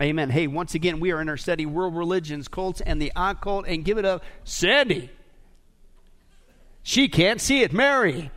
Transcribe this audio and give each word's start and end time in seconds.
Amen. 0.00 0.30
Hey, 0.30 0.46
once 0.46 0.74
again, 0.74 0.98
we 0.98 1.12
are 1.12 1.20
in 1.20 1.28
our 1.28 1.36
study, 1.36 1.66
World 1.66 1.94
Religions, 1.94 2.48
Cults, 2.48 2.80
and 2.80 3.02
the 3.02 3.12
Occult, 3.14 3.66
and 3.68 3.84
give 3.84 3.98
it 3.98 4.06
up, 4.06 4.24
Sandy. 4.44 5.10
She 6.82 7.06
can't 7.08 7.38
see 7.38 7.60
it. 7.60 7.70
Mary. 7.74 8.30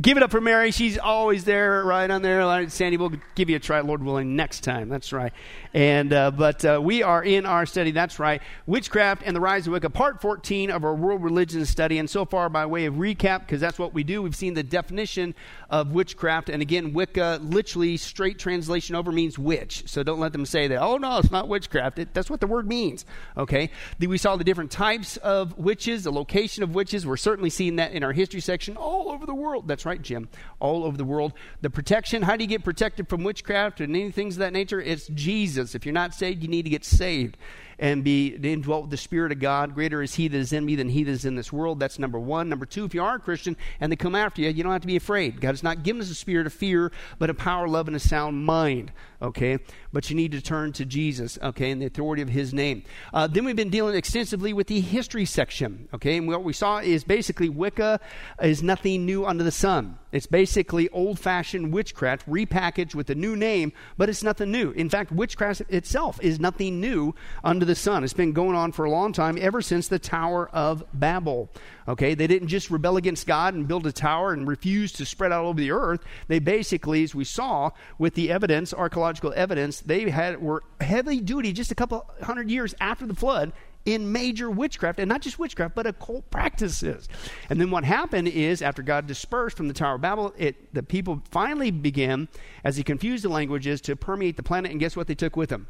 Give 0.00 0.16
it 0.16 0.22
up 0.22 0.30
for 0.30 0.40
Mary. 0.40 0.70
She's 0.70 0.96
always 0.96 1.44
there, 1.44 1.82
right 1.84 2.08
on 2.08 2.22
there. 2.22 2.68
Sandy, 2.68 2.96
we'll 2.98 3.14
give 3.34 3.50
you 3.50 3.56
a 3.56 3.58
try, 3.58 3.80
Lord 3.80 4.00
willing, 4.00 4.36
next 4.36 4.60
time. 4.60 4.88
That's 4.88 5.12
right. 5.12 5.32
And 5.74 6.12
uh, 6.12 6.30
but 6.30 6.64
uh, 6.64 6.80
we 6.80 7.02
are 7.02 7.24
in 7.24 7.46
our 7.46 7.66
study. 7.66 7.90
That's 7.90 8.20
right, 8.20 8.40
witchcraft 8.66 9.22
and 9.24 9.34
the 9.34 9.40
rise 9.40 9.66
of 9.66 9.72
Wicca, 9.72 9.90
part 9.90 10.20
14 10.20 10.70
of 10.70 10.84
our 10.84 10.94
world 10.94 11.24
religion 11.24 11.66
study. 11.66 11.98
And 11.98 12.08
so 12.08 12.24
far, 12.24 12.48
by 12.48 12.64
way 12.66 12.84
of 12.84 12.94
recap, 12.94 13.40
because 13.40 13.60
that's 13.60 13.78
what 13.78 13.92
we 13.92 14.04
do, 14.04 14.22
we've 14.22 14.36
seen 14.36 14.54
the 14.54 14.62
definition 14.62 15.34
of 15.70 15.92
witchcraft. 15.92 16.48
And 16.48 16.62
again, 16.62 16.92
Wicca, 16.92 17.40
literally 17.42 17.96
straight 17.96 18.38
translation 18.38 18.94
over 18.94 19.12
means 19.12 19.38
witch. 19.38 19.84
So 19.86 20.02
don't 20.02 20.20
let 20.20 20.32
them 20.32 20.46
say 20.46 20.68
that. 20.68 20.80
Oh 20.80 20.96
no, 20.96 21.18
it's 21.18 21.30
not 21.30 21.48
witchcraft. 21.48 21.98
It, 21.98 22.14
that's 22.14 22.30
what 22.30 22.40
the 22.40 22.46
word 22.46 22.66
means. 22.66 23.04
Okay. 23.36 23.70
We 23.98 24.18
saw 24.18 24.36
the 24.36 24.44
different 24.44 24.70
types 24.70 25.16
of 25.18 25.58
witches, 25.58 26.04
the 26.04 26.12
location 26.12 26.62
of 26.62 26.74
witches. 26.74 27.06
We're 27.06 27.16
certainly 27.16 27.50
seeing 27.50 27.76
that 27.76 27.92
in 27.92 28.02
our 28.02 28.12
history 28.12 28.40
section 28.40 28.76
all 28.76 29.10
over 29.10 29.26
the 29.26 29.34
world. 29.34 29.68
That's 29.68 29.84
right, 29.84 30.00
Jim. 30.00 30.28
All 30.60 30.84
over 30.84 30.96
the 30.96 31.04
world. 31.04 31.32
The 31.60 31.70
protection, 31.70 32.22
how 32.22 32.36
do 32.36 32.44
you 32.44 32.48
get 32.48 32.64
protected 32.64 33.08
from 33.08 33.24
witchcraft 33.24 33.80
and 33.80 33.94
any 33.94 34.10
things 34.10 34.36
of 34.36 34.40
that 34.40 34.52
nature? 34.52 34.80
It's 34.80 35.06
Jesus. 35.08 35.74
If 35.74 35.84
you're 35.84 35.92
not 35.92 36.14
saved, 36.14 36.42
you 36.42 36.48
need 36.48 36.62
to 36.62 36.70
get 36.70 36.84
saved 36.84 37.36
and 37.78 38.02
be 38.02 38.28
indwelt 38.28 38.82
with 38.82 38.90
the 38.90 38.96
Spirit 38.96 39.32
of 39.32 39.38
God. 39.38 39.74
Greater 39.74 40.02
is 40.02 40.14
He 40.14 40.28
that 40.28 40.36
is 40.36 40.52
in 40.52 40.64
me 40.64 40.74
than 40.74 40.88
He 40.88 41.04
that 41.04 41.10
is 41.10 41.24
in 41.24 41.36
this 41.36 41.52
world. 41.52 41.78
That's 41.78 41.98
number 41.98 42.18
one. 42.18 42.48
Number 42.48 42.66
two, 42.66 42.84
if 42.84 42.94
you 42.94 43.02
are 43.02 43.16
a 43.16 43.20
Christian 43.20 43.56
and 43.80 43.92
they 43.92 43.96
come 43.96 44.14
after 44.14 44.42
you, 44.42 44.50
you 44.50 44.62
don't 44.62 44.72
have 44.72 44.80
to 44.82 44.86
be 44.86 44.96
afraid. 44.96 45.40
God 45.40 45.50
has 45.50 45.62
not 45.62 45.82
given 45.82 46.02
us 46.02 46.10
a 46.10 46.14
spirit 46.14 46.46
of 46.46 46.52
fear, 46.52 46.90
but 47.18 47.30
a 47.30 47.34
power, 47.34 47.68
love, 47.68 47.86
and 47.86 47.96
a 47.96 48.00
sound 48.00 48.44
mind. 48.44 48.92
Okay? 49.20 49.58
But 49.92 50.08
you 50.10 50.16
need 50.16 50.32
to 50.32 50.40
turn 50.40 50.72
to 50.74 50.84
Jesus, 50.84 51.38
okay, 51.42 51.70
and 51.70 51.82
the 51.82 51.86
authority 51.86 52.22
of 52.22 52.28
His 52.28 52.54
name. 52.54 52.84
Uh, 53.12 53.26
then 53.26 53.44
we've 53.44 53.56
been 53.56 53.70
dealing 53.70 53.96
extensively 53.96 54.52
with 54.52 54.68
the 54.68 54.80
history 54.80 55.24
section, 55.24 55.88
okay? 55.92 56.16
And 56.16 56.28
what 56.28 56.44
we 56.44 56.52
saw 56.52 56.78
is 56.78 57.04
basically 57.04 57.48
Wicca 57.48 58.00
is 58.42 58.62
nothing 58.62 59.06
new 59.06 59.26
under 59.26 59.44
the 59.44 59.50
sun. 59.50 59.98
It's 60.10 60.26
basically 60.26 60.88
old 60.88 61.18
fashioned 61.18 61.72
witchcraft 61.72 62.26
repackaged 62.26 62.94
with 62.94 63.10
a 63.10 63.14
new 63.14 63.36
name, 63.36 63.72
but 63.98 64.08
it's 64.08 64.22
nothing 64.22 64.50
new. 64.50 64.70
In 64.70 64.88
fact, 64.88 65.12
witchcraft 65.12 65.62
itself 65.68 66.18
is 66.22 66.40
nothing 66.40 66.80
new 66.80 67.14
under 67.44 67.66
the 67.66 67.74
sun. 67.74 68.04
It's 68.04 68.14
been 68.14 68.32
going 68.32 68.56
on 68.56 68.72
for 68.72 68.86
a 68.86 68.90
long 68.90 69.12
time, 69.12 69.36
ever 69.38 69.60
since 69.60 69.88
the 69.88 69.98
Tower 69.98 70.48
of 70.50 70.84
Babel. 70.94 71.50
Okay, 71.88 72.14
they 72.14 72.26
didn't 72.26 72.48
just 72.48 72.70
rebel 72.70 72.98
against 72.98 73.26
God 73.26 73.54
and 73.54 73.66
build 73.66 73.86
a 73.86 73.92
tower 73.92 74.34
and 74.34 74.46
refuse 74.46 74.92
to 74.92 75.06
spread 75.06 75.32
out 75.32 75.46
over 75.46 75.58
the 75.58 75.70
earth. 75.70 76.04
They 76.28 76.38
basically, 76.38 77.02
as 77.02 77.14
we 77.14 77.24
saw 77.24 77.70
with 77.98 78.12
the 78.12 78.30
evidence, 78.30 78.74
archaeological 78.74 79.32
evidence, 79.34 79.80
they 79.80 80.10
had 80.10 80.42
were 80.42 80.62
heavy 80.82 81.20
duty 81.20 81.54
just 81.54 81.72
a 81.72 81.74
couple 81.74 82.06
hundred 82.22 82.50
years 82.50 82.74
after 82.78 83.06
the 83.06 83.14
flood 83.14 83.52
in 83.86 84.12
major 84.12 84.50
witchcraft, 84.50 84.98
and 84.98 85.08
not 85.08 85.22
just 85.22 85.38
witchcraft, 85.38 85.74
but 85.74 85.86
occult 85.86 86.30
practices. 86.30 87.08
And 87.48 87.58
then 87.58 87.70
what 87.70 87.84
happened 87.84 88.28
is, 88.28 88.60
after 88.60 88.82
God 88.82 89.06
dispersed 89.06 89.56
from 89.56 89.68
the 89.68 89.72
Tower 89.72 89.94
of 89.94 90.02
Babel, 90.02 90.34
it, 90.36 90.74
the 90.74 90.82
people 90.82 91.22
finally 91.30 91.70
began, 91.70 92.28
as 92.64 92.76
he 92.76 92.82
confused 92.82 93.24
the 93.24 93.30
languages, 93.30 93.80
to 93.82 93.96
permeate 93.96 94.36
the 94.36 94.42
planet, 94.42 94.72
and 94.72 94.80
guess 94.80 94.94
what 94.94 95.06
they 95.06 95.14
took 95.14 95.36
with 95.36 95.48
them? 95.48 95.68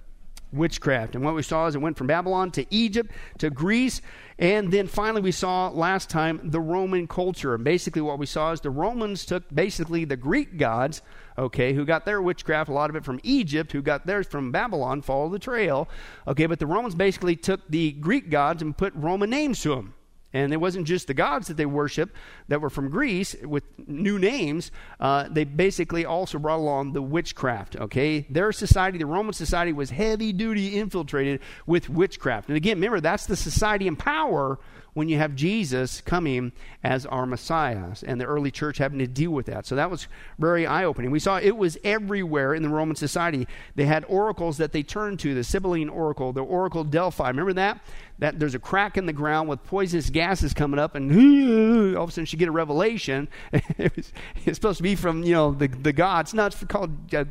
Witchcraft. 0.53 1.15
And 1.15 1.25
what 1.25 1.35
we 1.35 1.43
saw 1.43 1.67
is 1.67 1.75
it 1.75 1.79
went 1.79 1.97
from 1.97 2.07
Babylon 2.07 2.51
to 2.53 2.67
Egypt 2.71 3.11
to 3.39 3.51
Greece. 3.51 4.01
And 4.39 4.73
then 4.73 4.87
finally, 4.87 5.21
we 5.21 5.33
saw 5.33 5.69
last 5.69 6.09
time 6.09 6.41
the 6.45 6.61
Roman 6.61 7.07
culture. 7.07 7.55
And 7.55 7.65
basically, 7.65 8.03
what 8.03 8.19
we 8.19 8.27
saw 8.27 8.53
is 8.53 8.61
the 8.61 8.71
Romans 8.71 9.27
took 9.27 9.43
basically 9.55 10.05
the 10.05 10.17
Greek 10.17 10.57
gods, 10.57 11.03
okay, 11.37 11.73
who 11.73 11.85
got 11.85 12.05
their 12.05 12.23
witchcraft, 12.23 12.71
a 12.71 12.73
lot 12.73 12.91
of 12.91 12.97
it 12.97 13.05
from 13.05 13.21
Egypt, 13.23 13.73
who 13.73 13.83
got 13.83 14.07
theirs 14.07 14.27
from 14.27 14.53
Babylon, 14.53 15.03
follow 15.03 15.29
the 15.29 15.39
trail. 15.39 15.89
Okay, 16.27 16.47
but 16.47 16.59
the 16.59 16.67
Romans 16.67 16.95
basically 16.95 17.37
took 17.37 17.61
the 17.69 17.93
Greek 17.93 18.31
gods 18.31 18.63
and 18.63 18.77
put 18.77 18.95
Roman 18.95 19.31
names 19.31 19.61
to 19.63 19.75
them. 19.75 19.95
And 20.33 20.53
it 20.53 20.59
wasn't 20.59 20.87
just 20.87 21.07
the 21.07 21.15
gods 21.15 21.49
that 21.49 21.57
they 21.57 21.67
worship 21.67 22.15
that 22.49 22.61
were 22.61 22.69
from 22.69 22.91
Greece 22.91 23.35
with 23.43 23.65
new 23.87 24.19
names. 24.19 24.71
Uh, 25.01 25.27
they 25.31 25.45
basically 25.45 26.05
also 26.05 26.39
brought 26.39 26.59
along 26.59 26.93
the 26.93 27.01
witchcraft, 27.01 27.77
okay? 27.77 28.27
Their 28.29 28.53
society, 28.53 28.99
the 28.99 29.07
Roman 29.07 29.33
society, 29.33 29.73
was 29.73 29.91
heavy 29.91 30.33
duty 30.35 30.79
infiltrated 30.79 31.41
with 31.67 31.89
witchcraft. 31.89 32.49
And 32.49 32.57
again, 32.57 32.77
remember, 32.77 33.01
that's 33.01 33.27
the 33.27 33.37
society 33.37 33.87
in 33.87 33.97
power 33.97 34.59
when 34.99 35.09
you 35.09 35.17
have 35.17 35.37
Jesus 35.37 36.01
coming 36.01 36.51
as 36.83 37.07
our 37.07 37.25
Messiah, 37.25 37.95
and 38.05 38.21
the 38.21 38.25
early 38.25 38.51
church 38.51 38.79
having 38.79 38.99
to 38.99 39.07
deal 39.07 39.31
with 39.31 39.47
that. 39.47 39.65
So 39.65 39.77
that 39.77 39.93
was 39.93 40.09
very 40.41 40.67
eye 40.67 40.83
opening. 40.83 41.13
We 41.13 41.21
saw 41.21 41.39
it 41.39 41.57
was 41.57 41.79
everywhere 41.85 42.53
in 42.53 42.65
the 42.65 42.69
Roman 42.69 42.97
society. 42.97 43.47
They 43.77 43.87
had 43.87 44.05
oracles 44.09 44.57
that 44.57 44.73
they 44.73 44.83
turned 44.83 45.21
to 45.21 45.37
the 45.37 45.45
Sibylline 45.45 45.89
oracle, 45.89 46.33
the 46.33 46.43
oracle 46.43 46.83
Delphi. 46.83 47.29
Remember 47.29 47.53
that? 47.53 47.81
That 48.19 48.41
there's 48.41 48.57
a 48.57 48.59
crack 48.59 48.97
in 48.97 49.07
the 49.07 49.13
ground 49.13 49.49
with 49.49 49.63
poisonous 49.63 50.11
gases 50.11 50.53
coming 50.53 50.81
up, 50.81 50.97
and 50.97 51.13
all 51.97 52.03
of 52.03 52.09
a 52.09 52.13
sudden 52.13 52.27
she 52.27 52.37
get 52.37 52.49
a 52.49 52.53
revelation. 52.53 53.29
it's 53.53 54.13
supposed 54.51 54.79
to 54.79 54.83
be 54.83 54.97
from 54.97 55.23
you 55.23 55.33
know 55.33 55.53
the 55.53 55.69
the 55.69 55.93
gods. 55.93 56.35
No, 56.35 56.47
it's 56.47 56.65
called. 56.65 57.15
Uh, 57.15 57.25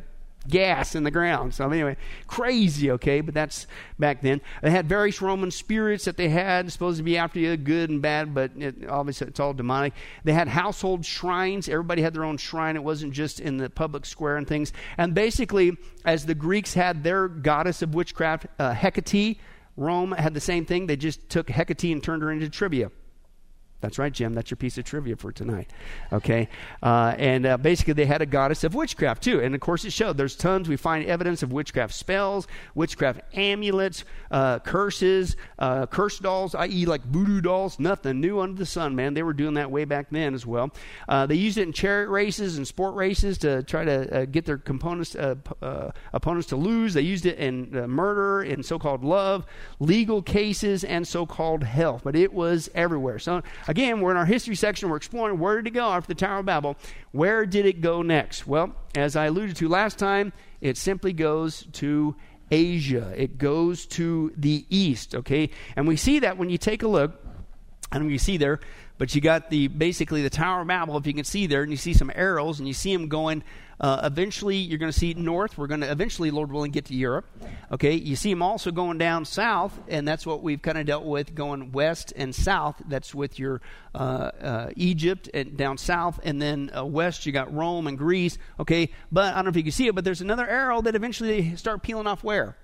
gas 0.46 0.94
in 0.94 1.04
the 1.04 1.10
ground. 1.10 1.54
So 1.54 1.68
anyway, 1.70 1.96
crazy, 2.26 2.90
okay, 2.92 3.20
but 3.20 3.34
that's 3.34 3.66
back 3.98 4.22
then. 4.22 4.40
They 4.62 4.70
had 4.70 4.88
various 4.88 5.20
Roman 5.20 5.50
spirits 5.50 6.04
that 6.04 6.16
they 6.16 6.28
had, 6.28 6.70
supposed 6.72 6.98
to 6.98 7.02
be 7.02 7.18
after 7.18 7.38
you, 7.38 7.56
good 7.56 7.90
and 7.90 8.00
bad, 8.00 8.34
but 8.34 8.52
it, 8.56 8.88
obviously 8.88 9.26
it's 9.26 9.40
all 9.40 9.52
demonic. 9.52 9.94
They 10.24 10.32
had 10.32 10.48
household 10.48 11.04
shrines. 11.04 11.68
Everybody 11.68 12.02
had 12.02 12.14
their 12.14 12.24
own 12.24 12.36
shrine. 12.36 12.76
It 12.76 12.84
wasn't 12.84 13.12
just 13.12 13.40
in 13.40 13.56
the 13.56 13.68
public 13.68 14.06
square 14.06 14.36
and 14.36 14.46
things. 14.46 14.72
And 14.96 15.14
basically, 15.14 15.76
as 16.04 16.26
the 16.26 16.34
Greeks 16.34 16.74
had 16.74 17.02
their 17.02 17.28
goddess 17.28 17.82
of 17.82 17.94
witchcraft, 17.94 18.46
uh, 18.58 18.72
Hecate, 18.72 19.38
Rome 19.76 20.12
had 20.12 20.34
the 20.34 20.40
same 20.40 20.66
thing. 20.66 20.86
They 20.86 20.96
just 20.96 21.28
took 21.28 21.48
Hecate 21.48 21.92
and 21.92 22.02
turned 22.02 22.22
her 22.22 22.32
into 22.32 22.48
Trivia. 22.48 22.90
That's 23.80 23.98
right, 23.98 24.12
Jim. 24.12 24.34
That's 24.34 24.50
your 24.50 24.56
piece 24.56 24.76
of 24.76 24.84
trivia 24.84 25.14
for 25.14 25.30
tonight. 25.30 25.70
Okay? 26.12 26.48
Uh, 26.82 27.14
and 27.16 27.46
uh, 27.46 27.56
basically, 27.56 27.92
they 27.92 28.06
had 28.06 28.20
a 28.20 28.26
goddess 28.26 28.64
of 28.64 28.74
witchcraft, 28.74 29.22
too. 29.22 29.40
And 29.40 29.54
of 29.54 29.60
course, 29.60 29.84
it 29.84 29.92
showed. 29.92 30.16
There's 30.16 30.34
tons. 30.34 30.68
We 30.68 30.76
find 30.76 31.06
evidence 31.06 31.44
of 31.44 31.52
witchcraft 31.52 31.94
spells, 31.94 32.48
witchcraft 32.74 33.20
amulets, 33.34 34.04
uh, 34.32 34.58
curses, 34.58 35.36
uh, 35.60 35.86
curse 35.86 36.18
dolls, 36.18 36.56
i.e., 36.56 36.86
like 36.86 37.04
voodoo 37.04 37.40
dolls. 37.40 37.78
Nothing 37.78 38.20
new 38.20 38.40
under 38.40 38.58
the 38.58 38.66
sun, 38.66 38.96
man. 38.96 39.14
They 39.14 39.22
were 39.22 39.32
doing 39.32 39.54
that 39.54 39.70
way 39.70 39.84
back 39.84 40.08
then 40.10 40.34
as 40.34 40.44
well. 40.44 40.70
Uh, 41.08 41.26
they 41.26 41.36
used 41.36 41.56
it 41.56 41.62
in 41.62 41.72
chariot 41.72 42.08
races 42.08 42.56
and 42.56 42.66
sport 42.66 42.96
races 42.96 43.38
to 43.38 43.62
try 43.62 43.84
to 43.84 44.22
uh, 44.22 44.24
get 44.24 44.44
their 44.44 44.58
components, 44.58 45.14
opponents 46.12 46.48
to 46.48 46.56
lose. 46.56 46.94
They 46.94 47.02
used 47.02 47.26
it 47.26 47.38
in 47.38 47.70
murder, 47.88 48.42
in 48.42 48.64
so 48.64 48.78
called 48.78 49.04
love, 49.04 49.46
legal 49.78 50.20
cases, 50.20 50.82
and 50.82 51.06
so 51.06 51.26
called 51.26 51.62
health. 51.62 52.02
But 52.02 52.16
it 52.16 52.32
was 52.32 52.68
everywhere. 52.74 53.20
So, 53.20 53.42
Again, 53.68 54.00
we're 54.00 54.10
in 54.10 54.16
our 54.16 54.26
history 54.26 54.56
section. 54.56 54.88
We're 54.88 54.96
exploring 54.96 55.38
where 55.38 55.56
did 55.56 55.66
it 55.66 55.74
go 55.74 55.90
after 55.90 56.08
the 56.08 56.14
Tower 56.14 56.38
of 56.38 56.46
Babel. 56.46 56.76
Where 57.12 57.44
did 57.44 57.66
it 57.66 57.82
go 57.82 58.00
next? 58.00 58.46
Well, 58.46 58.74
as 58.94 59.14
I 59.14 59.26
alluded 59.26 59.56
to 59.56 59.68
last 59.68 59.98
time, 59.98 60.32
it 60.62 60.78
simply 60.78 61.12
goes 61.12 61.66
to 61.74 62.16
Asia. 62.50 63.12
It 63.14 63.36
goes 63.36 63.84
to 63.86 64.32
the 64.36 64.64
east, 64.70 65.14
okay? 65.14 65.50
And 65.76 65.86
we 65.86 65.96
see 65.96 66.20
that 66.20 66.38
when 66.38 66.48
you 66.48 66.56
take 66.56 66.82
a 66.82 66.88
look, 66.88 67.22
and 67.92 68.06
we 68.06 68.16
see 68.16 68.38
there, 68.38 68.58
but 68.98 69.14
you 69.14 69.20
got 69.20 69.50
the 69.50 69.68
basically 69.68 70.22
the 70.22 70.30
Tower 70.30 70.62
of 70.62 70.68
Babel, 70.68 70.96
if 70.96 71.06
you 71.06 71.14
can 71.14 71.24
see 71.24 71.46
there, 71.46 71.62
and 71.62 71.70
you 71.70 71.78
see 71.78 71.94
some 71.94 72.10
arrows, 72.14 72.58
and 72.58 72.68
you 72.68 72.74
see 72.74 72.92
them 72.94 73.08
going 73.08 73.42
uh, 73.80 74.00
eventually, 74.02 74.56
you're 74.56 74.78
going 74.78 74.90
to 74.90 74.98
see 74.98 75.14
north. 75.14 75.56
We're 75.56 75.68
going 75.68 75.82
to 75.82 75.90
eventually, 75.90 76.30
Lord 76.30 76.50
willing, 76.50 76.72
get 76.72 76.86
to 76.86 76.94
Europe. 76.94 77.26
Okay, 77.70 77.94
you 77.94 78.16
see 78.16 78.30
them 78.30 78.42
also 78.42 78.72
going 78.72 78.98
down 78.98 79.24
south, 79.24 79.78
and 79.88 80.06
that's 80.06 80.26
what 80.26 80.42
we've 80.42 80.60
kind 80.60 80.78
of 80.78 80.86
dealt 80.86 81.04
with 81.04 81.34
going 81.34 81.70
west 81.70 82.12
and 82.16 82.34
south. 82.34 82.82
That's 82.88 83.14
with 83.14 83.38
your 83.38 83.60
uh, 83.94 83.98
uh, 84.40 84.70
Egypt 84.74 85.30
and 85.32 85.56
down 85.56 85.78
south, 85.78 86.18
and 86.24 86.42
then 86.42 86.72
uh, 86.76 86.84
west 86.84 87.24
you 87.24 87.32
got 87.32 87.54
Rome 87.54 87.86
and 87.86 87.96
Greece. 87.96 88.36
Okay, 88.58 88.90
but 89.12 89.32
I 89.32 89.36
don't 89.36 89.44
know 89.44 89.50
if 89.50 89.56
you 89.56 89.62
can 89.62 89.72
see 89.72 89.86
it, 89.86 89.94
but 89.94 90.04
there's 90.04 90.22
another 90.22 90.46
arrow 90.46 90.82
that 90.82 90.96
eventually 90.96 91.40
they 91.40 91.56
start 91.56 91.82
peeling 91.82 92.08
off 92.08 92.24
where 92.24 92.56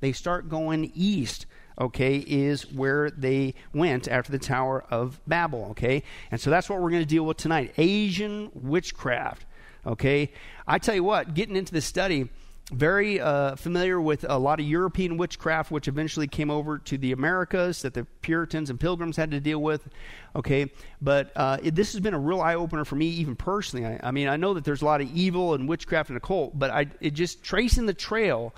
they 0.00 0.12
start 0.12 0.48
going 0.48 0.92
east 0.94 1.46
okay, 1.78 2.18
is 2.18 2.70
where 2.72 3.10
they 3.10 3.54
went 3.72 4.08
after 4.08 4.32
the 4.32 4.38
Tower 4.38 4.84
of 4.90 5.20
Babel, 5.26 5.66
okay? 5.70 6.02
And 6.30 6.40
so 6.40 6.50
that's 6.50 6.68
what 6.68 6.80
we're 6.80 6.90
going 6.90 7.02
to 7.02 7.08
deal 7.08 7.24
with 7.24 7.36
tonight 7.36 7.72
Asian 7.78 8.50
witchcraft. 8.54 9.44
Okay? 9.86 10.32
I 10.66 10.78
tell 10.78 10.94
you 10.94 11.04
what, 11.04 11.34
getting 11.34 11.56
into 11.56 11.72
this 11.72 11.84
study, 11.84 12.30
very 12.72 13.20
uh, 13.20 13.56
familiar 13.56 14.00
with 14.00 14.24
a 14.26 14.38
lot 14.38 14.58
of 14.58 14.66
European 14.66 15.18
witchcraft, 15.18 15.70
which 15.70 15.86
eventually 15.86 16.26
came 16.26 16.50
over 16.50 16.78
to 16.78 16.96
the 16.96 17.12
Americas 17.12 17.82
that 17.82 17.92
the 17.92 18.04
Puritans 18.22 18.70
and 18.70 18.80
Pilgrims 18.80 19.16
had 19.16 19.30
to 19.32 19.40
deal 19.40 19.60
with. 19.60 19.86
Okay, 20.34 20.70
but 21.02 21.30
uh, 21.36 21.58
it, 21.62 21.74
this 21.74 21.92
has 21.92 22.00
been 22.00 22.14
a 22.14 22.18
real 22.18 22.40
eye 22.40 22.54
opener 22.54 22.84
for 22.84 22.96
me, 22.96 23.06
even 23.06 23.36
personally. 23.36 23.86
I, 23.86 24.00
I, 24.02 24.10
mean, 24.12 24.28
I 24.28 24.36
know 24.36 24.54
that 24.54 24.64
there's 24.64 24.80
a 24.80 24.86
lot 24.86 25.02
of 25.02 25.14
evil 25.14 25.54
and 25.54 25.68
witchcraft 25.68 26.08
and 26.08 26.16
occult, 26.16 26.58
but 26.58 26.70
I, 26.70 26.86
it 27.00 27.12
just 27.12 27.42
tracing 27.42 27.84
the 27.84 27.94
trail, 27.94 28.54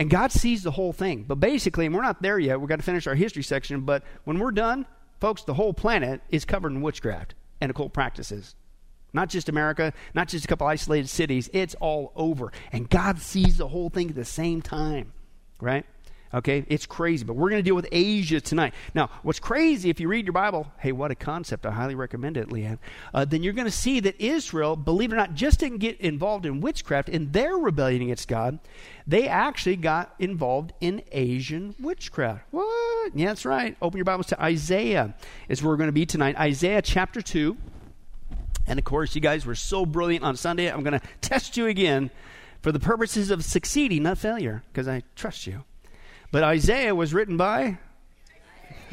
and 0.00 0.08
God 0.08 0.32
sees 0.32 0.62
the 0.62 0.70
whole 0.70 0.94
thing. 0.94 1.26
But 1.28 1.40
basically, 1.40 1.84
and 1.84 1.94
we're 1.94 2.00
not 2.00 2.22
there 2.22 2.38
yet. 2.38 2.58
We've 2.58 2.70
got 2.70 2.78
to 2.78 2.82
finish 2.82 3.06
our 3.06 3.14
history 3.14 3.42
section. 3.42 3.82
But 3.82 4.02
when 4.24 4.38
we're 4.38 4.50
done, 4.50 4.86
folks, 5.20 5.42
the 5.42 5.52
whole 5.52 5.74
planet 5.74 6.22
is 6.30 6.46
covered 6.46 6.72
in 6.72 6.80
witchcraft 6.80 7.34
and 7.60 7.70
occult 7.70 7.92
practices. 7.92 8.54
Not 9.12 9.28
just 9.28 9.50
America, 9.50 9.92
not 10.14 10.28
just 10.28 10.46
a 10.46 10.48
couple 10.48 10.66
isolated 10.66 11.08
cities. 11.08 11.50
It's 11.52 11.74
all 11.80 12.12
over. 12.16 12.50
And 12.72 12.88
God 12.88 13.18
sees 13.18 13.58
the 13.58 13.68
whole 13.68 13.90
thing 13.90 14.08
at 14.08 14.16
the 14.16 14.24
same 14.24 14.62
time, 14.62 15.12
right? 15.60 15.84
Okay, 16.32 16.64
it's 16.68 16.86
crazy, 16.86 17.24
but 17.24 17.34
we're 17.34 17.50
going 17.50 17.58
to 17.58 17.68
deal 17.68 17.74
with 17.74 17.88
Asia 17.90 18.40
tonight. 18.40 18.72
Now, 18.94 19.10
what's 19.24 19.40
crazy 19.40 19.90
if 19.90 19.98
you 19.98 20.06
read 20.06 20.26
your 20.26 20.32
Bible, 20.32 20.70
hey, 20.78 20.92
what 20.92 21.10
a 21.10 21.16
concept. 21.16 21.66
I 21.66 21.72
highly 21.72 21.96
recommend 21.96 22.36
it, 22.36 22.50
Leanne. 22.50 22.78
Uh, 23.12 23.24
then 23.24 23.42
you're 23.42 23.52
going 23.52 23.66
to 23.66 23.72
see 23.72 23.98
that 24.00 24.20
Israel, 24.20 24.76
believe 24.76 25.10
it 25.10 25.16
or 25.16 25.18
not, 25.18 25.34
just 25.34 25.58
didn't 25.58 25.78
get 25.78 26.00
involved 26.00 26.46
in 26.46 26.60
witchcraft 26.60 27.08
in 27.08 27.32
their 27.32 27.56
rebellion 27.56 28.02
against 28.02 28.28
God. 28.28 28.60
They 29.08 29.26
actually 29.26 29.74
got 29.74 30.14
involved 30.20 30.72
in 30.80 31.02
Asian 31.10 31.74
witchcraft. 31.80 32.44
What? 32.52 33.16
Yeah, 33.16 33.26
that's 33.28 33.44
right. 33.44 33.76
Open 33.82 33.98
your 33.98 34.04
Bibles 34.04 34.28
to 34.28 34.40
Isaiah, 34.40 35.16
is 35.48 35.64
where 35.64 35.70
we're 35.70 35.78
going 35.78 35.88
to 35.88 35.92
be 35.92 36.06
tonight. 36.06 36.38
Isaiah 36.38 36.80
chapter 36.80 37.20
2. 37.20 37.56
And 38.68 38.78
of 38.78 38.84
course, 38.84 39.16
you 39.16 39.20
guys 39.20 39.44
were 39.44 39.56
so 39.56 39.84
brilliant 39.84 40.24
on 40.24 40.36
Sunday. 40.36 40.70
I'm 40.70 40.84
going 40.84 41.00
to 41.00 41.06
test 41.20 41.56
you 41.56 41.66
again 41.66 42.12
for 42.62 42.70
the 42.70 42.78
purposes 42.78 43.32
of 43.32 43.44
succeeding, 43.44 44.04
not 44.04 44.18
failure, 44.18 44.62
because 44.72 44.86
I 44.86 45.02
trust 45.16 45.48
you. 45.48 45.64
But 46.30 46.44
Isaiah 46.44 46.94
was 46.94 47.12
written 47.12 47.36
by. 47.36 47.78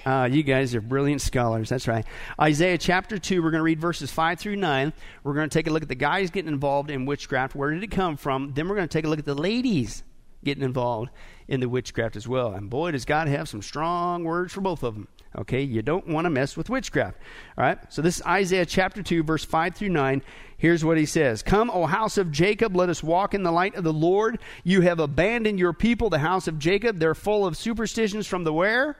Uh, 0.05 0.27
you 0.31 0.41
guys 0.41 0.73
are 0.73 0.81
brilliant 0.81 1.21
scholars. 1.21 1.69
That's 1.69 1.87
right. 1.87 2.05
Isaiah 2.39 2.77
chapter 2.77 3.17
2, 3.19 3.43
we're 3.43 3.51
going 3.51 3.59
to 3.59 3.63
read 3.63 3.79
verses 3.79 4.11
5 4.11 4.39
through 4.39 4.55
9. 4.55 4.93
We're 5.23 5.33
going 5.33 5.49
to 5.49 5.53
take 5.53 5.67
a 5.67 5.69
look 5.69 5.83
at 5.83 5.89
the 5.89 5.95
guys 5.95 6.31
getting 6.31 6.51
involved 6.51 6.89
in 6.89 7.05
witchcraft. 7.05 7.55
Where 7.55 7.71
did 7.71 7.83
it 7.83 7.91
come 7.91 8.15
from? 8.15 8.53
Then 8.53 8.69
we're 8.69 8.75
going 8.75 8.87
to 8.87 8.93
take 8.93 9.05
a 9.05 9.09
look 9.09 9.19
at 9.19 9.25
the 9.25 9.35
ladies 9.35 10.03
getting 10.43 10.63
involved 10.63 11.11
in 11.47 11.59
the 11.59 11.67
witchcraft 11.67 12.15
as 12.15 12.27
well. 12.27 12.53
And 12.53 12.69
boy, 12.69 12.91
does 12.91 13.05
God 13.05 13.27
have 13.27 13.49
some 13.49 13.61
strong 13.61 14.23
words 14.23 14.53
for 14.53 14.61
both 14.61 14.81
of 14.83 14.93
them. 14.93 15.07
Okay, 15.37 15.61
you 15.61 15.83
don't 15.83 16.07
want 16.07 16.25
to 16.25 16.29
mess 16.29 16.57
with 16.57 16.69
witchcraft. 16.69 17.17
All 17.57 17.63
right, 17.63 17.77
so 17.93 18.01
this 18.01 18.17
is 18.17 18.25
Isaiah 18.25 18.65
chapter 18.65 19.03
2, 19.03 19.21
verse 19.21 19.45
5 19.45 19.75
through 19.75 19.89
9. 19.89 20.23
Here's 20.57 20.83
what 20.83 20.97
he 20.97 21.05
says 21.05 21.43
Come, 21.43 21.69
O 21.69 21.85
house 21.85 22.17
of 22.17 22.31
Jacob, 22.31 22.75
let 22.75 22.89
us 22.89 23.03
walk 23.03 23.35
in 23.35 23.43
the 23.43 23.51
light 23.51 23.75
of 23.75 23.83
the 23.83 23.93
Lord. 23.93 24.39
You 24.63 24.81
have 24.81 24.99
abandoned 24.99 25.59
your 25.59 25.73
people, 25.73 26.09
the 26.09 26.19
house 26.19 26.47
of 26.47 26.57
Jacob. 26.57 26.97
They're 26.97 27.13
full 27.13 27.45
of 27.45 27.55
superstitions 27.55 28.25
from 28.25 28.43
the 28.43 28.53
where? 28.53 28.97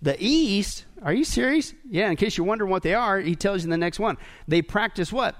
The 0.00 0.16
east. 0.20 0.84
Are 1.02 1.12
you 1.12 1.24
serious? 1.24 1.74
Yeah, 1.90 2.08
in 2.08 2.16
case 2.16 2.36
you're 2.36 2.46
wondering 2.46 2.70
what 2.70 2.84
they 2.84 2.94
are, 2.94 3.18
he 3.18 3.34
tells 3.34 3.62
you 3.62 3.66
in 3.66 3.70
the 3.70 3.76
next 3.76 3.98
one. 3.98 4.16
They 4.46 4.62
practice 4.62 5.12
what? 5.12 5.34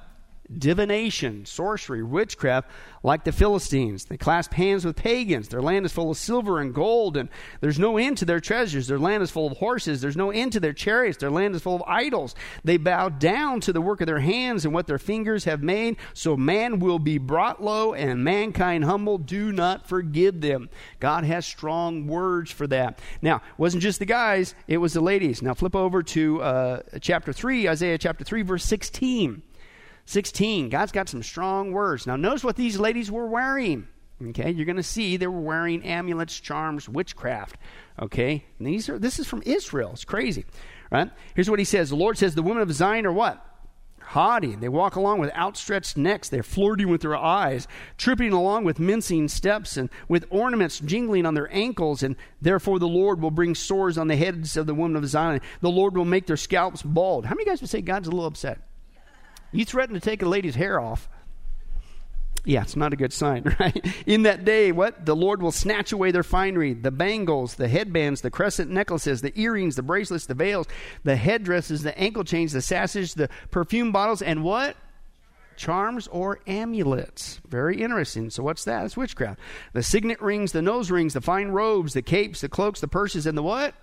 Divination, 0.56 1.45
sorcery, 1.45 2.03
witchcraft, 2.03 2.71
like 3.03 3.25
the 3.25 3.33
Philistines. 3.33 4.06
They 4.06 4.17
clasp 4.17 4.55
hands 4.55 4.85
with 4.85 4.97
pagans. 4.97 5.49
Their 5.49 5.62
land 5.62 5.87
is 5.87 5.93
full 5.93 6.11
of 6.11 6.17
silver 6.17 6.61
and 6.61 6.75
gold, 6.75 7.17
and 7.17 7.29
there's 7.61 7.79
no 7.79 7.97
end 7.97 8.19
to 8.19 8.25
their 8.25 8.41
treasures. 8.41 8.89
Their 8.89 8.99
land 8.99 9.23
is 9.23 9.31
full 9.31 9.47
of 9.47 9.59
horses. 9.59 10.00
There's 10.00 10.17
no 10.17 10.31
end 10.31 10.53
to 10.53 10.61
their 10.61 10.73
chariots. 10.73 11.19
Their 11.19 11.31
land 11.31 11.55
is 11.55 11.62
full 11.62 11.77
of 11.77 11.83
idols. 11.87 12.35
They 12.65 12.77
bow 12.77 13.09
down 13.09 13.61
to 13.62 13.73
the 13.73 13.81
work 13.81 14.00
of 14.00 14.06
their 14.06 14.21
hands 14.21 14.65
and 14.65 14.73
what 14.73 14.87
their 14.87 14.99
fingers 14.99 15.45
have 15.45 15.62
made. 15.62 15.97
So 16.15 16.37
man 16.37 16.79
will 16.79 16.99
be 16.99 17.19
brought 17.19 17.62
low 17.62 17.95
and 17.95 18.25
mankind 18.25 18.85
humble. 18.85 19.19
Do 19.19 19.53
not 19.53 19.87
forgive 19.89 20.41
them. 20.41 20.71
God 20.99 21.25
has 21.25 21.47
strong 21.47 22.06
words 22.06 22.50
for 22.50 22.67
that. 22.69 23.00
Now, 23.23 23.43
wasn't 23.59 23.83
just 23.83 23.99
the 23.99 24.06
guys, 24.06 24.55
it 24.67 24.79
was 24.79 24.95
the 24.95 25.00
ladies. 25.00 25.43
Now, 25.43 25.55
flip 25.55 25.77
over 25.77 26.03
to 26.03 26.43
uh, 26.43 26.83
chapter 27.00 27.33
3, 27.33 27.69
Isaiah 27.69 27.99
chapter 27.99 28.25
3, 28.25 28.43
verse 28.43 28.65
16. 28.65 29.43
16, 30.09 30.71
God's 30.71 30.91
got 30.91 31.07
some 31.11 31.23
strong 31.23 31.71
words. 31.71 32.07
Now, 32.07 32.17
notice 32.17 32.43
what 32.43 32.57
these 32.57 32.81
ladies 32.81 33.11
were 33.11 33.27
wearing. 33.27 33.89
Okay, 34.29 34.51
you're 34.51 34.65
going 34.65 34.77
to 34.77 34.83
see 34.83 35.19
they 35.19 35.27
were 35.27 35.39
wearing 35.39 35.85
amulets, 35.85 36.41
charms, 36.41 36.89
witchcraft. 36.89 37.57
Okay, 38.01 38.47
and 38.59 38.67
these 38.67 38.89
are 38.89 38.99
this 38.99 39.19
is 39.19 39.27
from 39.27 39.43
Israel. 39.45 39.91
It's 39.93 40.07
crazy, 40.07 40.47
right? 40.91 41.11
Here's 41.35 41.51
what 41.51 41.59
he 41.59 41.65
says: 41.67 41.91
The 41.91 41.97
Lord 41.97 42.17
says, 42.17 42.35
"The 42.35 42.43
women 42.43 42.63
of 42.63 42.73
Zion 42.73 43.05
are 43.05 43.13
what? 43.13 43.45
Haughty. 44.01 44.57
They 44.57 44.71
walk 44.71 44.97
along 44.97 45.19
with 45.19 45.31
outstretched 45.35 45.99
necks. 45.99 46.31
They're 46.31 46.43
flirting 46.43 46.89
with 46.89 47.03
their 47.03 47.15
eyes, 47.15 47.69
tripping 47.99 48.33
along 48.33 48.65
with 48.65 48.81
mincing 48.81 49.29
steps, 49.29 49.77
and 49.77 49.91
with 50.09 50.25
ornaments 50.31 50.81
jingling 50.81 51.27
on 51.27 51.35
their 51.35 51.53
ankles. 51.55 52.03
And 52.03 52.17
therefore, 52.41 52.79
the 52.79 52.89
Lord 52.89 53.21
will 53.21 53.31
bring 53.31 53.55
sores 53.55 53.99
on 53.99 54.09
the 54.09 54.17
heads 54.17 54.57
of 54.57 54.67
the 54.67 54.75
women 54.75 54.97
of 54.97 55.07
Zion. 55.07 55.43
The 55.61 55.69
Lord 55.69 55.95
will 55.95 56.07
make 56.07 56.27
their 56.27 56.39
scalps 56.39 56.81
bald." 56.81 57.27
How 57.27 57.35
many 57.35 57.45
guys 57.45 57.61
would 57.61 57.69
say 57.69 57.83
God's 57.83 58.09
a 58.09 58.11
little 58.11 58.25
upset? 58.25 58.68
You 59.53 59.65
threaten 59.65 59.95
to 59.95 60.00
take 60.00 60.23
a 60.23 60.29
lady's 60.29 60.55
hair 60.55 60.81
off. 60.81 61.09
Yeah, 62.45 62.62
it's 62.62 62.77
not 62.77 62.93
a 62.93 62.97
good 62.97 63.12
sign, 63.12 63.43
right? 63.61 63.85
In 64.06 64.23
that 64.23 64.45
day, 64.45 64.73
what? 64.73 65.05
The 65.05 65.17
Lord 65.17 65.43
will 65.43 65.53
snatch 65.53 65.93
away 65.93 66.11
their 66.11 66.23
finery, 66.23 66.73
the 66.73 66.91
bangles, 66.91 67.56
the 67.56 67.69
headbands, 67.69 68.21
the 68.21 68.31
crescent 68.31 68.71
necklaces, 68.71 69.21
the 69.21 69.39
earrings, 69.39 69.77
the 69.77 69.83
bracelets, 69.83 70.27
the 70.27 70.35
veils, 70.35 70.67
the 71.05 71.17
headdresses, 71.17 71.83
the 71.83 71.99
ankle 71.99 72.25
chains, 72.25 72.53
the 72.53 72.62
sashes, 72.62 73.15
the 73.15 73.29
perfume 73.50 73.93
bottles, 73.93 74.23
and 74.23 74.43
what? 74.43 74.77
Charms 75.56 76.06
or 76.09 76.39
amulets. 76.47 77.41
Very 77.47 77.83
interesting. 77.83 78.31
So, 78.31 78.45
what's 78.45 78.65
that? 78.65 78.87
It's 78.87 78.97
witchcraft. 78.97 79.41
The 79.73 79.83
signet 79.83 80.23
rings, 80.23 80.53
the 80.53 80.62
nose 80.62 80.91
rings, 80.91 81.15
the 81.15 81.21
fine 81.21 81.49
robes, 81.49 81.95
the 81.95 82.03
capes, 82.03 82.41
the 82.41 82.49
cloaks, 82.49 82.81
the 82.81 82.89
purses, 82.89 83.27
and 83.27 83.37
the 83.37 83.43
what? 83.43 83.75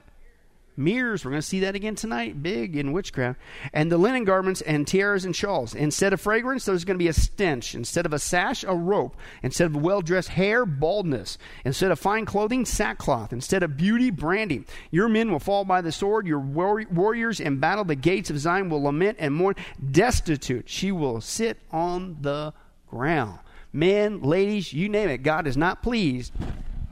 Mirrors. 0.77 1.24
We're 1.24 1.31
going 1.31 1.42
to 1.42 1.48
see 1.48 1.62
that 1.62 1.75
again 1.75 1.95
tonight, 1.95 2.42
big 2.42 2.75
in 2.75 2.92
witchcraft. 2.92 3.39
And 3.74 3.92
the 3.92 3.98
linen 3.98 4.24
garments 4.24 4.62
and 4.62 4.88
tiaras 4.88 5.25
and 5.25 5.36
shawls. 5.36 5.74
Instead 5.74 6.13
of 6.13 6.22
fragrance, 6.22 6.66
there's 6.66 6.86
going 6.86 6.95
to 6.95 7.04
be 7.04 7.07
a 7.07 7.13
stench. 7.13 7.75
Instead 7.75 8.06
of 8.06 8.13
a 8.13 8.19
sash, 8.19 8.63
a 8.63 8.74
rope. 8.74 9.16
Instead 9.44 9.68
of 9.68 9.75
well 9.75 10.01
dressed 10.01 10.30
hair, 10.30 10.66
baldness. 10.66 11.38
Instead 11.63 11.92
of 11.92 12.00
fine 12.00 12.25
clothing, 12.25 12.66
sackcloth. 12.66 13.33
Instead 13.33 13.63
of 13.63 13.77
beauty, 13.77 14.10
brandy. 14.12 14.66
Your 14.92 15.07
men 15.07 15.31
will 15.31 15.39
fall 15.39 15.66
by 15.66 15.81
the 15.81 15.92
sword. 15.92 16.27
Your 16.27 16.39
warriors 16.39 17.39
in 17.39 17.60
battle, 17.60 17.86
the 17.86 17.95
gates 17.95 18.30
of 18.30 18.39
Zion 18.39 18.69
will 18.69 18.83
lament 18.83 19.18
and 19.19 19.33
mourn. 19.33 19.56
Destitute, 19.92 20.69
she 20.69 20.92
will 20.92 21.22
sit 21.22 21.60
on 21.72 22.18
the 22.22 22.54
ground. 22.88 23.39
Men, 23.74 24.22
ladies, 24.22 24.72
you 24.72 24.88
name 24.88 25.10
it. 25.10 25.18
God 25.18 25.48
is 25.48 25.57
not 25.57 25.83
pleased 25.83 26.31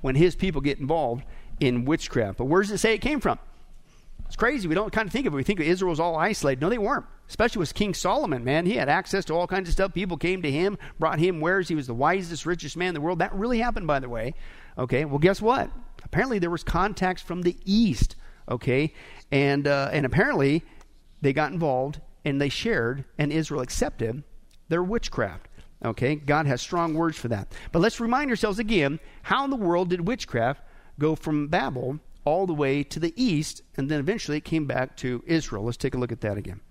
when 0.02 0.16
his 0.16 0.36
people 0.36 0.60
get 0.60 0.80
involved 0.80 1.24
in 1.60 1.86
witchcraft. 1.86 2.38
But 2.38 2.46
where 2.46 2.62
does 2.62 2.72
it 2.72 2.80
say 2.80 2.94
it 2.94 3.00
came 3.00 3.22
from? 3.22 3.40
It's 4.34 4.40
crazy. 4.40 4.68
We 4.68 4.74
don't 4.74 4.92
kind 4.92 5.06
of 5.06 5.14
think 5.14 5.28
of 5.28 5.34
it. 5.36 5.38
We 5.38 5.44
think 5.44 5.60
Israel 5.60 5.92
was 5.92 6.00
all 6.00 6.16
isolated. 6.16 6.60
No, 6.60 6.68
they 6.68 6.80
weren't. 6.80 7.06
Especially 7.30 7.60
with 7.60 7.76
King 7.76 7.94
Solomon, 7.94 8.44
man. 8.44 8.66
He 8.66 8.74
had 8.78 8.90
access 8.90 9.24
to 9.26 9.36
all 9.36 9.46
kinds 9.46 9.70
of 9.70 9.74
stuff. 9.74 9.94
People 9.94 10.18
came 10.18 10.42
to 10.42 10.50
him, 10.50 10.80
brought 10.98 11.20
him 11.20 11.40
wares. 11.40 11.68
He 11.68 11.76
was 11.76 11.86
the 11.86 11.94
wisest, 11.94 12.48
richest 12.48 12.76
man 12.76 12.88
in 12.88 12.94
the 12.96 13.02
world. 13.02 13.20
That 13.20 13.32
really 13.36 13.60
happened, 13.60 13.86
by 13.86 14.00
the 14.00 14.10
way. 14.10 14.34
Okay, 14.76 15.06
well, 15.06 15.20
guess 15.20 15.40
what? 15.40 15.70
Apparently, 16.04 16.40
there 16.40 16.50
was 16.50 16.64
contacts 16.64 17.22
from 17.22 17.44
the 17.44 17.56
east. 17.64 18.16
Okay, 18.50 18.96
and 19.32 19.68
uh, 19.68 19.92
and 19.94 20.04
apparently, 20.04 20.64
they 21.22 21.32
got 21.32 21.52
involved 21.52 22.02
and 22.26 22.42
they 22.42 22.50
shared, 22.50 23.06
and 23.20 23.32
Israel 23.32 23.62
accepted 23.62 24.24
their 24.68 24.82
witchcraft. 24.82 25.48
Okay, 25.86 26.16
God 26.16 26.48
has 26.48 26.60
strong 26.60 26.96
words 26.96 27.20
for 27.20 27.28
that. 27.28 27.54
But 27.72 27.84
let's 27.84 28.00
remind 28.00 28.32
ourselves 28.32 28.58
again: 28.58 29.00
how 29.22 29.44
in 29.44 29.52
the 29.52 29.56
world 29.58 29.92
did 29.92 30.08
witchcraft 30.08 30.64
go 30.98 31.16
from 31.16 31.50
Babel 31.50 32.00
all 32.26 32.46
the 32.46 32.54
way 32.54 32.84
to 32.84 33.00
the 33.00 33.14
east, 33.22 33.62
and 33.76 33.90
then 33.90 34.00
eventually 34.00 34.38
it 34.38 34.46
came 34.46 34.66
back 34.66 34.96
to 34.98 35.24
Israel. 35.26 35.64
Let's 35.64 35.78
take 35.78 35.96
a 35.96 35.98
look 35.98 36.12
at 36.12 36.22
that 36.22 36.38
again. 36.38 36.62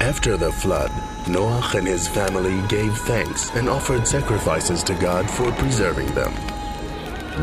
After 0.00 0.36
the 0.36 0.52
flood, 0.52 0.92
Noah 1.28 1.68
and 1.74 1.86
his 1.86 2.06
family 2.06 2.66
gave 2.68 2.96
thanks 2.98 3.50
and 3.56 3.68
offered 3.68 4.06
sacrifices 4.06 4.84
to 4.84 4.94
God 4.94 5.28
for 5.28 5.50
preserving 5.52 6.06
them. 6.14 6.32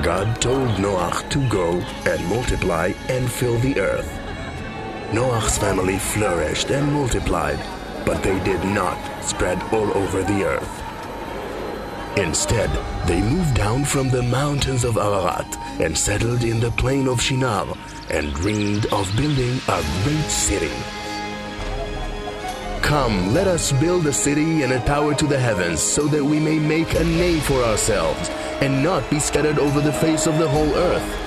God 0.01 0.41
told 0.41 0.79
Noah 0.79 1.23
to 1.29 1.49
go 1.49 1.73
and 2.05 2.25
multiply 2.27 2.93
and 3.09 3.29
fill 3.29 3.57
the 3.59 3.77
earth. 3.79 4.11
Noah's 5.13 5.57
family 5.57 5.99
flourished 5.99 6.71
and 6.71 6.91
multiplied 6.91 7.59
but 8.05 8.21
they 8.23 8.37
did 8.43 8.63
not 8.65 8.97
spread 9.23 9.61
all 9.73 9.95
over 9.97 10.23
the 10.23 10.43
earth. 10.43 10.83
Instead, 12.17 12.69
they 13.07 13.21
moved 13.21 13.55
down 13.55 13.83
from 13.83 14.09
the 14.09 14.21
mountains 14.21 14.83
of 14.83 14.97
Ararat 14.97 15.57
and 15.79 15.97
settled 15.97 16.43
in 16.43 16.59
the 16.59 16.69
plain 16.71 17.07
of 17.07 17.19
Shinar 17.19 17.75
and 18.09 18.33
dreamed 18.35 18.85
of 18.93 19.11
building 19.17 19.59
a 19.67 19.83
great 20.03 20.29
city. 20.29 20.71
Come, 22.83 23.33
let 23.33 23.47
us 23.47 23.71
build 23.71 24.05
a 24.05 24.13
city 24.13 24.61
and 24.61 24.73
a 24.73 24.85
tower 24.85 25.15
to 25.15 25.25
the 25.25 25.39
heavens 25.39 25.79
so 25.79 26.05
that 26.07 26.23
we 26.23 26.39
may 26.39 26.59
make 26.59 26.93
a 26.93 27.03
name 27.03 27.39
for 27.39 27.63
ourselves 27.63 28.29
and 28.61 28.83
not 28.83 29.09
be 29.09 29.19
scattered 29.19 29.57
over 29.57 29.81
the 29.81 29.93
face 29.93 30.27
of 30.27 30.37
the 30.37 30.47
whole 30.47 30.75
earth. 30.75 31.19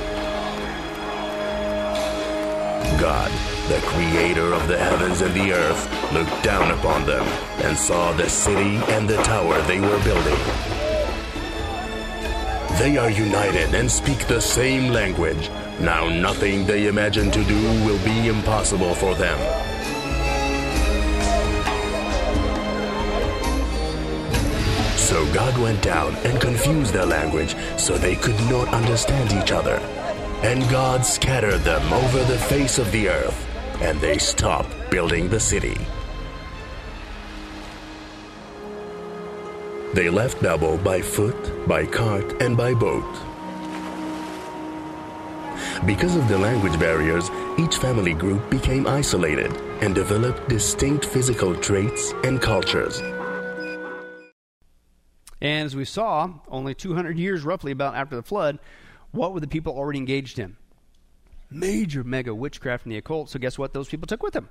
God 3.00 3.33
the 3.68 3.80
creator 3.87 4.52
of 4.52 4.68
the 4.68 4.78
heavens 4.78 5.20
and 5.23 5.35
the 5.35 5.52
earth, 5.52 6.12
looked 6.12 6.42
down 6.42 6.70
upon 6.70 7.04
them 7.04 7.25
and 7.64 7.76
saw 7.76 8.12
the 8.12 8.28
city 8.28 8.76
and 8.94 9.08
the 9.08 9.16
tower 9.23 9.61
they 9.62 9.80
were 9.80 10.02
building. 10.04 10.38
They 12.78 12.96
are 12.99 13.11
united 13.11 13.75
and 13.75 13.90
speak 13.90 14.26
the 14.26 14.40
same 14.40 14.92
language. 14.92 15.50
Now 15.80 16.08
nothing 16.08 16.66
they 16.66 16.87
imagine 16.87 17.30
to 17.30 17.42
do 17.44 17.61
will 17.85 18.02
be 18.04 18.28
impossible 18.28 18.94
for 18.94 19.14
them. 19.14 19.38
So 24.96 25.25
God 25.32 25.56
went 25.58 25.82
down 25.82 26.14
and 26.16 26.40
confused 26.40 26.92
their 26.92 27.06
language 27.06 27.56
so 27.78 27.96
they 27.96 28.16
could 28.16 28.38
not 28.50 28.68
understand 28.68 29.32
each 29.32 29.52
other. 29.52 29.76
And 30.42 30.68
God 30.68 31.06
scattered 31.06 31.61
them 31.61 31.92
over 31.92 32.23
the 32.25 32.38
face 32.38 32.78
of 32.78 32.92
the 32.92 33.08
earth, 33.08 33.55
and 33.80 34.00
they 34.00 34.18
stopped 34.18 34.75
building 34.90 35.28
the 35.28 35.40
city. 35.40 35.76
They 39.95 40.11
left 40.11 40.42
Babel 40.42 40.76
by 40.78 41.00
foot, 41.00 41.66
by 41.66 41.87
cart, 41.87 42.42
and 42.42 42.56
by 42.56 42.75
boat. 42.75 43.16
Because 45.87 46.16
of 46.16 46.28
the 46.28 46.37
language 46.37 46.78
barriers, 46.78 47.30
each 47.59 47.76
family 47.76 48.12
group 48.12 48.50
became 48.50 48.87
isolated 48.87 49.52
and 49.80 49.95
developed 49.95 50.49
distinct 50.49 51.04
physical 51.04 51.54
traits 51.54 52.12
and 52.25 52.40
cultures. 52.40 53.00
And 55.40 55.66
as 55.66 55.76
we 55.76 55.85
saw, 55.85 56.30
only 56.49 56.75
200 56.75 57.18
years 57.18 57.45
roughly 57.45 57.73
about 57.73 57.95
after 57.95 58.16
the 58.16 58.23
flood, 58.23 58.59
what 59.12 59.33
were 59.33 59.40
the 59.40 59.47
people 59.47 59.75
already 59.75 59.99
engaged 59.99 60.38
in? 60.38 60.56
Major 61.50 62.05
mega 62.05 62.35
witchcraft 62.35 62.85
and 62.85 62.93
the 62.93 62.99
occult. 62.99 63.31
So 63.31 63.38
guess 63.38 63.59
what? 63.59 63.73
Those 63.73 63.88
people 63.88 64.07
took 64.07 64.23
with 64.23 64.33
them. 64.33 64.49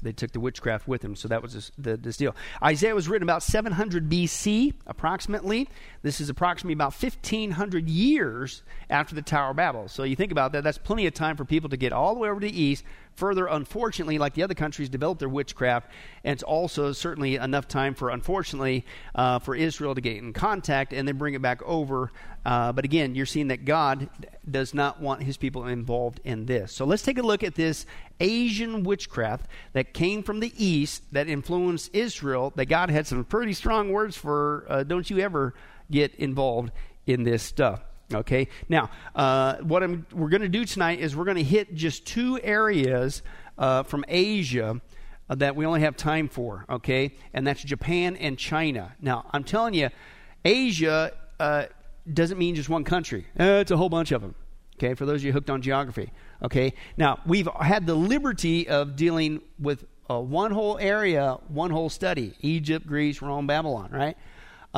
They 0.00 0.12
took 0.12 0.30
the 0.30 0.40
witchcraft 0.40 0.86
with 0.86 1.00
them. 1.00 1.16
So 1.16 1.28
that 1.28 1.42
was 1.42 1.54
this, 1.54 1.72
the, 1.76 1.96
this 1.96 2.16
deal. 2.16 2.36
Isaiah 2.62 2.94
was 2.94 3.08
written 3.08 3.24
about 3.24 3.42
700 3.42 4.08
BC, 4.08 4.74
approximately. 4.86 5.68
This 6.02 6.20
is 6.20 6.28
approximately 6.28 6.74
about 6.74 6.94
1,500 6.94 7.88
years 7.88 8.62
after 8.88 9.14
the 9.14 9.22
Tower 9.22 9.50
of 9.50 9.56
Babel. 9.56 9.88
So 9.88 10.04
you 10.04 10.14
think 10.14 10.30
about 10.30 10.52
that, 10.52 10.62
that's 10.62 10.78
plenty 10.78 11.06
of 11.06 11.14
time 11.14 11.36
for 11.36 11.44
people 11.44 11.68
to 11.70 11.76
get 11.76 11.92
all 11.92 12.14
the 12.14 12.20
way 12.20 12.28
over 12.28 12.40
to 12.40 12.46
the 12.46 12.60
east, 12.60 12.84
further, 13.18 13.46
unfortunately, 13.46 14.16
like 14.18 14.34
the 14.34 14.44
other 14.44 14.54
countries, 14.54 14.88
develop 14.88 15.18
their 15.18 15.28
witchcraft. 15.28 15.90
And 16.24 16.32
it's 16.32 16.44
also 16.44 16.92
certainly 16.92 17.34
enough 17.34 17.66
time 17.66 17.94
for, 17.94 18.10
unfortunately, 18.10 18.86
uh, 19.14 19.40
for 19.40 19.54
Israel 19.54 19.94
to 19.94 20.00
get 20.00 20.16
in 20.16 20.32
contact 20.32 20.92
and 20.92 21.06
then 21.06 21.18
bring 21.18 21.34
it 21.34 21.42
back 21.42 21.60
over. 21.64 22.12
Uh, 22.46 22.72
but 22.72 22.84
again, 22.84 23.14
you're 23.14 23.26
seeing 23.26 23.48
that 23.48 23.64
God 23.64 24.08
does 24.48 24.72
not 24.72 25.00
want 25.00 25.22
his 25.22 25.36
people 25.36 25.66
involved 25.66 26.20
in 26.24 26.46
this. 26.46 26.72
So 26.72 26.86
let's 26.86 27.02
take 27.02 27.18
a 27.18 27.22
look 27.22 27.42
at 27.42 27.56
this 27.56 27.84
Asian 28.20 28.84
witchcraft 28.84 29.46
that 29.72 29.92
came 29.92 30.22
from 30.22 30.40
the 30.40 30.52
east 30.56 31.02
that 31.12 31.28
influenced 31.28 31.90
Israel. 31.92 32.52
That 32.54 32.66
God 32.66 32.88
had 32.88 33.06
some 33.06 33.24
pretty 33.24 33.52
strong 33.52 33.90
words 33.90 34.16
for. 34.16 34.64
Uh, 34.68 34.82
don't 34.84 35.10
you 35.10 35.18
ever 35.18 35.54
get 35.90 36.14
involved 36.14 36.70
in 37.06 37.24
this 37.24 37.42
stuff. 37.42 37.80
Okay. 38.14 38.48
Now, 38.68 38.90
uh, 39.14 39.56
what 39.56 39.82
I'm, 39.82 40.06
we're 40.12 40.30
going 40.30 40.42
to 40.42 40.48
do 40.48 40.64
tonight 40.64 41.00
is 41.00 41.14
we're 41.14 41.24
going 41.24 41.36
to 41.36 41.42
hit 41.42 41.74
just 41.74 42.06
two 42.06 42.40
areas 42.42 43.22
uh, 43.58 43.82
from 43.82 44.04
Asia 44.08 44.80
uh, 45.28 45.34
that 45.34 45.56
we 45.56 45.66
only 45.66 45.80
have 45.80 45.96
time 45.96 46.28
for. 46.28 46.64
Okay, 46.70 47.14
and 47.34 47.46
that's 47.46 47.62
Japan 47.62 48.16
and 48.16 48.38
China. 48.38 48.94
Now, 49.00 49.26
I'm 49.32 49.44
telling 49.44 49.74
you, 49.74 49.90
Asia 50.44 51.12
uh, 51.38 51.66
doesn't 52.10 52.38
mean 52.38 52.54
just 52.54 52.68
one 52.68 52.84
country. 52.84 53.26
Uh, 53.38 53.60
it's 53.60 53.70
a 53.70 53.76
whole 53.76 53.90
bunch 53.90 54.12
of 54.12 54.22
them. 54.22 54.34
Okay, 54.76 54.94
for 54.94 55.04
those 55.06 55.20
of 55.20 55.24
you 55.24 55.32
hooked 55.32 55.50
on 55.50 55.60
geography. 55.60 56.12
Okay, 56.42 56.72
now 56.96 57.18
we've 57.26 57.48
had 57.60 57.86
the 57.86 57.94
liberty 57.94 58.68
of 58.68 58.96
dealing 58.96 59.42
with 59.58 59.84
uh, 60.08 60.20
one 60.20 60.52
whole 60.52 60.78
area, 60.78 61.36
one 61.48 61.70
whole 61.70 61.90
study: 61.90 62.34
Egypt, 62.40 62.86
Greece, 62.86 63.20
Rome, 63.20 63.46
Babylon. 63.46 63.90
Right? 63.90 64.16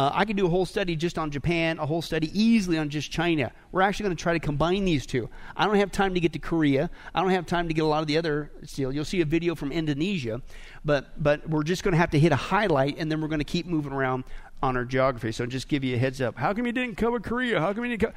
Uh, 0.01 0.11
I 0.15 0.25
could 0.25 0.37
do 0.37 0.47
a 0.47 0.49
whole 0.49 0.65
study 0.65 0.97
just 0.97 1.19
on 1.19 1.31
Japan, 1.31 1.79
a 1.79 1.85
whole 1.85 2.01
study 2.01 2.31
easily 2.33 2.79
on 2.79 2.89
just 2.89 3.11
China. 3.11 3.53
We're 3.71 3.83
actually 3.83 4.05
going 4.05 4.17
to 4.17 4.23
try 4.23 4.33
to 4.33 4.39
combine 4.39 4.87
these 4.87 5.05
two. 5.05 5.29
I 5.55 5.67
don't 5.67 5.75
have 5.75 5.93
time 5.93 6.15
to 6.15 6.21
get 6.21 6.33
to 6.33 6.39
Korea. 6.39 6.89
I 7.15 7.21
don't 7.21 7.29
have 7.29 7.45
time 7.45 7.69
to 7.69 7.75
get 7.75 7.83
a 7.83 7.87
lot 7.87 8.01
of 8.01 8.07
the 8.07 8.17
other 8.17 8.51
steel. 8.65 8.93
You'll 8.93 9.05
see 9.05 9.21
a 9.21 9.27
video 9.27 9.55
from 9.55 9.73
Indonesia, 9.73 10.41
but 10.87 11.23
but 11.23 11.47
we're 11.47 11.65
just 11.65 11.85
going 11.85 11.93
to 11.93 11.99
have 11.99 12.13
to 12.13 12.19
hit 12.19 12.33
a 12.33 12.37
highlight, 12.37 12.97
and 12.97 13.13
then 13.13 13.21
we're 13.21 13.29
going 13.29 13.41
to 13.41 13.45
keep 13.45 13.67
moving 13.67 13.93
around 13.93 14.25
on 14.63 14.75
our 14.75 14.87
geography. 14.87 15.33
So 15.33 15.45
just 15.45 15.69
give 15.69 15.85
you 15.85 15.97
a 15.97 15.99
heads 15.99 16.23
up. 16.23 16.39
How 16.39 16.55
come 16.55 16.65
you 16.65 16.73
didn't 16.73 16.97
cover 16.97 17.21
Korea? 17.21 17.61
How 17.61 17.75
come 17.75 17.85
you 17.85 17.99
didn't? 17.99 18.15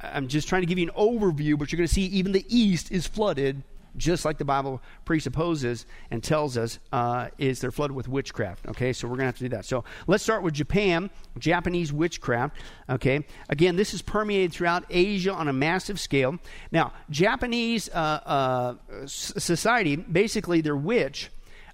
I'm 0.00 0.28
just 0.28 0.46
trying 0.46 0.62
to 0.62 0.66
give 0.66 0.78
you 0.78 0.86
an 0.86 0.94
overview, 0.94 1.58
but 1.58 1.72
you're 1.72 1.78
going 1.78 1.88
to 1.88 1.92
see 1.92 2.02
even 2.02 2.30
the 2.30 2.46
east 2.48 2.92
is 2.92 3.04
flooded 3.04 3.64
just 3.98 4.24
like 4.24 4.38
the 4.38 4.44
Bible 4.44 4.80
presupposes 5.04 5.86
and 6.10 6.22
tells 6.22 6.56
us, 6.56 6.78
uh, 6.92 7.28
is 7.38 7.60
they're 7.60 7.70
flooded 7.70 7.94
with 7.96 8.08
witchcraft. 8.08 8.66
Okay, 8.68 8.92
so 8.92 9.06
we're 9.06 9.16
going 9.16 9.24
to 9.24 9.26
have 9.26 9.38
to 9.38 9.44
do 9.44 9.48
that. 9.50 9.64
So 9.64 9.84
let's 10.06 10.22
start 10.22 10.42
with 10.42 10.54
Japan, 10.54 11.10
Japanese 11.38 11.92
witchcraft. 11.92 12.56
Okay, 12.88 13.26
again, 13.48 13.76
this 13.76 13.94
is 13.94 14.02
permeated 14.02 14.52
throughout 14.52 14.84
Asia 14.88 15.32
on 15.32 15.48
a 15.48 15.52
massive 15.52 16.00
scale. 16.00 16.38
Now, 16.72 16.92
Japanese 17.10 17.88
uh, 17.90 17.98
uh, 18.24 18.74
society, 19.06 19.96
basically, 19.96 20.60
their 20.60 20.76
witch 20.76 21.30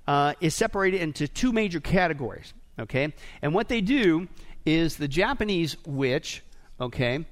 uh, 0.06 0.34
is 0.40 0.54
separated 0.54 1.00
into 1.00 1.28
two 1.28 1.52
major 1.52 1.80
categories. 1.80 2.52
Okay, 2.78 3.12
and 3.40 3.54
what 3.54 3.68
they 3.68 3.80
do 3.80 4.26
is 4.66 4.96
the 4.96 5.06
Japanese 5.06 5.76
witch, 5.86 6.42
okay, 6.80 7.24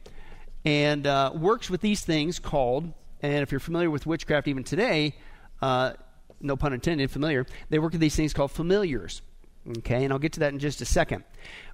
and 0.65 1.07
uh, 1.07 1.33
works 1.35 1.69
with 1.69 1.81
these 1.81 2.03
things 2.03 2.39
called 2.39 2.93
and 3.23 3.43
if 3.43 3.51
you're 3.51 3.61
familiar 3.61 3.91
with 3.91 4.07
witchcraft 4.07 4.49
even 4.49 4.65
today, 4.65 5.15
uh, 5.61 5.93
no 6.41 6.57
pun 6.57 6.73
intended, 6.73 7.11
familiar, 7.11 7.47
they 7.71 7.79
work 7.79 7.93
with 7.93 8.01
these 8.01 8.17
things 8.17 8.33
called 8.33 8.51
familiars. 8.51 9.23
Okay, 9.79 10.03
and 10.03 10.13
I'll 10.13 10.19
get 10.19 10.33
to 10.33 10.41
that 10.41 10.53
in 10.53 10.59
just 10.59 10.81
a 10.81 10.85
second. 10.85 11.23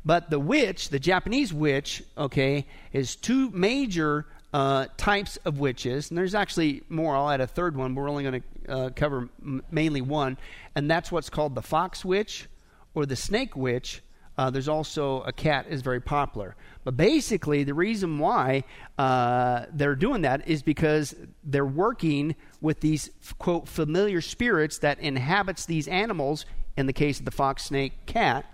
But 0.04 0.28
the 0.28 0.38
witch, 0.38 0.90
the 0.90 0.98
Japanese 0.98 1.54
witch, 1.54 2.02
okay, 2.18 2.66
is 2.92 3.16
two 3.16 3.50
major 3.50 4.26
uh, 4.52 4.86
types 4.96 5.38
of 5.38 5.58
witches. 5.58 6.10
And 6.10 6.18
there's 6.18 6.34
actually 6.34 6.82
more. 6.88 7.16
I'll 7.16 7.30
add 7.30 7.40
a 7.40 7.46
third 7.46 7.76
one. 7.76 7.94
But 7.94 8.02
we're 8.02 8.10
only 8.10 8.24
going 8.24 8.42
to 8.42 8.72
uh, 8.72 8.90
cover 8.90 9.28
m- 9.42 9.62
mainly 9.70 10.00
one. 10.00 10.38
And 10.74 10.90
that's 10.90 11.10
what's 11.10 11.30
called 11.30 11.54
the 11.54 11.62
fox 11.62 12.04
witch 12.04 12.46
or 12.94 13.06
the 13.06 13.16
snake 13.16 13.56
witch. 13.56 14.02
Uh, 14.38 14.48
there's 14.50 14.68
also 14.68 15.22
a 15.22 15.32
cat 15.32 15.66
is 15.68 15.82
very 15.82 16.00
popular. 16.00 16.54
But 16.84 16.96
basically, 16.96 17.64
the 17.64 17.74
reason 17.74 18.20
why 18.20 18.62
uh, 18.96 19.66
they're 19.72 19.96
doing 19.96 20.22
that 20.22 20.46
is 20.48 20.62
because 20.62 21.16
they're 21.42 21.66
working 21.66 22.36
with 22.60 22.78
these, 22.80 23.10
quote, 23.38 23.66
familiar 23.66 24.20
spirits 24.20 24.78
that 24.78 25.00
inhabits 25.00 25.66
these 25.66 25.88
animals, 25.88 26.46
in 26.76 26.86
the 26.86 26.92
case 26.92 27.18
of 27.18 27.24
the 27.24 27.32
fox, 27.32 27.64
snake, 27.64 28.06
cat. 28.06 28.46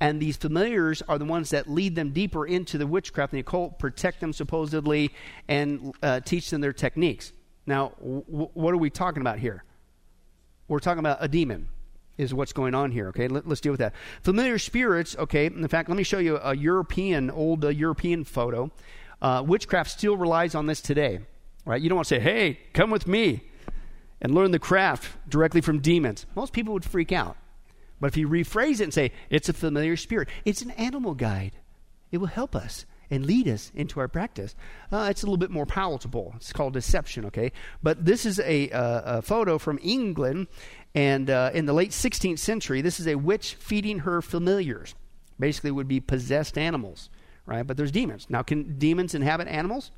And 0.00 0.20
these 0.20 0.36
familiars 0.36 1.00
are 1.02 1.18
the 1.18 1.24
ones 1.24 1.50
that 1.50 1.70
lead 1.70 1.94
them 1.94 2.10
deeper 2.10 2.44
into 2.44 2.76
the 2.76 2.86
witchcraft 2.86 3.32
and 3.32 3.38
the 3.38 3.42
occult, 3.42 3.78
protect 3.78 4.18
them 4.18 4.32
supposedly, 4.32 5.12
and 5.46 5.94
uh, 6.02 6.20
teach 6.20 6.50
them 6.50 6.60
their 6.60 6.72
techniques. 6.72 7.32
Now, 7.66 7.92
w- 8.00 8.48
what 8.54 8.74
are 8.74 8.78
we 8.78 8.90
talking 8.90 9.20
about 9.20 9.38
here? 9.38 9.62
We're 10.66 10.80
talking 10.80 10.98
about 10.98 11.18
a 11.20 11.28
demon 11.28 11.68
is 12.20 12.34
what's 12.34 12.52
going 12.52 12.74
on 12.74 12.92
here. 12.92 13.08
Okay, 13.08 13.28
Let, 13.28 13.46
us 13.46 13.60
deal 13.60 13.72
with 13.72 13.80
that. 13.80 13.94
Familiar 14.22 14.58
spirits. 14.58 15.16
Okay, 15.18 15.46
in 15.46 15.66
fact, 15.68 15.88
let 15.88 15.96
me 15.96 16.04
show 16.04 16.18
you 16.18 16.38
a 16.38 16.54
European, 16.54 17.30
old 17.30 17.64
uh, 17.64 17.68
European 17.68 18.24
photo. 18.24 18.70
Uh, 19.22 19.42
witchcraft 19.46 19.90
still 19.90 20.16
relies 20.16 20.54
on 20.54 20.66
this 20.66 20.80
today, 20.80 21.20
right? 21.64 21.80
You 21.80 21.88
don't 21.88 21.96
want 21.96 22.08
to 22.08 22.14
say, 22.14 22.20
"Hey, 22.20 22.60
come 22.72 22.90
with 22.90 23.06
me 23.06 23.42
and 24.20 24.34
learn 24.34 24.50
the 24.50 24.58
craft 24.58 25.16
directly 25.28 25.60
from 25.60 25.80
demons." 25.80 26.26
Most 26.34 26.52
people 26.52 26.72
would 26.74 26.84
freak 26.84 27.12
out. 27.12 27.36
But 28.00 28.08
if 28.08 28.16
you 28.16 28.28
rephrase 28.28 28.80
it 28.80 28.84
and 28.84 28.94
say, 28.94 29.12
"It's 29.28 29.48
a 29.48 29.52
familiar 29.52 29.96
spirit," 29.96 30.28
it's 30.44 30.62
an 30.62 30.70
animal 30.72 31.14
guide. 31.14 31.52
It 32.10 32.18
will 32.18 32.28
help 32.28 32.54
us 32.54 32.86
and 33.10 33.26
lead 33.26 33.48
us 33.48 33.72
into 33.74 34.00
our 34.00 34.08
practice. 34.08 34.54
Uh, 34.92 35.08
it's 35.10 35.22
a 35.22 35.26
little 35.26 35.36
bit 35.36 35.50
more 35.50 35.66
palatable. 35.66 36.32
It's 36.36 36.52
called 36.52 36.72
deception, 36.72 37.26
okay? 37.26 37.52
But 37.82 38.04
this 38.04 38.24
is 38.24 38.38
a, 38.40 38.70
uh, 38.70 39.18
a 39.18 39.22
photo 39.22 39.58
from 39.58 39.78
England, 39.82 40.46
and 40.94 41.28
uh, 41.28 41.50
in 41.52 41.66
the 41.66 41.72
late 41.72 41.90
16th 41.90 42.38
century, 42.38 42.80
this 42.80 43.00
is 43.00 43.06
a 43.06 43.16
witch 43.16 43.54
feeding 43.54 44.00
her 44.00 44.22
familiars. 44.22 44.94
Basically, 45.38 45.70
would 45.70 45.88
be 45.88 46.00
possessed 46.00 46.58
animals, 46.58 47.08
right? 47.46 47.66
But 47.66 47.76
there's 47.76 47.90
demons. 47.90 48.26
Now, 48.28 48.42
can 48.42 48.78
demons 48.78 49.14
inhabit 49.14 49.48
animals? 49.48 49.90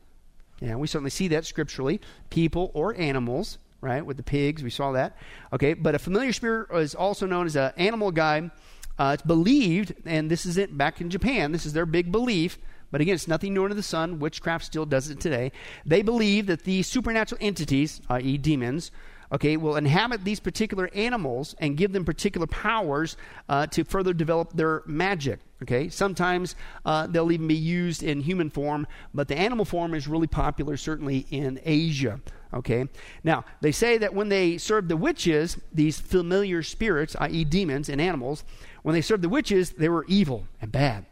Yeah, 0.60 0.76
we 0.76 0.86
certainly 0.86 1.10
see 1.10 1.28
that 1.28 1.44
scripturally. 1.44 2.00
People 2.30 2.70
or 2.74 2.94
animals, 2.94 3.58
right? 3.80 4.06
With 4.06 4.16
the 4.16 4.22
pigs, 4.22 4.62
we 4.62 4.70
saw 4.70 4.92
that. 4.92 5.16
Okay, 5.52 5.74
but 5.74 5.96
a 5.96 5.98
familiar 5.98 6.32
spirit 6.32 6.68
is 6.72 6.94
also 6.94 7.26
known 7.26 7.46
as 7.46 7.56
an 7.56 7.72
animal 7.76 8.12
guide. 8.12 8.52
Uh, 8.98 9.12
it's 9.14 9.22
believed, 9.24 9.94
and 10.06 10.30
this 10.30 10.46
is 10.46 10.56
it 10.56 10.78
back 10.78 11.00
in 11.00 11.10
Japan, 11.10 11.50
this 11.50 11.66
is 11.66 11.72
their 11.72 11.86
big 11.86 12.12
belief. 12.12 12.58
But 12.92 13.00
again, 13.00 13.14
it's 13.14 13.26
nothing 13.26 13.54
new 13.54 13.64
under 13.64 13.74
the 13.74 13.82
sun. 13.82 14.20
Witchcraft 14.20 14.64
still 14.64 14.86
does 14.86 15.10
it 15.10 15.18
today. 15.18 15.50
They 15.84 16.02
believe 16.02 16.46
that 16.46 16.62
these 16.62 16.86
supernatural 16.86 17.38
entities, 17.40 18.00
i.e., 18.10 18.38
demons, 18.38 18.92
okay, 19.32 19.56
will 19.56 19.76
inhabit 19.76 20.24
these 20.24 20.38
particular 20.38 20.90
animals 20.94 21.56
and 21.58 21.76
give 21.76 21.92
them 21.92 22.04
particular 22.04 22.46
powers 22.46 23.16
uh, 23.48 23.66
to 23.68 23.82
further 23.82 24.12
develop 24.12 24.52
their 24.52 24.82
magic. 24.86 25.40
Okay, 25.62 25.88
sometimes 25.88 26.54
uh, 26.84 27.06
they'll 27.06 27.32
even 27.32 27.48
be 27.48 27.54
used 27.54 28.02
in 28.02 28.20
human 28.20 28.50
form, 28.50 28.86
but 29.14 29.28
the 29.28 29.36
animal 29.36 29.64
form 29.64 29.94
is 29.94 30.06
really 30.08 30.26
popular, 30.26 30.76
certainly 30.76 31.24
in 31.30 31.60
Asia. 31.64 32.20
Okay, 32.52 32.86
now 33.24 33.44
they 33.62 33.72
say 33.72 33.96
that 33.98 34.12
when 34.12 34.28
they 34.28 34.58
served 34.58 34.88
the 34.88 34.96
witches, 34.96 35.56
these 35.72 35.98
familiar 35.98 36.62
spirits, 36.62 37.16
i.e., 37.20 37.44
demons 37.44 37.88
and 37.88 38.00
animals, 38.00 38.44
when 38.82 38.92
they 38.92 39.00
served 39.00 39.22
the 39.22 39.28
witches, 39.28 39.70
they 39.70 39.88
were 39.88 40.04
evil 40.08 40.46
and 40.60 40.70
bad. 40.70 41.06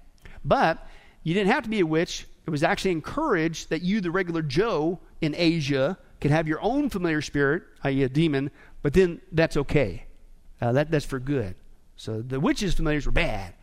But 0.44 0.86
you 1.22 1.34
didn't 1.34 1.52
have 1.52 1.64
to 1.64 1.70
be 1.70 1.80
a 1.80 1.86
witch. 1.86 2.26
It 2.46 2.50
was 2.50 2.62
actually 2.62 2.92
encouraged 2.92 3.70
that 3.70 3.82
you, 3.82 4.00
the 4.00 4.10
regular 4.10 4.42
Joe 4.42 4.98
in 5.20 5.34
Asia, 5.36 5.98
could 6.20 6.30
have 6.30 6.48
your 6.48 6.60
own 6.62 6.90
familiar 6.90 7.22
spirit, 7.22 7.62
i.e., 7.84 8.02
a 8.02 8.08
demon, 8.08 8.50
but 8.82 8.92
then 8.92 9.20
that's 9.32 9.56
okay. 9.56 10.04
Uh, 10.60 10.72
that, 10.72 10.90
that's 10.90 11.04
for 11.04 11.18
good. 11.18 11.54
So 11.96 12.22
the 12.22 12.40
witches' 12.40 12.74
familiars 12.74 13.06
were 13.06 13.12
bad. 13.12 13.54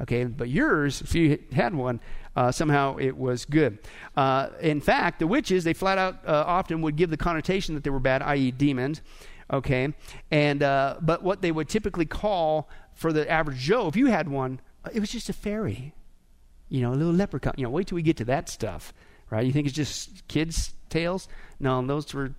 Okay, 0.00 0.24
but 0.24 0.48
yours, 0.48 1.02
if 1.02 1.14
you 1.14 1.38
had 1.52 1.74
one, 1.74 2.00
uh, 2.36 2.52
somehow 2.52 2.96
it 2.98 3.16
was 3.16 3.44
good. 3.44 3.78
Uh, 4.16 4.50
in 4.60 4.80
fact, 4.80 5.18
the 5.18 5.26
witches, 5.26 5.64
they 5.64 5.72
flat 5.72 5.98
out 5.98 6.20
uh, 6.26 6.44
often 6.46 6.82
would 6.82 6.94
give 6.94 7.10
the 7.10 7.16
connotation 7.16 7.74
that 7.74 7.82
they 7.82 7.90
were 7.90 7.98
bad, 7.98 8.22
i.e., 8.22 8.52
demons. 8.52 9.02
Okay, 9.52 9.92
and 10.30 10.62
uh, 10.62 10.96
but 11.00 11.22
what 11.22 11.42
they 11.42 11.50
would 11.50 11.68
typically 11.68 12.04
call 12.04 12.68
for 12.94 13.12
the 13.12 13.28
average 13.28 13.58
Joe, 13.58 13.88
if 13.88 13.96
you 13.96 14.06
had 14.06 14.28
one, 14.28 14.60
it 14.92 15.00
was 15.00 15.10
just 15.10 15.28
a 15.30 15.32
fairy, 15.32 15.94
you 16.68 16.82
know, 16.82 16.92
a 16.92 16.96
little 16.96 17.12
leprechaun. 17.12 17.54
You 17.56 17.64
know, 17.64 17.70
wait 17.70 17.86
till 17.86 17.96
we 17.96 18.02
get 18.02 18.16
to 18.18 18.24
that 18.26 18.48
stuff, 18.48 18.92
right? 19.30 19.44
You 19.44 19.52
think 19.52 19.66
it's 19.66 19.76
just 19.76 20.26
kids' 20.28 20.74
tales? 20.88 21.28
No, 21.60 21.84
those 21.86 22.12
were 22.14 22.34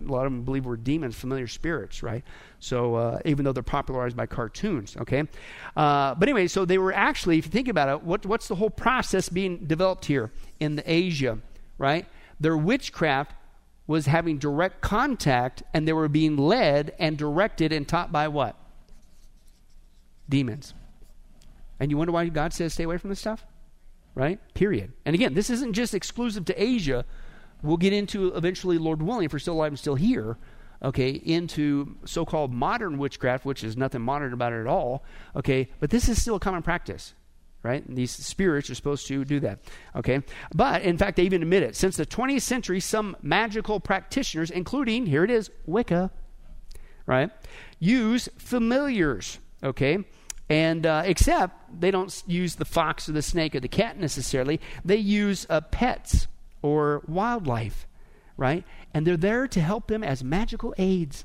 a 0.00 0.10
lot 0.10 0.26
of 0.26 0.32
them 0.32 0.42
believe 0.42 0.64
were 0.64 0.76
demons, 0.76 1.14
familiar 1.14 1.46
spirits, 1.46 2.02
right? 2.02 2.24
So 2.60 2.94
uh, 2.94 3.18
even 3.24 3.44
though 3.44 3.52
they're 3.52 3.62
popularized 3.62 4.16
by 4.16 4.26
cartoons, 4.26 4.96
okay. 4.96 5.24
Uh, 5.76 6.14
but 6.14 6.28
anyway, 6.28 6.46
so 6.48 6.64
they 6.64 6.78
were 6.78 6.92
actually, 6.92 7.38
if 7.38 7.46
you 7.46 7.50
think 7.50 7.68
about 7.68 7.88
it, 7.88 8.02
what, 8.02 8.26
what's 8.26 8.48
the 8.48 8.54
whole 8.54 8.70
process 8.70 9.28
being 9.28 9.66
developed 9.66 10.06
here 10.06 10.32
in 10.60 10.76
the 10.76 10.90
Asia, 10.90 11.38
right? 11.78 12.06
Their 12.40 12.56
witchcraft 12.56 13.32
was 13.86 14.06
having 14.06 14.38
direct 14.38 14.80
contact, 14.80 15.62
and 15.74 15.86
they 15.86 15.92
were 15.92 16.08
being 16.08 16.36
led 16.36 16.94
and 16.98 17.16
directed 17.16 17.72
and 17.72 17.86
taught 17.86 18.12
by 18.12 18.28
what? 18.28 18.56
Demons. 20.28 20.74
And 21.80 21.90
you 21.90 21.96
wonder 21.96 22.12
why 22.12 22.28
God 22.28 22.52
says 22.52 22.72
stay 22.72 22.84
away 22.84 22.96
from 22.96 23.10
this 23.10 23.18
stuff? 23.20 23.44
Right? 24.14 24.38
Period. 24.54 24.92
And 25.04 25.14
again, 25.14 25.34
this 25.34 25.48
isn't 25.48 25.72
just 25.72 25.94
exclusive 25.94 26.44
to 26.46 26.62
Asia 26.62 27.04
we'll 27.62 27.76
get 27.76 27.92
into 27.92 28.34
eventually, 28.34 28.78
Lord 28.78 29.02
willing, 29.02 29.24
if 29.24 29.32
we're 29.32 29.38
still 29.38 29.54
alive 29.54 29.72
and 29.72 29.78
still 29.78 29.94
here, 29.94 30.36
okay, 30.82 31.10
into 31.10 31.96
so 32.04 32.24
called 32.24 32.52
modern 32.52 32.98
witchcraft, 32.98 33.44
which 33.44 33.64
is 33.64 33.76
nothing 33.76 34.02
modern 34.02 34.32
about 34.32 34.52
it 34.52 34.60
at 34.60 34.66
all, 34.66 35.04
okay, 35.36 35.68
but 35.80 35.90
this 35.90 36.08
is 36.08 36.20
still 36.20 36.36
a 36.36 36.40
common 36.40 36.62
practice. 36.62 37.14
Right? 37.64 37.86
And 37.86 37.96
these 37.96 38.10
spirits 38.10 38.70
are 38.70 38.74
supposed 38.74 39.06
to 39.06 39.24
do 39.24 39.38
that. 39.38 39.60
Okay? 39.94 40.22
But 40.52 40.82
in 40.82 40.98
fact, 40.98 41.16
they 41.16 41.22
even 41.22 41.42
admit 41.42 41.62
it. 41.62 41.76
Since 41.76 41.96
the 41.96 42.04
20th 42.04 42.42
century, 42.42 42.80
some 42.80 43.16
magical 43.22 43.78
practitioners, 43.78 44.50
including, 44.50 45.06
here 45.06 45.22
it 45.22 45.30
is, 45.30 45.48
Wicca, 45.64 46.10
right, 47.06 47.30
use 47.78 48.28
familiars. 48.36 49.38
Okay? 49.62 49.98
And 50.52 50.84
uh, 50.84 51.02
except 51.06 51.80
they 51.80 51.90
don't 51.90 52.22
use 52.26 52.56
the 52.56 52.66
fox 52.66 53.08
or 53.08 53.12
the 53.12 53.22
snake 53.22 53.54
or 53.54 53.60
the 53.60 53.68
cat 53.68 53.98
necessarily, 53.98 54.60
they 54.84 54.98
use 54.98 55.46
uh, 55.48 55.62
pets 55.62 56.26
or 56.60 57.02
wildlife, 57.08 57.86
right? 58.36 58.62
And 58.92 59.06
they're 59.06 59.16
there 59.16 59.48
to 59.48 59.60
help 59.62 59.86
them 59.86 60.04
as 60.04 60.22
magical 60.22 60.74
aids. 60.76 61.24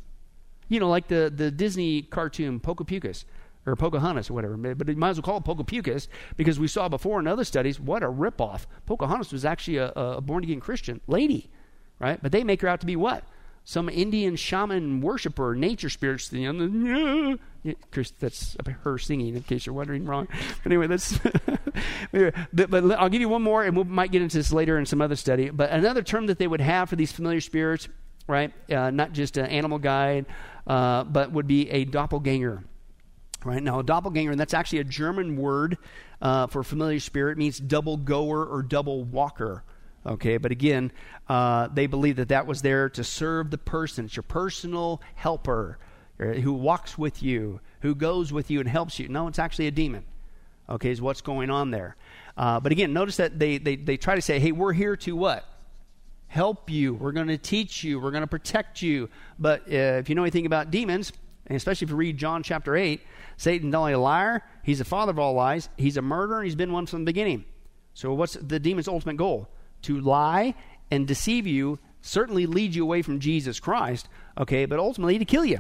You 0.70 0.80
know, 0.80 0.88
like 0.88 1.10
the, 1.10 1.30
the 1.36 1.52
Disney 1.52 2.04
cartoon 2.04 2.62
Pocahontas 2.62 3.26
or 3.66 3.76
Pocahontas 3.76 4.30
or 4.30 4.34
whatever. 4.34 4.56
But 4.56 4.88
you 4.88 4.96
might 4.96 5.10
as 5.10 5.18
well 5.18 5.24
call 5.24 5.38
it 5.40 5.44
Pocahontas 5.44 6.08
because 6.38 6.58
we 6.58 6.70
saw 6.70 6.88
before 6.88 7.20
in 7.20 7.28
other 7.28 7.44
studies 7.44 7.82
what 7.82 8.04
a 8.04 8.08
ripoff. 8.08 8.66
Pocahontas 8.86 9.34
was 9.34 9.44
actually 9.44 9.76
a, 9.76 9.90
a 9.90 10.22
born 10.22 10.46
again 10.46 10.62
Christian 10.62 11.02
lady, 11.06 11.50
right? 12.00 12.18
But 12.24 12.32
they 12.32 12.46
make 12.46 12.62
her 12.62 12.70
out 12.70 12.80
to 12.80 12.86
be 12.86 12.96
what? 12.96 13.26
Some 13.68 13.90
Indian 13.90 14.38
shaman 14.38 15.02
worshiper, 15.02 15.54
nature 15.54 15.90
spirits. 15.90 16.30
Chris, 17.92 18.12
that's 18.12 18.56
her 18.84 18.98
singing, 18.98 19.36
in 19.36 19.44
case 19.44 19.66
you're 19.66 19.76
wondering 19.76 20.06
wrong. 20.06 20.30
Anyway, 20.64 20.88
that's. 20.88 21.18
but, 22.14 22.70
but, 22.70 22.92
I'll 22.94 23.10
give 23.10 23.20
you 23.20 23.28
one 23.28 23.42
more, 23.42 23.66
and 23.66 23.76
we 23.76 23.84
might 23.84 24.14
get 24.14 24.22
into 24.22 24.38
this 24.38 24.54
later 24.54 24.78
in 24.78 24.86
some 24.86 25.02
other 25.02 25.18
study. 25.18 25.50
But 25.50 25.72
another 25.72 26.02
term 26.02 26.28
that 26.28 26.40
they 26.40 26.48
would 26.48 26.62
have 26.62 26.88
for 26.90 26.96
these 26.96 27.12
familiar 27.12 27.42
spirits, 27.42 27.90
right? 28.26 28.54
Uh, 28.72 28.90
not 28.90 29.12
just 29.12 29.36
an 29.36 29.48
animal 29.48 29.80
guide, 29.80 30.28
uh, 30.66 31.04
but 31.04 31.34
would 31.34 31.48
be 31.48 31.70
a 31.70 31.84
doppelganger. 31.84 32.64
Right 33.44 33.62
now, 33.62 33.80
a 33.80 33.84
doppelganger, 33.84 34.32
and 34.32 34.40
that's 34.40 34.54
actually 34.54 34.80
a 34.80 34.86
German 34.86 35.36
word 35.36 35.78
uh, 36.22 36.48
for 36.48 36.64
familiar 36.64 37.02
spirit, 37.02 37.38
means 37.38 37.60
double 37.60 37.98
goer 37.98 38.46
or 38.46 38.64
double 38.64 39.04
walker. 39.04 39.66
Okay, 40.08 40.38
but 40.38 40.52
again, 40.52 40.92
uh, 41.28 41.68
they 41.68 41.86
believe 41.86 42.16
that 42.16 42.30
that 42.30 42.48
was 42.48 42.62
there 42.62 42.90
to 42.92 43.04
serve 43.04 43.52
the 43.52 43.58
person. 43.58 44.06
It's 44.06 44.16
your 44.16 44.24
personal 44.24 45.02
helper 45.16 45.78
uh, 46.20 46.26
who 46.26 46.54
walks 46.54 46.98
with 46.98 47.22
you, 47.22 47.60
who 47.82 47.94
goes 47.94 48.32
with 48.32 48.50
you 48.50 48.62
and 48.62 48.70
helps 48.70 49.00
you. 49.00 49.10
No, 49.10 49.28
it's 49.28 49.38
actually 49.38 49.68
a 49.68 49.72
demon. 49.72 50.06
Okay, 50.70 50.92
is 50.92 51.02
what's 51.02 51.22
going 51.22 51.50
on 51.50 51.72
there. 51.72 51.98
Uh, 52.38 52.60
but 52.60 52.72
again, 52.72 52.94
notice 52.94 53.18
that 53.18 53.38
they, 53.38 53.58
they, 53.58 53.76
they 53.76 53.98
try 53.98 54.16
to 54.16 54.22
say, 54.22 54.40
hey, 54.40 54.54
we're 54.54 54.74
here 54.74 54.96
to 54.98 55.16
what? 55.16 55.46
Help 56.28 56.70
you. 56.70 56.94
We're 56.94 57.12
going 57.12 57.28
to 57.28 57.38
teach 57.38 57.84
you. 57.84 58.00
We're 58.00 58.12
going 58.12 58.22
to 58.22 58.28
protect 58.28 58.82
you. 58.82 59.10
But 59.38 59.62
uh, 59.62 60.00
if 60.00 60.10
you 60.10 60.16
know 60.16 60.24
anything 60.24 60.46
about 60.46 60.72
demons, 60.72 61.12
and 61.48 61.56
especially 61.58 61.86
if 61.86 61.90
you 61.90 61.96
read 61.98 62.18
John 62.18 62.44
chapter 62.44 62.76
8, 62.78 63.02
Satan's 63.36 63.72
not 63.72 63.80
only 63.80 63.94
a 63.94 64.00
liar, 64.00 64.44
he's 64.64 64.80
the 64.80 64.86
father 64.86 65.12
of 65.12 65.20
all 65.20 65.34
lies, 65.34 65.70
he's 65.78 65.98
a 65.98 66.02
murderer, 66.02 66.40
and 66.40 66.46
he's 66.46 66.56
been 66.56 66.72
one 66.72 66.86
from 66.86 67.00
the 67.00 67.06
beginning. 67.06 67.46
So, 67.94 68.14
what's 68.14 68.34
the 68.34 68.60
demon's 68.60 68.88
ultimate 68.88 69.18
goal? 69.18 69.50
To 69.84 70.00
lie 70.00 70.56
and 70.92 71.08
deceive 71.08 71.48
you, 71.48 71.80
certainly 72.02 72.46
lead 72.46 72.76
you 72.76 72.84
away 72.84 73.02
from 73.02 73.20
Jesus 73.20 73.60
Christ, 73.60 74.08
okay, 74.38 74.66
but 74.66 74.80
ultimately 74.80 75.20
to 75.20 75.26
kill 75.26 75.46
you. 75.46 75.60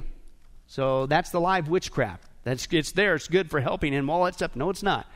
So 0.67 1.05
that's 1.05 1.29
the 1.29 1.39
live 1.39 1.69
witchcraft. 1.69 2.23
That's 2.43 2.67
it's 2.71 2.91
there. 2.91 3.15
It's 3.15 3.27
good 3.27 3.49
for 3.49 3.59
helping 3.59 3.93
and 3.93 4.09
all 4.09 4.23
that 4.25 4.35
stuff. 4.35 4.55
No, 4.55 4.69
it's 4.69 4.83
not. 4.83 5.07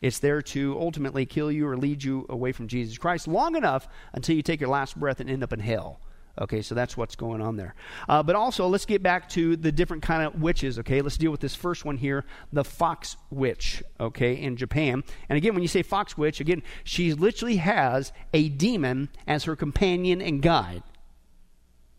It's 0.00 0.18
there 0.18 0.40
to 0.42 0.78
ultimately 0.80 1.26
kill 1.26 1.52
you 1.52 1.68
or 1.68 1.76
lead 1.76 2.02
you 2.02 2.26
away 2.28 2.52
from 2.52 2.68
Jesus 2.68 2.96
Christ 2.96 3.28
long 3.28 3.54
enough 3.54 3.86
until 4.12 4.34
you 4.34 4.42
take 4.42 4.60
your 4.60 4.70
last 4.70 4.98
breath 4.98 5.20
and 5.20 5.28
end 5.28 5.42
up 5.42 5.52
in 5.52 5.60
hell. 5.60 6.00
Okay, 6.38 6.62
so 6.62 6.74
that's 6.74 6.96
what's 6.96 7.16
going 7.16 7.40
on 7.40 7.56
there. 7.56 7.74
Uh, 8.08 8.22
but 8.22 8.36
also, 8.36 8.66
let's 8.66 8.86
get 8.86 9.02
back 9.02 9.28
to 9.30 9.56
the 9.56 9.72
different 9.72 10.02
kind 10.02 10.22
of 10.22 10.40
witches. 10.40 10.78
Okay, 10.78 11.02
let's 11.02 11.16
deal 11.16 11.30
with 11.30 11.40
this 11.40 11.54
first 11.54 11.84
one 11.84 11.96
here, 11.96 12.24
the 12.52 12.64
fox 12.64 13.16
witch. 13.30 13.82
Okay, 13.98 14.34
in 14.34 14.56
Japan. 14.56 15.02
And 15.28 15.36
again, 15.36 15.54
when 15.54 15.62
you 15.62 15.68
say 15.68 15.82
fox 15.82 16.16
witch, 16.16 16.40
again, 16.40 16.62
she 16.84 17.12
literally 17.12 17.56
has 17.56 18.12
a 18.32 18.48
demon 18.48 19.08
as 19.26 19.44
her 19.44 19.56
companion 19.56 20.22
and 20.22 20.40
guide, 20.40 20.82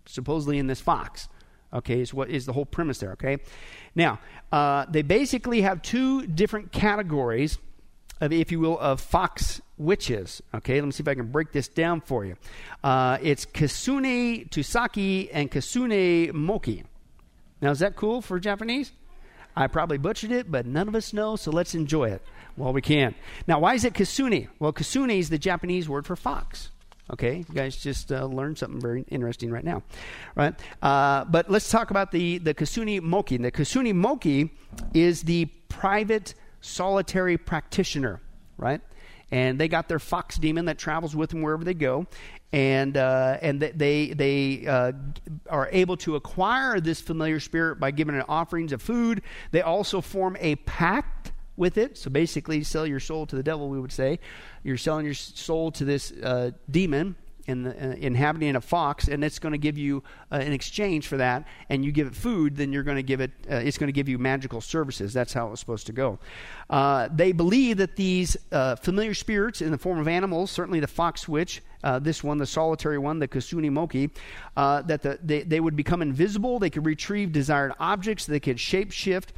supposedly 0.05 0.57
in 0.57 0.67
this 0.67 0.81
fox. 0.81 1.27
Okay, 1.73 2.01
is 2.01 2.13
what 2.13 2.29
is 2.29 2.45
the 2.45 2.53
whole 2.53 2.65
premise 2.65 2.97
there. 2.97 3.11
Okay, 3.11 3.37
now 3.95 4.19
uh, 4.51 4.85
they 4.89 5.01
basically 5.01 5.61
have 5.61 5.81
two 5.81 6.25
different 6.25 6.71
categories 6.71 7.59
of, 8.21 8.31
if 8.31 8.51
you 8.51 8.59
will, 8.59 8.79
of 8.79 9.01
fox 9.01 9.61
witches. 9.77 10.41
Okay, 10.53 10.75
let 10.79 10.85
me 10.85 10.91
see 10.91 11.01
if 11.01 11.07
I 11.07 11.15
can 11.15 11.31
break 11.31 11.51
this 11.51 11.67
down 11.67 12.01
for 12.01 12.23
you. 12.23 12.35
Uh, 12.83 13.17
it's 13.21 13.45
Kitsune 13.45 14.47
Tusaki 14.49 15.29
and 15.33 15.51
Kitsune 15.51 16.31
Moki. 16.33 16.83
Now, 17.61 17.71
is 17.71 17.79
that 17.79 17.95
cool 17.95 18.21
for 18.21 18.39
Japanese? 18.39 18.91
I 19.55 19.67
probably 19.67 19.97
butchered 19.97 20.31
it, 20.31 20.49
but 20.49 20.65
none 20.65 20.87
of 20.87 20.95
us 20.95 21.11
know, 21.11 21.35
so 21.35 21.51
let's 21.51 21.75
enjoy 21.75 22.09
it 22.09 22.21
while 22.55 22.71
we 22.71 22.81
can. 22.81 23.15
Now, 23.47 23.59
why 23.59 23.73
is 23.73 23.83
it 23.83 23.93
Kitsune? 23.93 24.47
Well, 24.59 24.71
Kitsune 24.71 25.17
is 25.17 25.29
the 25.29 25.37
Japanese 25.37 25.89
word 25.89 26.05
for 26.07 26.15
fox. 26.15 26.69
Okay, 27.11 27.37
you 27.37 27.53
guys 27.55 27.75
just 27.75 28.11
uh, 28.11 28.25
learned 28.25 28.57
something 28.57 28.79
very 28.79 29.03
interesting 29.09 29.51
right 29.51 29.65
now, 29.65 29.83
right? 30.35 30.53
Uh, 30.81 31.25
but 31.25 31.51
let's 31.51 31.69
talk 31.69 31.91
about 31.91 32.11
the 32.11 32.37
the 32.37 32.53
Kitsune 32.53 33.03
Moki. 33.03 33.35
The 33.35 33.51
Kitsune 33.51 33.93
Moki 33.93 34.51
is 34.93 35.23
the 35.23 35.45
private 35.67 36.35
solitary 36.61 37.37
practitioner, 37.37 38.21
right? 38.57 38.81
And 39.31 39.59
they 39.59 39.67
got 39.67 39.87
their 39.87 39.99
fox 39.99 40.37
demon 40.37 40.65
that 40.65 40.77
travels 40.77 41.15
with 41.15 41.29
them 41.29 41.41
wherever 41.41 41.63
they 41.63 41.73
go, 41.73 42.05
and 42.51 42.97
uh, 42.97 43.37
and 43.41 43.61
they 43.61 44.11
they 44.11 44.67
uh, 44.67 44.91
are 45.49 45.69
able 45.71 45.97
to 45.97 46.15
acquire 46.15 46.79
this 46.79 46.99
familiar 46.99 47.39
spirit 47.39 47.79
by 47.79 47.91
giving 47.91 48.15
it 48.15 48.25
offerings 48.27 48.73
of 48.73 48.81
food. 48.81 49.21
They 49.51 49.61
also 49.61 50.01
form 50.01 50.37
a 50.39 50.55
pact 50.57 51.31
with 51.55 51.77
it. 51.77 51.97
So 51.97 52.09
basically, 52.09 52.63
sell 52.63 52.85
your 52.85 52.99
soul 52.99 53.25
to 53.27 53.35
the 53.35 53.43
devil. 53.43 53.69
We 53.69 53.79
would 53.79 53.91
say 53.91 54.19
you're 54.63 54.77
selling 54.77 55.05
your 55.05 55.13
soul 55.13 55.71
to 55.71 55.85
this 55.85 56.11
uh, 56.11 56.51
demon, 56.69 57.15
in 57.47 57.63
the, 57.63 57.71
uh, 57.71 57.95
inhabiting 57.95 58.55
a 58.55 58.61
fox, 58.61 59.07
and 59.07 59.23
it's 59.23 59.39
going 59.39 59.51
to 59.51 59.57
give 59.57 59.77
you 59.77 60.03
uh, 60.31 60.37
in 60.37 60.53
exchange 60.53 61.07
for 61.07 61.17
that, 61.17 61.47
and 61.69 61.83
you 61.83 61.91
give 61.91 62.07
it 62.07 62.15
food, 62.15 62.55
then 62.55 62.71
you're 62.71 62.83
going 62.83 62.97
to 62.97 63.03
give 63.03 63.21
it. 63.21 63.31
Uh, 63.49 63.55
it's 63.55 63.77
going 63.77 63.87
to 63.87 63.93
give 63.93 64.07
you 64.07 64.17
magical 64.17 64.61
services. 64.61 65.13
That's 65.13 65.33
how 65.33 65.47
it 65.47 65.51
was 65.51 65.59
supposed 65.59 65.87
to 65.87 65.93
go. 65.93 66.19
Uh, 66.69 67.09
they 67.13 67.31
believe 67.31 67.77
that 67.77 67.95
these 67.95 68.37
uh, 68.51 68.75
familiar 68.75 69.13
spirits 69.13 69.61
in 69.61 69.71
the 69.71 69.77
form 69.77 69.99
of 69.99 70.07
animals, 70.07 70.51
certainly 70.51 70.79
the 70.79 70.87
fox 70.87 71.27
witch, 71.27 71.61
uh, 71.83 71.99
this 71.99 72.23
one, 72.23 72.37
the 72.37 72.45
solitary 72.45 72.97
one, 72.97 73.19
the 73.19 73.27
Kasuni 73.27 73.71
Moki, 73.71 74.09
that 74.55 75.01
the, 75.01 75.19
they, 75.23 75.41
they 75.41 75.59
would 75.59 75.75
become 75.75 76.01
invisible. 76.01 76.59
They 76.59 76.69
could 76.69 76.85
retrieve 76.85 77.31
desired 77.31 77.73
objects. 77.79 78.25
They 78.25 78.39
could 78.39 78.57
shapeshift, 78.57 79.29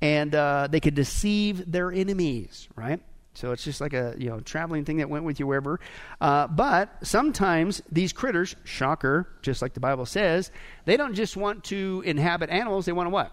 and 0.00 0.32
they 0.70 0.80
could 0.80 0.94
deceive 0.94 1.70
their 1.70 1.90
enemies. 1.90 2.68
Right. 2.76 3.00
So 3.38 3.52
it's 3.52 3.62
just 3.62 3.80
like 3.80 3.92
a 3.92 4.16
you 4.18 4.28
know 4.28 4.40
traveling 4.40 4.84
thing 4.84 4.96
that 4.96 5.08
went 5.08 5.24
with 5.24 5.38
you 5.38 5.46
wherever. 5.46 5.78
Uh, 6.20 6.48
but 6.48 6.90
sometimes 7.06 7.80
these 7.90 8.12
critters, 8.12 8.56
shocker, 8.64 9.28
just 9.42 9.62
like 9.62 9.74
the 9.74 9.80
Bible 9.80 10.06
says, 10.06 10.50
they 10.86 10.96
don't 10.96 11.14
just 11.14 11.36
want 11.36 11.62
to 11.64 12.02
inhabit 12.04 12.50
animals. 12.50 12.84
They 12.84 12.92
want 12.92 13.06
to 13.06 13.10
what? 13.10 13.30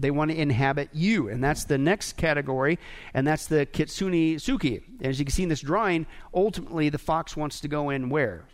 They 0.00 0.10
want 0.10 0.30
to 0.30 0.36
inhabit 0.36 0.88
you, 0.94 1.28
and 1.28 1.44
that's 1.44 1.64
the 1.64 1.76
next 1.76 2.16
category, 2.16 2.78
and 3.12 3.26
that's 3.26 3.46
the 3.46 3.66
kitsune 3.66 4.36
suki. 4.36 4.82
As 5.02 5.18
you 5.18 5.26
can 5.26 5.32
see 5.32 5.42
in 5.42 5.50
this 5.50 5.60
drawing, 5.60 6.06
ultimately 6.32 6.88
the 6.88 6.98
fox 6.98 7.36
wants 7.36 7.60
to 7.60 7.68
go 7.68 7.90
in 7.90 8.08
where? 8.08 8.46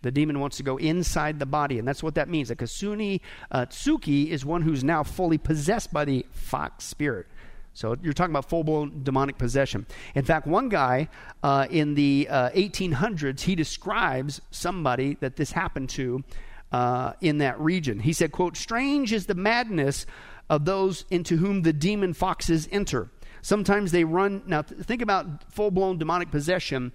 The 0.00 0.10
demon 0.10 0.40
wants 0.40 0.56
to 0.56 0.62
go 0.62 0.78
inside 0.78 1.38
the 1.38 1.46
body, 1.46 1.78
and 1.78 1.86
that's 1.86 2.02
what 2.02 2.14
that 2.14 2.28
means. 2.28 2.50
A 2.50 2.56
kitsune 2.56 3.20
uh, 3.50 3.66
tsuki 3.66 4.28
is 4.28 4.44
one 4.44 4.62
who's 4.62 4.82
now 4.82 5.02
fully 5.02 5.38
possessed 5.38 5.92
by 5.92 6.04
the 6.04 6.24
fox 6.30 6.84
spirit. 6.86 7.26
So 7.74 7.96
you're 8.02 8.12
talking 8.12 8.32
about 8.32 8.48
full 8.48 8.64
blown 8.64 9.02
demonic 9.04 9.38
possession. 9.38 9.86
In 10.14 10.24
fact, 10.24 10.46
one 10.46 10.68
guy 10.68 11.08
uh, 11.42 11.66
in 11.70 11.94
the 11.94 12.26
uh, 12.30 12.50
1800s, 12.50 13.40
he 13.40 13.54
describes 13.54 14.40
somebody 14.50 15.16
that 15.20 15.36
this 15.36 15.52
happened 15.52 15.88
to 15.90 16.24
uh, 16.72 17.12
in 17.20 17.38
that 17.38 17.58
region. 17.60 18.00
He 18.00 18.12
said, 18.12 18.32
quote, 18.32 18.56
strange 18.56 19.12
is 19.12 19.26
the 19.26 19.34
madness 19.34 20.06
of 20.50 20.64
those 20.64 21.04
into 21.10 21.36
whom 21.36 21.62
the 21.62 21.72
demon 21.72 22.14
foxes 22.14 22.68
enter. 22.72 23.10
Sometimes 23.42 23.92
they 23.92 24.04
run. 24.04 24.42
Now, 24.46 24.62
think 24.62 25.02
about 25.02 25.52
full 25.52 25.70
blown 25.70 25.98
demonic 25.98 26.30
possession 26.30 26.92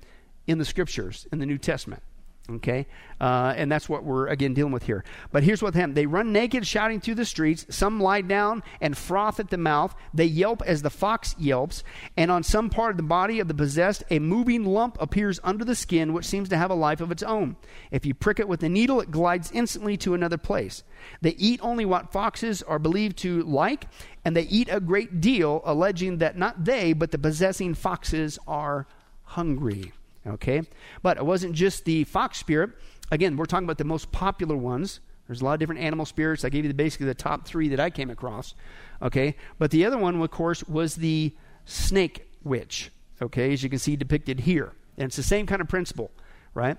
in 0.47 0.57
the 0.57 0.65
scriptures, 0.65 1.27
in 1.31 1.39
the 1.39 1.45
New 1.45 1.57
Testament. 1.57 2.03
Okay? 2.49 2.87
Uh, 3.21 3.53
and 3.55 3.71
that's 3.71 3.87
what 3.87 4.03
we're, 4.03 4.27
again, 4.27 4.53
dealing 4.53 4.73
with 4.73 4.83
here. 4.83 5.05
But 5.31 5.43
here's 5.43 5.61
what 5.61 5.73
happened 5.75 5.95
they 5.95 6.05
run 6.05 6.33
naked, 6.33 6.67
shouting 6.67 6.99
through 6.99 7.15
the 7.15 7.23
streets. 7.23 7.65
Some 7.69 8.01
lie 8.01 8.19
down 8.19 8.63
and 8.81 8.97
froth 8.97 9.39
at 9.39 9.49
the 9.49 9.57
mouth. 9.57 9.95
They 10.13 10.25
yelp 10.25 10.61
as 10.63 10.81
the 10.81 10.89
fox 10.89 11.35
yelps. 11.39 11.85
And 12.17 12.29
on 12.29 12.43
some 12.43 12.69
part 12.69 12.91
of 12.91 12.97
the 12.97 13.03
body 13.03 13.39
of 13.39 13.47
the 13.47 13.53
possessed, 13.53 14.03
a 14.09 14.19
moving 14.19 14.65
lump 14.65 14.97
appears 14.99 15.39
under 15.41 15.63
the 15.63 15.75
skin, 15.75 16.11
which 16.11 16.25
seems 16.25 16.49
to 16.49 16.57
have 16.57 16.69
a 16.69 16.75
life 16.75 16.99
of 16.99 17.11
its 17.11 17.23
own. 17.23 17.55
If 17.91 18.05
you 18.05 18.13
prick 18.13 18.39
it 18.39 18.49
with 18.49 18.61
a 18.61 18.69
needle, 18.69 18.99
it 18.99 19.09
glides 19.09 19.49
instantly 19.53 19.95
to 19.97 20.13
another 20.13 20.37
place. 20.37 20.83
They 21.21 21.35
eat 21.35 21.61
only 21.63 21.85
what 21.85 22.11
foxes 22.11 22.61
are 22.61 22.79
believed 22.79 23.17
to 23.19 23.43
like, 23.43 23.87
and 24.25 24.35
they 24.35 24.43
eat 24.43 24.67
a 24.69 24.81
great 24.81 25.21
deal, 25.21 25.61
alleging 25.63 26.17
that 26.17 26.37
not 26.37 26.65
they, 26.65 26.91
but 26.91 27.11
the 27.11 27.17
possessing 27.17 27.73
foxes 27.73 28.37
are 28.47 28.85
hungry. 29.23 29.93
Okay? 30.25 30.61
But 31.01 31.17
it 31.17 31.25
wasn't 31.25 31.53
just 31.53 31.85
the 31.85 32.03
fox 32.05 32.37
spirit. 32.37 32.71
Again, 33.11 33.37
we're 33.37 33.45
talking 33.45 33.65
about 33.65 33.77
the 33.77 33.83
most 33.83 34.11
popular 34.11 34.55
ones. 34.55 34.99
There's 35.27 35.41
a 35.41 35.45
lot 35.45 35.53
of 35.53 35.59
different 35.59 35.81
animal 35.81 36.05
spirits. 36.05 36.43
I 36.43 36.49
gave 36.49 36.65
you 36.65 36.69
the, 36.69 36.73
basically 36.73 37.07
the 37.07 37.13
top 37.13 37.45
three 37.45 37.69
that 37.69 37.79
I 37.79 37.89
came 37.89 38.09
across. 38.09 38.55
Okay? 39.01 39.35
But 39.57 39.71
the 39.71 39.85
other 39.85 39.97
one, 39.97 40.21
of 40.21 40.31
course, 40.31 40.63
was 40.65 40.95
the 40.95 41.33
snake 41.65 42.27
witch. 42.43 42.91
Okay? 43.21 43.53
As 43.53 43.63
you 43.63 43.69
can 43.69 43.79
see 43.79 43.95
depicted 43.95 44.41
here. 44.41 44.73
And 44.97 45.07
it's 45.07 45.15
the 45.15 45.23
same 45.23 45.45
kind 45.45 45.61
of 45.61 45.67
principle, 45.67 46.11
right? 46.53 46.77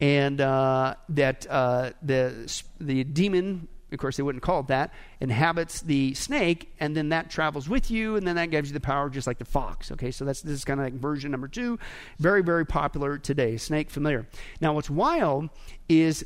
And 0.00 0.40
uh, 0.40 0.96
that 1.10 1.46
uh, 1.48 1.92
the, 2.02 2.52
the 2.80 3.04
demon 3.04 3.68
of 3.94 4.00
course, 4.00 4.16
they 4.16 4.22
wouldn't 4.22 4.42
call 4.42 4.60
it 4.60 4.66
that, 4.66 4.92
inhabits 5.20 5.80
the 5.80 6.14
snake, 6.14 6.72
and 6.80 6.96
then 6.96 7.08
that 7.10 7.30
travels 7.30 7.68
with 7.68 7.90
you, 7.90 8.16
and 8.16 8.26
then 8.26 8.36
that 8.36 8.50
gives 8.50 8.68
you 8.68 8.74
the 8.74 8.80
power 8.80 9.08
just 9.08 9.26
like 9.26 9.38
the 9.38 9.44
fox. 9.44 9.90
Okay, 9.92 10.10
so 10.10 10.24
that's 10.24 10.42
this 10.42 10.52
is 10.52 10.64
kind 10.64 10.80
of 10.80 10.84
like 10.84 10.94
version 10.94 11.30
number 11.30 11.48
two. 11.48 11.78
Very, 12.18 12.42
very 12.42 12.66
popular 12.66 13.16
today. 13.18 13.56
Snake 13.56 13.90
familiar. 13.90 14.26
Now, 14.60 14.74
what's 14.74 14.90
wild 14.90 15.48
is 15.88 16.24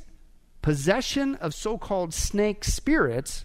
possession 0.63 1.37
of 1.37 1.55
so 1.55 1.79
called 1.79 2.13
snake 2.13 2.65
spirits 2.65 3.45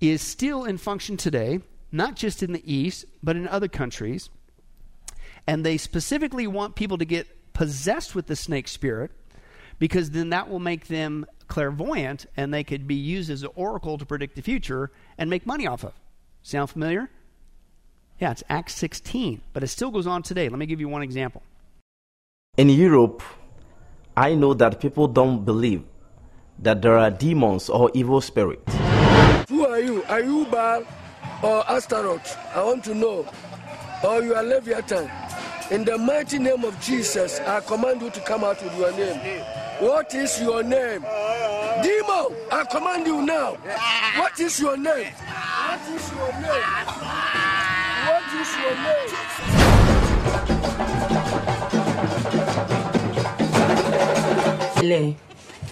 is 0.00 0.22
still 0.22 0.64
in 0.64 0.78
function 0.78 1.16
today, 1.16 1.60
not 1.92 2.16
just 2.16 2.42
in 2.42 2.52
the 2.52 2.72
East, 2.72 3.04
but 3.22 3.36
in 3.36 3.46
other 3.46 3.68
countries. 3.68 4.30
And 5.46 5.64
they 5.64 5.76
specifically 5.76 6.46
want 6.46 6.74
people 6.74 6.98
to 6.98 7.04
get 7.04 7.52
possessed 7.52 8.14
with 8.14 8.26
the 8.26 8.36
snake 8.36 8.68
spirit 8.68 9.10
because 9.80 10.10
then 10.10 10.30
that 10.30 10.48
will 10.48 10.60
make 10.60 10.86
them 10.86 11.26
clairvoyant 11.48 12.26
and 12.36 12.54
they 12.54 12.62
could 12.62 12.86
be 12.86 12.94
used 12.94 13.28
as 13.28 13.42
an 13.42 13.48
oracle 13.56 13.98
to 13.98 14.06
predict 14.06 14.36
the 14.36 14.42
future 14.42 14.92
and 15.18 15.28
make 15.28 15.44
money 15.44 15.66
off 15.66 15.82
of. 15.82 15.94
Sound 16.42 16.70
familiar? 16.70 17.10
Yeah, 18.20 18.30
it's 18.30 18.44
Acts 18.48 18.74
16, 18.74 19.40
but 19.52 19.64
it 19.64 19.68
still 19.68 19.90
goes 19.90 20.06
on 20.06 20.22
today. 20.22 20.48
Let 20.48 20.58
me 20.58 20.66
give 20.66 20.78
you 20.78 20.88
one 20.88 21.02
example. 21.02 21.42
In 22.56 22.68
Europe, 22.68 23.22
I 24.16 24.34
know 24.34 24.54
that 24.54 24.80
people 24.80 25.08
don't 25.08 25.44
believe 25.44 25.82
that 26.58 26.82
there 26.82 26.98
are 26.98 27.10
demons 27.10 27.70
or 27.70 27.90
evil 27.94 28.20
spirits. 28.20 28.74
Who 29.48 29.66
are 29.66 29.80
you? 29.80 30.04
Are 30.04 30.20
you 30.20 30.44
Baal 30.46 30.84
or 31.42 31.64
Astaroth? 31.70 32.36
I 32.54 32.62
want 32.62 32.84
to 32.84 32.94
know. 32.94 33.26
Or 34.04 34.22
you 34.22 34.34
are 34.34 34.42
Leviathan? 34.42 35.10
In 35.70 35.84
the 35.84 35.96
mighty 35.96 36.38
name 36.38 36.64
of 36.64 36.78
Jesus, 36.80 37.40
I 37.40 37.60
command 37.60 38.02
you 38.02 38.10
to 38.10 38.20
come 38.20 38.44
out 38.44 38.62
with 38.62 38.76
your 38.76 38.92
name. 38.92 39.44
What 39.80 40.12
is 40.14 40.40
your 40.40 40.62
name? 40.62 41.00
Demon, 41.82 42.36
I 42.52 42.64
command 42.70 43.06
you 43.06 43.22
now. 43.22 43.54
What 44.20 44.38
is 44.38 44.60
your 44.60 44.76
name? 44.76 45.08
What 45.08 45.80
is 45.88 46.04
your 46.12 46.32
name? 46.44 46.68
What 48.04 48.28
is 48.40 48.50
your 48.60 48.74
name? 48.84 50.20
le 54.82 55.14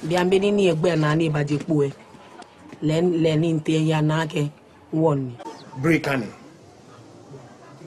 biambini 0.03 0.51
ni 0.53 0.67
egbe 0.69 0.97
na 0.97 1.15
ni 1.15 1.31
baje 1.31 1.59
pu 1.59 1.83
le 2.83 3.01
le 3.01 3.37
ni 3.37 3.53
nte 3.53 3.87
ya 3.89 4.03
na 4.03 4.27
ke 4.27 4.51
won 4.93 5.33
brikani 5.81 6.27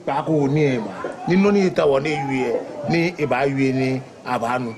kpako 0.04 0.48
ni 0.48 0.62
ema 0.64 0.90
nínú 1.28 1.48
ní 1.54 1.60
ìtawọ 1.70 1.96
ní 2.04 2.10
ìwé 2.20 2.38
ẹ 2.50 2.54
ní 2.90 3.00
ìbáwí 3.22 3.66
ní 3.80 3.88
àbánu 4.32 4.70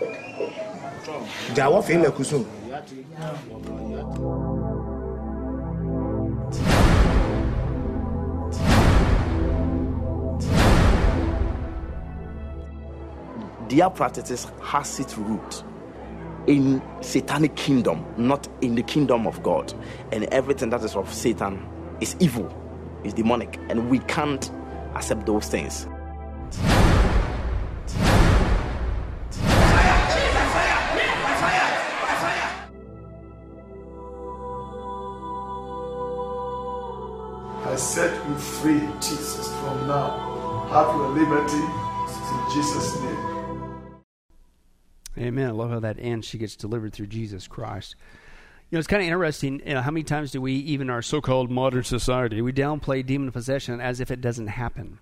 jàwọ́ 1.54 1.82
fi. 1.82 1.94
Their 13.68 13.90
practices 13.90 14.46
has 14.62 15.00
its 15.00 15.16
root 15.18 15.64
in 16.46 16.82
satanic 17.00 17.56
kingdom, 17.56 18.04
not 18.16 18.46
in 18.60 18.74
the 18.74 18.82
kingdom 18.82 19.26
of 19.26 19.42
God. 19.42 19.72
And 20.12 20.24
everything 20.26 20.70
that 20.70 20.82
is 20.84 20.94
of 20.94 21.12
Satan 21.12 21.66
is 22.00 22.14
evil, 22.20 22.52
is 23.04 23.14
demonic, 23.14 23.58
and 23.70 23.90
we 23.90 23.98
can't 24.00 24.50
accept 24.94 25.26
those 25.26 25.48
things. 25.48 25.86
I 37.74 37.76
set 37.76 38.28
you 38.28 38.36
free, 38.36 38.88
Jesus, 39.00 39.48
from 39.48 39.88
now. 39.88 40.68
Have 40.70 40.94
your 40.94 41.08
liberty 41.08 41.56
in 41.56 42.52
Jesus' 42.52 43.02
name. 43.02 43.96
Amen. 45.18 45.48
I 45.48 45.50
love 45.50 45.70
how 45.70 45.80
that 45.80 45.96
ends. 45.98 46.24
She 46.24 46.38
gets 46.38 46.54
delivered 46.54 46.92
through 46.92 47.08
Jesus 47.08 47.48
Christ. 47.48 47.96
You 48.70 48.76
know, 48.76 48.78
it's 48.78 48.86
kind 48.86 49.02
of 49.02 49.08
interesting. 49.08 49.60
You 49.66 49.74
know, 49.74 49.80
how 49.80 49.90
many 49.90 50.04
times 50.04 50.30
do 50.30 50.40
we, 50.40 50.52
even 50.52 50.88
our 50.88 51.02
so-called 51.02 51.50
modern 51.50 51.82
society, 51.82 52.40
we 52.42 52.52
downplay 52.52 53.04
demon 53.04 53.32
possession 53.32 53.80
as 53.80 53.98
if 53.98 54.12
it 54.12 54.20
doesn't 54.20 54.46
happen? 54.46 55.00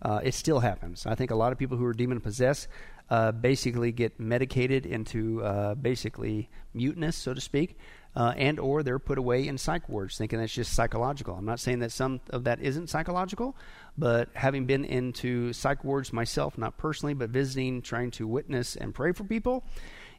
Uh, 0.00 0.20
it 0.24 0.32
still 0.32 0.60
happens. 0.60 1.04
I 1.04 1.14
think 1.14 1.30
a 1.30 1.36
lot 1.36 1.52
of 1.52 1.58
people 1.58 1.76
who 1.76 1.84
are 1.84 1.92
demon 1.92 2.22
possessed 2.22 2.68
uh, 3.10 3.32
basically 3.32 3.92
get 3.92 4.18
medicated 4.18 4.86
into 4.86 5.44
uh, 5.44 5.74
basically 5.74 6.48
muteness, 6.72 7.18
so 7.18 7.34
to 7.34 7.40
speak, 7.42 7.76
uh, 8.16 8.34
and 8.36 8.58
or 8.58 8.82
they're 8.82 8.98
put 8.98 9.18
away 9.18 9.46
in 9.46 9.58
psych 9.58 9.88
wards, 9.88 10.18
thinking 10.18 10.38
that's 10.38 10.52
just 10.52 10.72
psychological. 10.72 11.34
I'm 11.34 11.44
not 11.44 11.60
saying 11.60 11.80
that 11.80 11.92
some 11.92 12.20
of 12.30 12.44
that 12.44 12.60
isn't 12.60 12.88
psychological, 12.88 13.56
but 13.96 14.28
having 14.34 14.66
been 14.66 14.84
into 14.84 15.52
psych 15.52 15.84
wards 15.84 16.12
myself, 16.12 16.58
not 16.58 16.76
personally, 16.76 17.14
but 17.14 17.30
visiting, 17.30 17.82
trying 17.82 18.10
to 18.12 18.26
witness 18.26 18.76
and 18.76 18.94
pray 18.94 19.12
for 19.12 19.24
people 19.24 19.64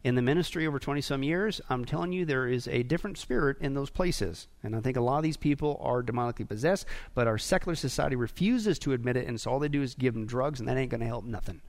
in 0.03 0.15
the 0.15 0.21
ministry 0.21 0.65
over 0.65 0.79
20 0.79 1.01
some 1.01 1.23
years, 1.23 1.59
I'm 1.69 1.83
telling 1.83 2.13
you 2.13 2.23
there 2.23 2.47
is 2.47 2.67
a 2.69 2.83
different 2.83 3.17
spirit 3.17 3.57
in 3.59 3.73
those 3.73 3.89
places. 3.89 4.47
And 4.63 4.75
I 4.75 4.79
think 4.79 4.95
a 4.95 5.01
lot 5.01 5.17
of 5.17 5.23
these 5.23 5.37
people 5.37 5.77
are 5.83 6.01
demonically 6.01 6.47
possessed, 6.47 6.85
but 7.13 7.27
our 7.27 7.37
secular 7.37 7.75
society 7.75 8.15
refuses 8.15 8.79
to 8.79 8.93
admit 8.93 9.17
it, 9.17 9.27
and 9.27 9.39
so 9.39 9.51
all 9.51 9.59
they 9.59 9.67
do 9.67 9.81
is 9.81 9.95
give 9.95 10.13
them 10.13 10.25
drugs, 10.25 10.59
and 10.59 10.69
that 10.69 10.77
ain't 10.77 10.91
going 10.91 11.01
to 11.01 11.07
help 11.07 11.25
nothing. 11.25 11.61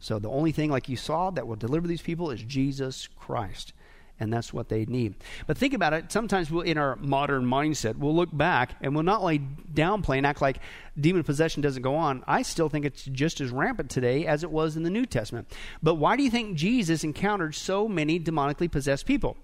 So 0.00 0.18
the 0.18 0.28
only 0.28 0.52
thing, 0.52 0.70
like 0.70 0.88
you 0.88 0.96
saw, 0.96 1.30
that 1.30 1.46
will 1.46 1.56
deliver 1.56 1.86
these 1.86 2.02
people 2.02 2.30
is 2.30 2.42
Jesus 2.42 3.08
Christ 3.16 3.72
and 4.18 4.32
that's 4.32 4.52
what 4.52 4.68
they 4.68 4.84
need. 4.86 5.14
But 5.46 5.58
think 5.58 5.74
about 5.74 5.92
it. 5.92 6.10
Sometimes 6.10 6.50
we'll, 6.50 6.62
in 6.62 6.78
our 6.78 6.96
modern 6.96 7.44
mindset, 7.44 7.96
we'll 7.96 8.14
look 8.14 8.34
back 8.34 8.76
and 8.80 8.94
we'll 8.94 9.04
not 9.04 9.20
only 9.20 9.38
downplay 9.38 10.16
and 10.16 10.26
act 10.26 10.40
like 10.40 10.58
demon 10.98 11.22
possession 11.22 11.62
doesn't 11.62 11.82
go 11.82 11.94
on. 11.94 12.24
I 12.26 12.42
still 12.42 12.68
think 12.68 12.84
it's 12.84 13.04
just 13.04 13.40
as 13.40 13.50
rampant 13.50 13.90
today 13.90 14.26
as 14.26 14.42
it 14.42 14.50
was 14.50 14.76
in 14.76 14.82
the 14.82 14.90
New 14.90 15.06
Testament. 15.06 15.52
But 15.82 15.96
why 15.96 16.16
do 16.16 16.22
you 16.22 16.30
think 16.30 16.56
Jesus 16.56 17.04
encountered 17.04 17.54
so 17.54 17.88
many 17.88 18.18
demonically 18.18 18.70
possessed 18.70 19.06
people? 19.06 19.36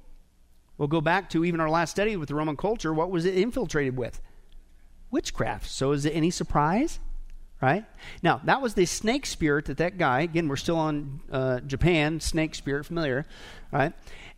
We'll 0.79 0.89
go 0.89 1.01
back 1.01 1.29
to 1.31 1.45
even 1.45 1.61
our 1.61 1.71
last 1.71 1.91
study 1.91 2.17
with 2.17 2.29
the 2.29 2.35
Roman 2.35 2.57
culture. 2.57 2.93
What 2.95 3.11
was 3.11 3.25
it 3.25 3.37
infiltrated 3.37 3.97
with? 3.97 4.21
Witchcraft. 5.11 5.69
So 5.69 5.93
is 5.93 6.07
it 6.07 6.17
any 6.17 6.31
surprise? 6.31 6.99
Right? 7.63 7.85
Now, 8.23 8.41
that 8.45 8.61
was 8.61 8.75
the 8.75 8.85
snake 8.85 9.25
spirit 9.25 9.67
that 9.67 9.79
that 9.79 9.97
guy, 9.97 10.23
again, 10.23 10.49
we're 10.49 10.57
still 10.57 10.77
on 10.77 11.21
uh, 11.31 11.61
Japan, 11.61 12.19
snake 12.19 12.57
spirit, 12.57 12.85
familiar, 12.85 13.25
right? 13.71 13.93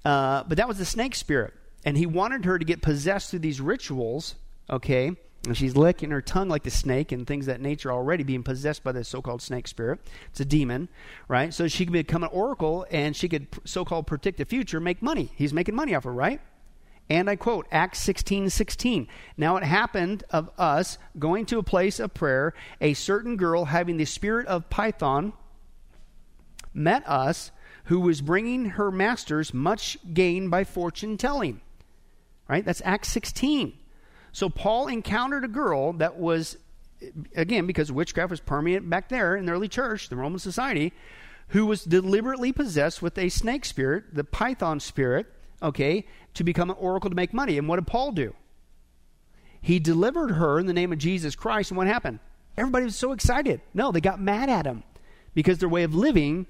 Uh, 0.04 0.44
but 0.44 0.58
that 0.58 0.68
was 0.68 0.76
the 0.76 0.84
snake 0.84 1.14
spirit. 1.14 1.54
And 1.86 1.96
he 1.96 2.04
wanted 2.04 2.44
her 2.44 2.58
to 2.58 2.64
get 2.64 2.82
possessed 2.82 3.30
through 3.30 3.40
these 3.40 3.62
rituals, 3.62 4.34
okay? 4.68 5.12
And 5.46 5.56
she's 5.56 5.74
licking 5.74 6.10
her 6.10 6.20
tongue 6.20 6.50
like 6.50 6.64
the 6.64 6.70
snake 6.70 7.12
and 7.12 7.26
things 7.26 7.46
that 7.46 7.60
nature 7.62 7.90
already 7.90 8.24
being 8.24 8.42
possessed 8.42 8.84
by 8.84 8.92
the 8.92 9.04
so 9.04 9.22
called 9.22 9.40
snake 9.40 9.68
spirit. 9.68 10.00
It's 10.30 10.40
a 10.40 10.44
demon, 10.44 10.88
right? 11.26 11.52
So 11.52 11.66
she 11.66 11.86
could 11.86 11.92
become 11.92 12.24
an 12.24 12.30
oracle 12.30 12.86
and 12.90 13.16
she 13.16 13.28
could 13.28 13.46
so 13.64 13.86
called 13.86 14.06
predict 14.06 14.36
the 14.36 14.44
future, 14.44 14.80
make 14.80 15.00
money. 15.00 15.30
He's 15.34 15.52
making 15.54 15.74
money 15.74 15.94
off 15.94 16.04
her, 16.04 16.12
right? 16.12 16.40
And 17.10 17.28
I 17.28 17.36
quote 17.36 17.66
Acts 17.70 18.00
16 18.00 18.50
16. 18.50 19.08
Now 19.36 19.56
it 19.56 19.62
happened 19.62 20.24
of 20.30 20.50
us 20.58 20.98
going 21.18 21.46
to 21.46 21.58
a 21.58 21.62
place 21.62 22.00
of 22.00 22.14
prayer, 22.14 22.54
a 22.80 22.94
certain 22.94 23.36
girl 23.36 23.66
having 23.66 23.98
the 23.98 24.06
spirit 24.06 24.46
of 24.46 24.70
Python 24.70 25.34
met 26.72 27.06
us, 27.08 27.50
who 27.84 28.00
was 28.00 28.20
bringing 28.20 28.70
her 28.70 28.90
masters 28.90 29.52
much 29.52 29.98
gain 30.12 30.48
by 30.48 30.64
fortune 30.64 31.16
telling. 31.18 31.60
Right? 32.48 32.64
That's 32.64 32.82
Acts 32.84 33.08
16. 33.08 33.74
So 34.32 34.48
Paul 34.48 34.88
encountered 34.88 35.44
a 35.44 35.48
girl 35.48 35.92
that 35.94 36.16
was, 36.16 36.56
again, 37.36 37.66
because 37.66 37.92
witchcraft 37.92 38.30
was 38.30 38.40
permeant 38.40 38.88
back 38.90 39.08
there 39.08 39.36
in 39.36 39.46
the 39.46 39.52
early 39.52 39.68
church, 39.68 40.08
the 40.08 40.16
Roman 40.16 40.38
society, 40.38 40.92
who 41.48 41.66
was 41.66 41.84
deliberately 41.84 42.50
possessed 42.50 43.00
with 43.00 43.16
a 43.18 43.28
snake 43.28 43.64
spirit, 43.64 44.04
the 44.12 44.24
python 44.24 44.80
spirit, 44.80 45.26
okay, 45.64 46.06
to 46.34 46.44
become 46.44 46.70
an 46.70 46.76
oracle 46.78 47.10
to 47.10 47.16
make 47.16 47.34
money. 47.34 47.58
And 47.58 47.68
what 47.68 47.76
did 47.76 47.86
Paul 47.86 48.12
do? 48.12 48.34
He 49.60 49.78
delivered 49.78 50.32
her 50.32 50.58
in 50.58 50.66
the 50.66 50.72
name 50.72 50.92
of 50.92 50.98
Jesus 50.98 51.34
Christ. 51.34 51.70
And 51.70 51.78
what 51.78 51.86
happened? 51.86 52.20
Everybody 52.56 52.84
was 52.84 52.96
so 52.96 53.12
excited. 53.12 53.60
No, 53.72 53.90
they 53.90 54.00
got 54.00 54.20
mad 54.20 54.48
at 54.48 54.66
him 54.66 54.84
because 55.34 55.58
their 55.58 55.68
way 55.68 55.82
of 55.82 55.94
living 55.94 56.46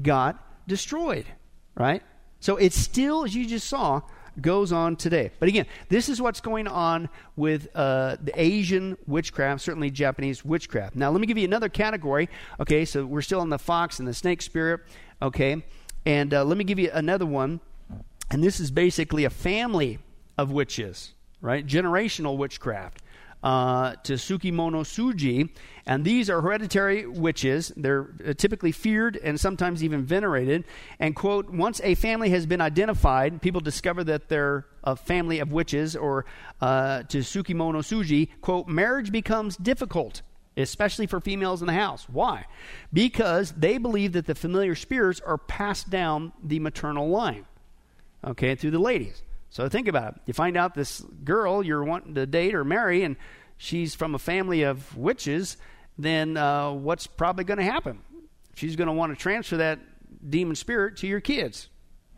got 0.00 0.42
destroyed, 0.66 1.26
right? 1.74 2.02
So 2.40 2.56
it 2.56 2.72
still, 2.72 3.24
as 3.24 3.34
you 3.34 3.46
just 3.46 3.68
saw, 3.68 4.02
goes 4.40 4.72
on 4.72 4.96
today. 4.96 5.30
But 5.38 5.48
again, 5.48 5.66
this 5.88 6.08
is 6.08 6.22
what's 6.22 6.40
going 6.40 6.66
on 6.66 7.08
with 7.36 7.68
uh, 7.74 8.16
the 8.22 8.32
Asian 8.40 8.96
witchcraft, 9.06 9.60
certainly 9.60 9.90
Japanese 9.90 10.44
witchcraft. 10.44 10.96
Now, 10.96 11.10
let 11.10 11.20
me 11.20 11.26
give 11.26 11.36
you 11.36 11.44
another 11.44 11.68
category. 11.68 12.28
Okay, 12.58 12.84
so 12.84 13.04
we're 13.04 13.22
still 13.22 13.40
on 13.40 13.50
the 13.50 13.58
fox 13.58 13.98
and 13.98 14.08
the 14.08 14.14
snake 14.14 14.40
spirit. 14.40 14.80
Okay, 15.20 15.62
and 16.06 16.32
uh, 16.32 16.44
let 16.44 16.56
me 16.56 16.64
give 16.64 16.78
you 16.78 16.90
another 16.92 17.26
one 17.26 17.60
and 18.32 18.42
this 18.42 18.58
is 18.58 18.70
basically 18.70 19.24
a 19.26 19.30
family 19.30 19.98
of 20.38 20.50
witches, 20.50 21.12
right? 21.42 21.64
Generational 21.66 22.38
witchcraft. 22.38 23.02
Uh, 23.42 23.92
Tsukimono 23.96 24.84
Suji, 24.84 25.50
and 25.84 26.04
these 26.04 26.30
are 26.30 26.40
hereditary 26.40 27.06
witches. 27.06 27.72
They're 27.76 28.14
uh, 28.24 28.34
typically 28.34 28.70
feared 28.70 29.16
and 29.16 29.38
sometimes 29.38 29.82
even 29.82 30.04
venerated. 30.04 30.64
And, 31.00 31.14
quote, 31.14 31.50
once 31.50 31.80
a 31.82 31.96
family 31.96 32.30
has 32.30 32.46
been 32.46 32.60
identified, 32.60 33.42
people 33.42 33.60
discover 33.60 34.04
that 34.04 34.28
they're 34.28 34.66
a 34.84 34.94
family 34.94 35.40
of 35.40 35.50
witches, 35.50 35.96
or 35.96 36.24
uh, 36.60 37.02
Tsukimono 37.08 37.82
Suji, 37.82 38.28
quote, 38.40 38.66
marriage 38.66 39.12
becomes 39.12 39.56
difficult 39.56 40.22
especially 40.54 41.06
for 41.06 41.18
females 41.18 41.62
in 41.62 41.66
the 41.66 41.72
house. 41.72 42.06
Why? 42.10 42.44
Because 42.92 43.52
they 43.52 43.78
believe 43.78 44.12
that 44.12 44.26
the 44.26 44.34
familiar 44.34 44.74
spirits 44.74 45.18
are 45.18 45.38
passed 45.38 45.88
down 45.88 46.30
the 46.44 46.58
maternal 46.58 47.08
line 47.08 47.46
okay, 48.24 48.54
through 48.54 48.72
the 48.72 48.78
ladies. 48.78 49.22
So 49.50 49.68
think 49.68 49.88
about 49.88 50.14
it. 50.16 50.22
You 50.26 50.34
find 50.34 50.56
out 50.56 50.74
this 50.74 51.00
girl 51.24 51.62
you're 51.64 51.84
wanting 51.84 52.14
to 52.14 52.26
date 52.26 52.54
or 52.54 52.64
marry, 52.64 53.02
and 53.02 53.16
she's 53.58 53.94
from 53.94 54.14
a 54.14 54.18
family 54.18 54.62
of 54.62 54.96
witches, 54.96 55.56
then 55.98 56.36
uh, 56.36 56.72
what's 56.72 57.06
probably 57.06 57.44
going 57.44 57.58
to 57.58 57.64
happen? 57.64 58.00
She's 58.54 58.76
going 58.76 58.88
to 58.88 58.94
want 58.94 59.12
to 59.12 59.20
transfer 59.20 59.58
that 59.58 59.78
demon 60.28 60.56
spirit 60.56 60.96
to 60.98 61.06
your 61.06 61.20
kids. 61.20 61.68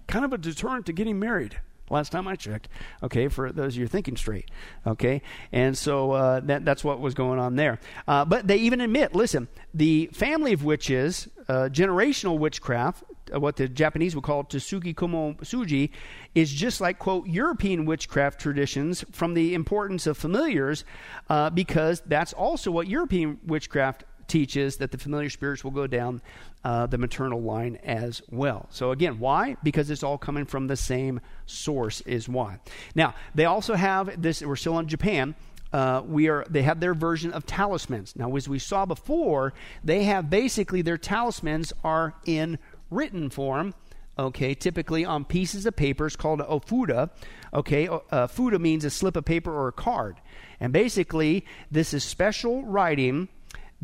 Kind 0.06 0.24
of 0.24 0.32
a 0.32 0.38
deterrent 0.38 0.86
to 0.86 0.92
getting 0.92 1.18
married. 1.18 1.60
Last 1.90 2.12
time 2.12 2.26
I 2.26 2.34
checked, 2.34 2.68
okay, 3.02 3.28
for 3.28 3.52
those 3.52 3.74
of 3.74 3.80
you 3.80 3.86
thinking 3.86 4.16
straight, 4.16 4.50
okay, 4.86 5.20
and 5.52 5.76
so 5.76 6.12
uh, 6.12 6.40
that, 6.40 6.64
that's 6.64 6.82
what 6.82 6.98
was 6.98 7.12
going 7.12 7.38
on 7.38 7.56
there. 7.56 7.78
Uh, 8.08 8.24
but 8.24 8.46
they 8.46 8.56
even 8.56 8.80
admit, 8.80 9.14
listen, 9.14 9.48
the 9.74 10.08
family 10.12 10.54
of 10.54 10.64
witches, 10.64 11.28
uh, 11.48 11.68
generational 11.70 12.38
witchcraft, 12.38 13.04
uh, 13.34 13.38
what 13.38 13.56
the 13.56 13.68
Japanese 13.68 14.14
would 14.14 14.24
call 14.24 14.44
Tsuki 14.44 14.96
Kumo 14.96 15.34
Suji, 15.42 15.90
is 16.34 16.50
just 16.50 16.80
like, 16.80 16.98
quote, 16.98 17.26
European 17.26 17.84
witchcraft 17.84 18.40
traditions 18.40 19.04
from 19.12 19.34
the 19.34 19.54
importance 19.54 20.06
of 20.06 20.16
familiars, 20.16 20.84
uh, 21.28 21.50
because 21.50 22.02
that's 22.06 22.32
also 22.32 22.70
what 22.70 22.88
European 22.88 23.38
witchcraft 23.44 24.04
teaches 24.28 24.76
that 24.76 24.90
the 24.90 24.98
familiar 24.98 25.30
spirits 25.30 25.64
will 25.64 25.70
go 25.70 25.86
down 25.86 26.22
uh, 26.64 26.86
the 26.86 26.98
maternal 26.98 27.42
line 27.42 27.76
as 27.84 28.22
well. 28.30 28.66
So, 28.70 28.90
again, 28.90 29.18
why? 29.18 29.56
Because 29.62 29.90
it's 29.90 30.02
all 30.02 30.18
coming 30.18 30.44
from 30.44 30.66
the 30.66 30.76
same 30.76 31.20
source, 31.46 32.00
is 32.02 32.28
why. 32.28 32.58
Now, 32.94 33.14
they 33.34 33.44
also 33.44 33.74
have 33.74 34.20
this, 34.20 34.42
we're 34.42 34.56
still 34.56 34.78
in 34.78 34.88
Japan. 34.88 35.34
Uh, 35.72 36.02
we 36.06 36.28
are 36.28 36.44
they 36.48 36.62
have 36.62 36.78
their 36.78 36.94
version 36.94 37.32
of 37.32 37.44
talismans 37.46 38.14
now 38.14 38.36
as 38.36 38.48
we 38.48 38.60
saw 38.60 38.86
before 38.86 39.52
they 39.82 40.04
have 40.04 40.30
basically 40.30 40.82
their 40.82 40.96
talismans 40.96 41.72
are 41.82 42.14
in 42.26 42.56
written 42.90 43.28
form, 43.28 43.74
okay, 44.18 44.54
typically 44.54 45.04
on 45.04 45.24
pieces 45.24 45.66
of 45.66 45.76
paper. 45.76 46.06
It's 46.06 46.16
called 46.16 46.40
ofuda. 46.40 47.10
Okay, 47.52 47.88
uh, 47.88 48.26
fuda 48.26 48.58
means 48.58 48.84
a 48.84 48.90
slip 48.90 49.16
of 49.16 49.24
paper 49.24 49.52
or 49.52 49.68
a 49.68 49.72
card. 49.72 50.20
And 50.60 50.72
basically, 50.72 51.44
this 51.70 51.92
is 51.92 52.04
special 52.04 52.62
writing 52.64 53.28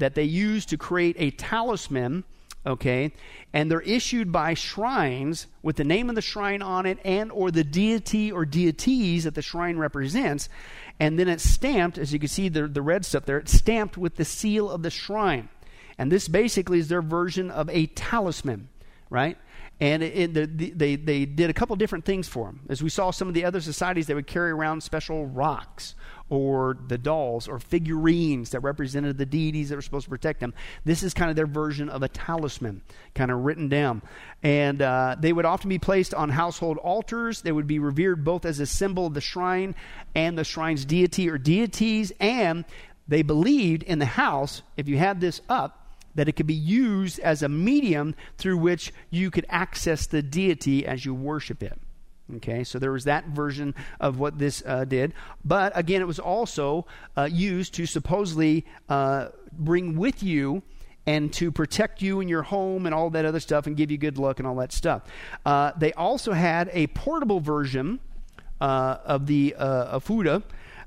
that 0.00 0.14
they 0.14 0.24
use 0.24 0.66
to 0.66 0.76
create 0.76 1.16
a 1.18 1.30
talisman 1.30 2.24
okay 2.66 3.12
and 3.52 3.70
they're 3.70 3.80
issued 3.80 4.30
by 4.30 4.52
shrines 4.52 5.46
with 5.62 5.76
the 5.76 5.84
name 5.84 6.10
of 6.10 6.14
the 6.14 6.22
shrine 6.22 6.60
on 6.60 6.84
it 6.84 6.98
and 7.04 7.32
or 7.32 7.50
the 7.50 7.64
deity 7.64 8.30
or 8.30 8.44
deities 8.44 9.24
that 9.24 9.34
the 9.34 9.42
shrine 9.42 9.78
represents 9.78 10.48
and 10.98 11.18
then 11.18 11.28
it's 11.28 11.48
stamped 11.48 11.96
as 11.96 12.12
you 12.12 12.18
can 12.18 12.28
see 12.28 12.48
the, 12.50 12.68
the 12.68 12.82
red 12.82 13.04
stuff 13.04 13.24
there 13.24 13.38
it's 13.38 13.52
stamped 13.52 13.96
with 13.96 14.16
the 14.16 14.24
seal 14.24 14.70
of 14.70 14.82
the 14.82 14.90
shrine 14.90 15.48
and 15.96 16.12
this 16.12 16.28
basically 16.28 16.78
is 16.78 16.88
their 16.88 17.02
version 17.02 17.50
of 17.50 17.70
a 17.70 17.86
talisman 17.86 18.68
right? 19.10 19.36
And 19.80 20.02
it, 20.02 20.36
it, 20.36 20.58
the, 20.58 20.70
they, 20.70 20.96
they 20.96 21.24
did 21.24 21.48
a 21.48 21.54
couple 21.54 21.74
different 21.74 22.04
things 22.04 22.28
for 22.28 22.46
them. 22.46 22.60
As 22.68 22.82
we 22.82 22.90
saw 22.90 23.10
some 23.10 23.28
of 23.28 23.34
the 23.34 23.44
other 23.44 23.62
societies, 23.62 24.06
they 24.06 24.14
would 24.14 24.26
carry 24.26 24.50
around 24.50 24.82
special 24.82 25.26
rocks 25.26 25.94
or 26.28 26.78
the 26.86 26.98
dolls 26.98 27.48
or 27.48 27.58
figurines 27.58 28.50
that 28.50 28.60
represented 28.60 29.18
the 29.18 29.26
deities 29.26 29.68
that 29.68 29.76
were 29.76 29.82
supposed 29.82 30.04
to 30.04 30.10
protect 30.10 30.40
them. 30.40 30.54
This 30.84 31.02
is 31.02 31.14
kind 31.14 31.30
of 31.30 31.36
their 31.36 31.46
version 31.46 31.88
of 31.88 32.02
a 32.02 32.08
talisman, 32.08 32.82
kind 33.14 33.30
of 33.30 33.40
written 33.40 33.68
down. 33.68 34.02
And 34.42 34.82
uh, 34.82 35.16
they 35.18 35.32
would 35.32 35.46
often 35.46 35.68
be 35.68 35.78
placed 35.78 36.14
on 36.14 36.28
household 36.28 36.76
altars. 36.78 37.42
They 37.42 37.52
would 37.52 37.66
be 37.66 37.78
revered 37.78 38.22
both 38.22 38.44
as 38.44 38.60
a 38.60 38.66
symbol 38.66 39.06
of 39.06 39.14
the 39.14 39.20
shrine 39.20 39.74
and 40.14 40.38
the 40.38 40.44
shrine's 40.44 40.84
deity 40.84 41.28
or 41.28 41.38
deities. 41.38 42.12
And 42.20 42.64
they 43.08 43.22
believed 43.22 43.82
in 43.82 43.98
the 43.98 44.06
house, 44.06 44.62
if 44.76 44.88
you 44.88 44.98
had 44.98 45.20
this 45.20 45.40
up, 45.48 45.79
that 46.14 46.28
it 46.28 46.32
could 46.32 46.46
be 46.46 46.54
used 46.54 47.18
as 47.20 47.42
a 47.42 47.48
medium 47.48 48.14
through 48.36 48.58
which 48.58 48.92
you 49.10 49.30
could 49.30 49.46
access 49.48 50.06
the 50.06 50.22
deity 50.22 50.86
as 50.86 51.04
you 51.04 51.14
worship 51.14 51.62
it. 51.62 51.78
Okay, 52.36 52.62
so 52.62 52.78
there 52.78 52.92
was 52.92 53.04
that 53.04 53.26
version 53.28 53.74
of 53.98 54.18
what 54.18 54.38
this 54.38 54.62
uh, 54.64 54.84
did. 54.84 55.14
But 55.44 55.72
again, 55.76 56.00
it 56.00 56.06
was 56.06 56.20
also 56.20 56.86
uh, 57.16 57.28
used 57.30 57.74
to 57.74 57.86
supposedly 57.86 58.64
uh, 58.88 59.28
bring 59.52 59.96
with 59.96 60.22
you 60.22 60.62
and 61.06 61.32
to 61.32 61.50
protect 61.50 62.02
you 62.02 62.20
and 62.20 62.30
your 62.30 62.42
home 62.42 62.86
and 62.86 62.94
all 62.94 63.10
that 63.10 63.24
other 63.24 63.40
stuff 63.40 63.66
and 63.66 63.76
give 63.76 63.90
you 63.90 63.98
good 63.98 64.18
luck 64.18 64.38
and 64.38 64.46
all 64.46 64.54
that 64.56 64.72
stuff. 64.72 65.02
Uh, 65.44 65.72
they 65.76 65.92
also 65.94 66.32
had 66.32 66.70
a 66.72 66.86
portable 66.88 67.40
version 67.40 67.98
uh, 68.60 68.98
of 69.04 69.26
the 69.26 69.54
uh, 69.58 69.98
Fuda 69.98 70.42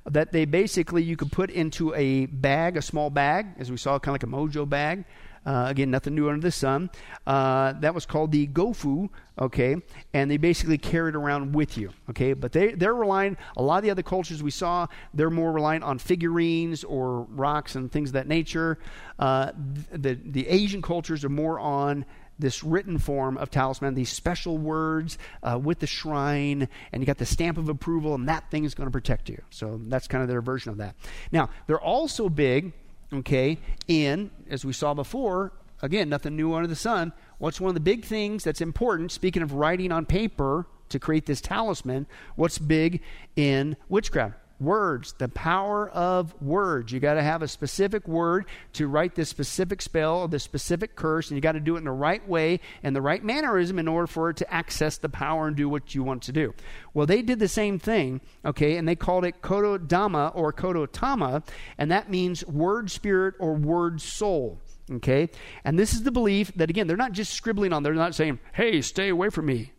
that 0.05 0.31
they 0.31 0.45
basically 0.45 1.03
you 1.03 1.15
could 1.15 1.31
put 1.31 1.49
into 1.49 1.93
a 1.95 2.25
bag, 2.25 2.77
a 2.77 2.81
small 2.81 3.09
bag, 3.09 3.47
as 3.57 3.71
we 3.71 3.77
saw, 3.77 3.99
kind 3.99 4.15
of 4.15 4.21
like 4.21 4.23
a 4.23 4.35
mojo 4.35 4.67
bag. 4.67 5.05
Uh, 5.45 5.65
again, 5.67 5.91
nothing 5.91 6.15
new 6.15 6.29
under 6.29 6.41
the 6.41 6.51
sun. 6.51 6.89
Uh, 7.27 7.73
that 7.73 7.93
was 7.93 8.05
called 8.05 8.31
the 8.31 8.47
Gofu, 8.47 9.09
okay? 9.37 9.75
And 10.13 10.31
they 10.31 10.37
basically 10.37 10.77
carry 10.77 11.09
it 11.09 11.15
around 11.15 11.53
with 11.53 11.77
you, 11.77 11.91
okay? 12.09 12.31
But 12.31 12.53
they, 12.53 12.71
they're 12.71 12.95
relying, 12.95 13.35
a 13.57 13.61
lot 13.61 13.77
of 13.79 13.83
the 13.83 13.91
other 13.91 14.03
cultures 14.03 14.41
we 14.41 14.51
saw, 14.51 14.87
they're 15.13 15.29
more 15.29 15.51
reliant 15.51 15.83
on 15.83 15.99
figurines 15.99 16.85
or 16.85 17.23
rocks 17.23 17.75
and 17.75 17.91
things 17.91 18.09
of 18.09 18.13
that 18.13 18.27
nature. 18.27 18.79
Uh, 19.19 19.51
the, 19.91 20.17
the 20.23 20.47
Asian 20.47 20.81
cultures 20.81 21.25
are 21.25 21.29
more 21.29 21.59
on 21.59 22.05
this 22.39 22.63
written 22.63 22.97
form 22.97 23.37
of 23.37 23.49
talisman, 23.49 23.93
these 23.93 24.11
special 24.11 24.57
words 24.57 25.17
uh, 25.43 25.59
with 25.61 25.79
the 25.79 25.87
shrine, 25.87 26.67
and 26.91 27.01
you 27.01 27.05
got 27.05 27.17
the 27.17 27.25
stamp 27.25 27.57
of 27.57 27.69
approval, 27.69 28.15
and 28.15 28.27
that 28.27 28.49
thing 28.49 28.63
is 28.63 28.73
going 28.73 28.87
to 28.87 28.91
protect 28.91 29.29
you. 29.29 29.41
So 29.49 29.79
that's 29.87 30.07
kind 30.07 30.21
of 30.21 30.27
their 30.27 30.41
version 30.41 30.71
of 30.71 30.77
that. 30.77 30.95
Now, 31.31 31.49
they're 31.67 31.79
also 31.79 32.29
big, 32.29 32.73
okay, 33.13 33.59
in, 33.87 34.31
as 34.49 34.65
we 34.65 34.73
saw 34.73 34.93
before, 34.93 35.53
again, 35.81 36.09
nothing 36.09 36.35
new 36.35 36.53
under 36.53 36.67
the 36.67 36.75
sun. 36.75 37.13
What's 37.37 37.61
one 37.61 37.69
of 37.69 37.75
the 37.75 37.81
big 37.81 38.05
things 38.05 38.43
that's 38.43 38.61
important, 38.61 39.11
speaking 39.11 39.41
of 39.41 39.53
writing 39.53 39.91
on 39.91 40.05
paper 40.05 40.65
to 40.89 40.99
create 40.99 41.25
this 41.25 41.41
talisman, 41.41 42.07
what's 42.35 42.57
big 42.57 43.01
in 43.35 43.77
witchcraft? 43.89 44.35
Words, 44.63 45.13
the 45.17 45.27
power 45.29 45.89
of 45.89 46.39
words. 46.41 46.91
You 46.91 46.99
got 46.99 47.15
to 47.15 47.23
have 47.23 47.41
a 47.41 47.47
specific 47.47 48.07
word 48.07 48.45
to 48.73 48.87
write 48.87 49.15
this 49.15 49.29
specific 49.29 49.81
spell 49.81 50.19
or 50.19 50.27
this 50.27 50.43
specific 50.43 50.95
curse, 50.95 51.29
and 51.29 51.37
you 51.37 51.41
got 51.41 51.53
to 51.53 51.59
do 51.59 51.75
it 51.75 51.79
in 51.79 51.83
the 51.83 51.91
right 51.91 52.27
way 52.27 52.59
and 52.81 52.95
the 52.95 53.01
right 53.01 53.23
mannerism 53.23 53.79
in 53.79 53.87
order 53.87 54.07
for 54.07 54.29
it 54.29 54.37
to 54.37 54.53
access 54.53 54.97
the 54.97 55.09
power 55.09 55.47
and 55.47 55.55
do 55.55 55.69
what 55.69 55.93
you 55.93 56.03
want 56.03 56.23
to 56.23 56.31
do. 56.31 56.53
Well, 56.93 57.05
they 57.05 57.21
did 57.21 57.39
the 57.39 57.47
same 57.47 57.79
thing, 57.79 58.21
okay, 58.45 58.77
and 58.77 58.87
they 58.87 58.95
called 58.95 59.25
it 59.25 59.41
Kododama 59.41 60.35
or 60.35 60.53
Kodotama, 60.53 61.45
and 61.77 61.91
that 61.91 62.09
means 62.09 62.45
word 62.45 62.89
spirit 62.91 63.35
or 63.39 63.53
word 63.53 64.01
soul. 64.01 64.61
Okay? 64.91 65.29
And 65.63 65.79
this 65.79 65.93
is 65.93 66.03
the 66.03 66.11
belief 66.11 66.51
that, 66.55 66.69
again, 66.69 66.87
they're 66.87 66.97
not 66.97 67.13
just 67.13 67.33
scribbling 67.33 67.73
on, 67.73 67.83
they're 67.83 67.93
not 67.93 68.15
saying, 68.15 68.39
hey, 68.53 68.81
stay 68.81 69.09
away 69.09 69.29
from 69.29 69.45
me. 69.45 69.71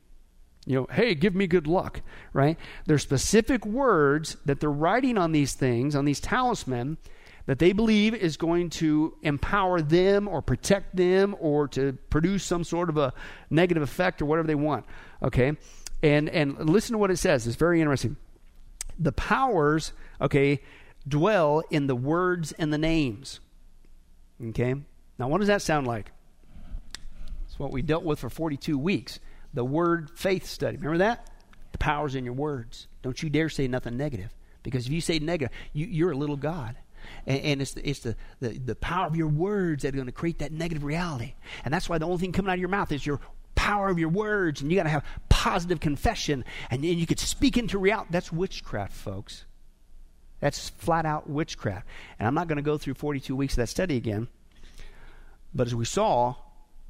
You 0.67 0.77
know, 0.77 0.87
hey, 0.91 1.15
give 1.15 1.35
me 1.35 1.47
good 1.47 1.67
luck, 1.67 2.01
right? 2.33 2.59
There's 2.87 3.03
specific 3.03 3.67
words 3.67 4.37
that 4.47 4.61
they're 4.61 4.71
writing 4.71 5.19
on 5.19 5.33
these 5.33 5.53
things, 5.53 5.95
on 5.95 6.05
these 6.05 6.21
talisman, 6.21 6.97
that 7.47 7.59
they 7.59 7.73
believe 7.73 8.15
is 8.15 8.37
going 8.37 8.71
to 8.71 9.15
empower 9.23 9.83
them 9.83 10.27
or 10.27 10.41
protect 10.41 10.97
them 10.97 11.37
or 11.39 11.69
to 11.69 11.93
produce 12.09 12.45
some 12.45 12.65
sort 12.65 12.89
of 12.89 12.97
a 12.97 13.13
negative 13.51 13.83
effect 13.83 14.23
or 14.23 14.25
whatever 14.25 14.47
they 14.47 14.55
want. 14.55 14.87
Okay? 15.23 15.53
And 16.03 16.29
and 16.31 16.59
listen 16.71 16.93
to 16.93 16.99
what 16.99 17.11
it 17.11 17.19
says. 17.19 17.47
It's 17.47 17.57
very 17.57 17.81
interesting. 17.81 18.17
The 18.99 19.13
powers, 19.13 19.93
okay, 20.21 20.61
dwell 21.07 21.63
in 21.71 21.87
the 21.87 21.97
words 21.97 22.53
and 22.53 22.73
the 22.73 22.79
names. 22.79 23.41
Okay? 24.43 24.75
Now 25.19 25.29
what 25.29 25.39
does 25.39 25.49
that 25.49 25.61
sound 25.61 25.87
like? 25.87 26.11
It's 27.47 27.59
what 27.59 27.73
we 27.73 27.83
dealt 27.83 28.05
with 28.05 28.19
for 28.19 28.31
42 28.31 28.79
weeks. 28.79 29.21
The 29.55 29.65
word 29.65 30.11
faith 30.17 30.47
study. 30.47 30.77
Remember 30.77 30.99
that? 30.99 31.31
The 31.73 31.79
power's 31.79 32.15
in 32.15 32.25
your 32.25 32.35
words. 32.35 32.89
Don't 33.03 33.21
you 33.23 33.31
dare 33.31 33.49
say 33.49 33.67
nothing 33.67 33.97
negative. 33.97 34.35
Because 34.63 34.87
if 34.87 34.93
you 34.93 35.01
say 35.01 35.19
negative, 35.19 35.55
you, 35.73 35.87
you're 35.87 36.11
a 36.11 36.17
little 36.17 36.37
God. 36.37 36.77
And, 37.27 37.41
and 37.41 37.63
it's, 37.63 37.73
the, 37.73 37.89
it's 37.89 38.01
the, 38.01 38.17
the, 38.41 38.59
the 38.59 38.75
power 38.75 39.07
of 39.07 39.17
your 39.17 39.29
words 39.29 39.83
that 39.83 39.91
are 39.91 39.97
going 39.97 40.07
to 40.07 40.13
create 40.13 40.39
that 40.39 40.53
negative 40.53 40.85
reality. 40.85 41.35
And 41.65 41.73
that's 41.73 41.89
why 41.89 41.99
the 41.99 42.07
only 42.07 42.19
thing 42.19 42.33
coming 42.33 42.51
out 42.51 42.55
of 42.55 42.61
your 42.61 42.69
mouth 42.69 42.91
is 42.93 43.07
your 43.07 43.21
power 43.55 43.89
of 43.89 43.99
your 43.99 44.09
words. 44.09 44.61
And 44.61 44.71
you 44.71 44.77
got 44.77 44.85
to 44.85 44.89
have 44.91 45.05
positive 45.29 45.81
confession. 45.81 46.45
And 46.71 46.83
then 46.83 46.99
you 46.99 47.07
could 47.07 47.21
speak 47.21 47.57
into 47.57 47.79
reality. 47.79 48.09
That's 48.11 48.33
witchcraft, 48.33 48.93
folks. 48.93 49.45
That's 50.41 50.69
flat 50.71 51.07
out 51.07 51.29
witchcraft. 51.29 51.87
And 52.19 52.27
I'm 52.27 52.35
not 52.35 52.49
going 52.49 52.57
to 52.57 52.63
go 52.63 52.79
through 52.79 52.95
42 52.95 53.37
weeks 53.37 53.55
of 53.55 53.59
that 53.59 53.69
study 53.69 53.97
again. 53.97 54.29
But 55.55 55.67
as 55.67 55.75
we 55.75 55.85
saw, 55.85 56.35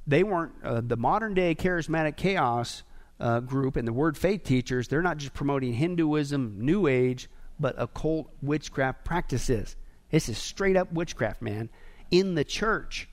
they 0.06 0.22
weren't, 0.22 0.52
uh, 0.62 0.80
the 0.80 0.96
modern 0.96 1.34
day 1.34 1.54
charismatic 1.54 2.16
chaos 2.16 2.82
uh, 3.20 3.40
group 3.40 3.76
and 3.76 3.86
the 3.86 3.92
word 3.92 4.18
faith 4.18 4.44
teachers, 4.44 4.88
they're 4.88 5.02
not 5.02 5.16
just 5.16 5.34
promoting 5.34 5.72
Hinduism, 5.72 6.56
New 6.58 6.86
Age, 6.86 7.28
but 7.58 7.74
occult 7.78 8.30
witchcraft 8.42 9.04
practices. 9.04 9.76
This 10.10 10.28
is 10.28 10.38
straight 10.38 10.76
up 10.76 10.92
witchcraft, 10.92 11.42
man, 11.42 11.70
in 12.10 12.34
the 12.34 12.44
church. 12.44 13.08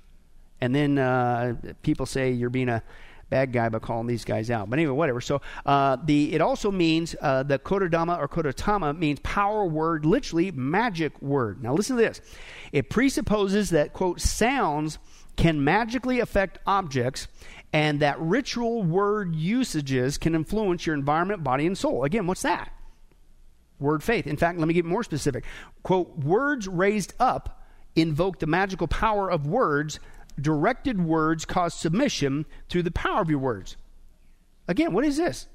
And 0.60 0.76
then 0.76 0.98
uh, 0.98 1.56
people 1.82 2.06
say 2.06 2.32
you're 2.32 2.50
being 2.50 2.70
a 2.70 2.84
bad 3.32 3.54
guy 3.54 3.70
by 3.70 3.80
calling 3.80 4.06
these 4.06 4.26
guys 4.26 4.52
out. 4.52 4.70
But 4.70 4.78
anyway, 4.78 4.94
whatever. 4.94 5.22
So 5.22 5.42
uh, 5.66 5.98
the 6.04 6.34
it 6.34 6.42
also 6.42 6.70
means 6.70 7.16
uh, 7.20 7.42
the 7.44 7.58
kodadama 7.58 8.20
or 8.20 8.28
kodatama 8.28 8.96
means 8.96 9.20
power 9.22 9.66
word, 9.66 10.06
literally 10.06 10.52
magic 10.52 11.20
word. 11.22 11.64
Now 11.64 11.74
listen 11.74 11.96
to 11.96 12.04
this. 12.04 12.22
It 12.72 12.90
presupposes 12.90 13.72
that 13.72 13.94
quote 13.94 14.22
sounds 14.22 15.00
can 15.36 15.64
magically 15.64 16.20
affect 16.20 16.60
objects 16.66 17.28
and 17.74 18.00
that 18.02 18.20
ritual 18.20 18.84
word 18.84 19.36
usages 19.36 20.18
can 20.18 20.36
influence 20.36 20.86
your 20.86 20.96
environment, 20.96 21.44
body, 21.44 21.66
and 21.66 21.78
soul. 21.78 22.04
Again, 22.04 22.28
what's 22.28 22.42
that? 22.42 22.72
word 23.82 24.04
faith. 24.04 24.28
In 24.28 24.38
fact, 24.38 24.60
let 24.60 24.68
me 24.68 24.74
get 24.74 24.86
more 24.86 25.04
specific. 25.04 25.44
Quote, 25.84 26.18
words 26.20 26.68
raised 26.68 27.14
up 27.20 27.64
invoke 27.96 28.40
the 28.40 28.48
magical 28.48 28.88
power 28.88 29.30
of 29.30 29.48
words. 29.48 30.00
Directed 30.40 31.04
words 31.04 31.44
cause 31.44 31.74
submission 31.74 32.46
through 32.70 32.84
the 32.84 32.92
power 32.92 33.22
of 33.22 33.30
your 33.30 33.40
words. 33.40 33.76
Again, 34.68 34.94
what 34.94 35.04
is 35.04 35.18
this? 35.18 35.48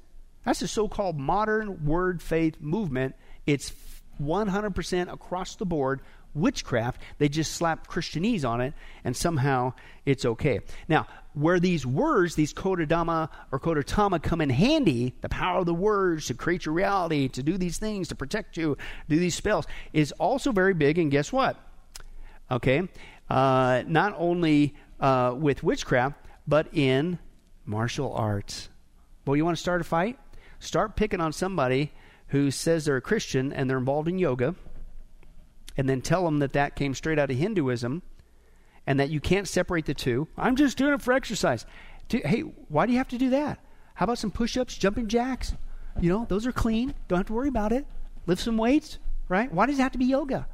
That's 0.45 0.59
the 0.59 0.67
so 0.67 0.87
called 0.87 1.17
modern 1.17 1.85
word 1.85 2.21
faith 2.21 2.57
movement. 2.59 3.15
It's 3.47 3.73
100% 4.21 5.11
across 5.11 5.55
the 5.55 5.65
board 5.65 6.01
witchcraft. 6.37 7.01
They 7.17 7.29
just 7.29 7.53
slap 7.53 7.87
Christianese 7.87 8.47
on 8.47 8.61
it, 8.61 8.73
and 9.03 9.15
somehow 9.15 9.73
it's 10.05 10.25
okay. 10.25 10.61
Now, 10.87 11.07
where 11.33 11.59
these 11.59 11.85
words, 11.85 12.35
these 12.35 12.53
kodadama 12.53 13.29
or 13.51 13.59
kodatama, 13.59 14.21
come 14.21 14.41
in 14.41 14.49
handy, 14.49 15.15
the 15.21 15.29
power 15.29 15.59
of 15.59 15.65
the 15.65 15.73
words 15.73 16.27
to 16.27 16.33
create 16.33 16.65
your 16.65 16.73
reality, 16.73 17.27
to 17.29 17.43
do 17.43 17.57
these 17.57 17.77
things, 17.77 18.07
to 18.07 18.15
protect 18.15 18.57
you, 18.57 18.77
do 19.07 19.19
these 19.19 19.35
spells, 19.35 19.67
is 19.93 20.11
also 20.13 20.51
very 20.51 20.73
big. 20.73 20.97
And 20.97 21.11
guess 21.11 21.31
what? 21.31 21.57
Okay, 22.49 22.87
uh, 23.29 23.83
not 23.87 24.15
only 24.17 24.73
uh, 24.99 25.35
with 25.37 25.63
witchcraft, 25.63 26.15
but 26.47 26.67
in 26.73 27.19
martial 27.65 28.13
arts. 28.13 28.69
Well, 29.25 29.35
you 29.35 29.43
want 29.43 29.57
to 29.57 29.61
start 29.61 29.81
a 29.81 29.83
fight? 29.83 30.17
Start 30.59 30.95
picking 30.95 31.19
on 31.19 31.33
somebody 31.33 31.91
who 32.27 32.51
says 32.51 32.85
they're 32.85 32.97
a 32.97 33.01
Christian 33.01 33.53
and 33.53 33.69
they're 33.69 33.77
involved 33.77 34.07
in 34.07 34.17
yoga 34.17 34.55
and 35.77 35.87
then 35.87 36.01
tell 36.01 36.25
them 36.25 36.39
that 36.39 36.53
that 36.53 36.75
came 36.75 36.93
straight 36.93 37.19
out 37.19 37.31
of 37.31 37.37
Hinduism 37.37 38.01
and 38.85 38.99
that 38.99 39.09
you 39.09 39.19
can't 39.19 39.47
separate 39.47 39.85
the 39.85 39.93
two. 39.93 40.27
I'm 40.37 40.55
just 40.55 40.77
doing 40.77 40.93
it 40.93 41.01
for 41.01 41.13
exercise. 41.13 41.65
Hey, 42.09 42.41
why 42.41 42.85
do 42.85 42.93
you 42.93 42.97
have 42.97 43.09
to 43.09 43.17
do 43.17 43.29
that? 43.29 43.59
How 43.95 44.05
about 44.05 44.17
some 44.17 44.31
push 44.31 44.57
ups, 44.57 44.77
jumping 44.77 45.07
jacks? 45.07 45.53
You 45.99 46.09
know, 46.09 46.25
those 46.29 46.45
are 46.47 46.51
clean. 46.51 46.93
Don't 47.07 47.19
have 47.19 47.27
to 47.27 47.33
worry 47.33 47.49
about 47.49 47.71
it. 47.71 47.85
Lift 48.25 48.41
some 48.41 48.57
weights, 48.57 48.99
right? 49.29 49.51
Why 49.51 49.65
does 49.65 49.79
it 49.79 49.81
have 49.81 49.91
to 49.93 49.97
be 49.97 50.05
yoga? 50.05 50.47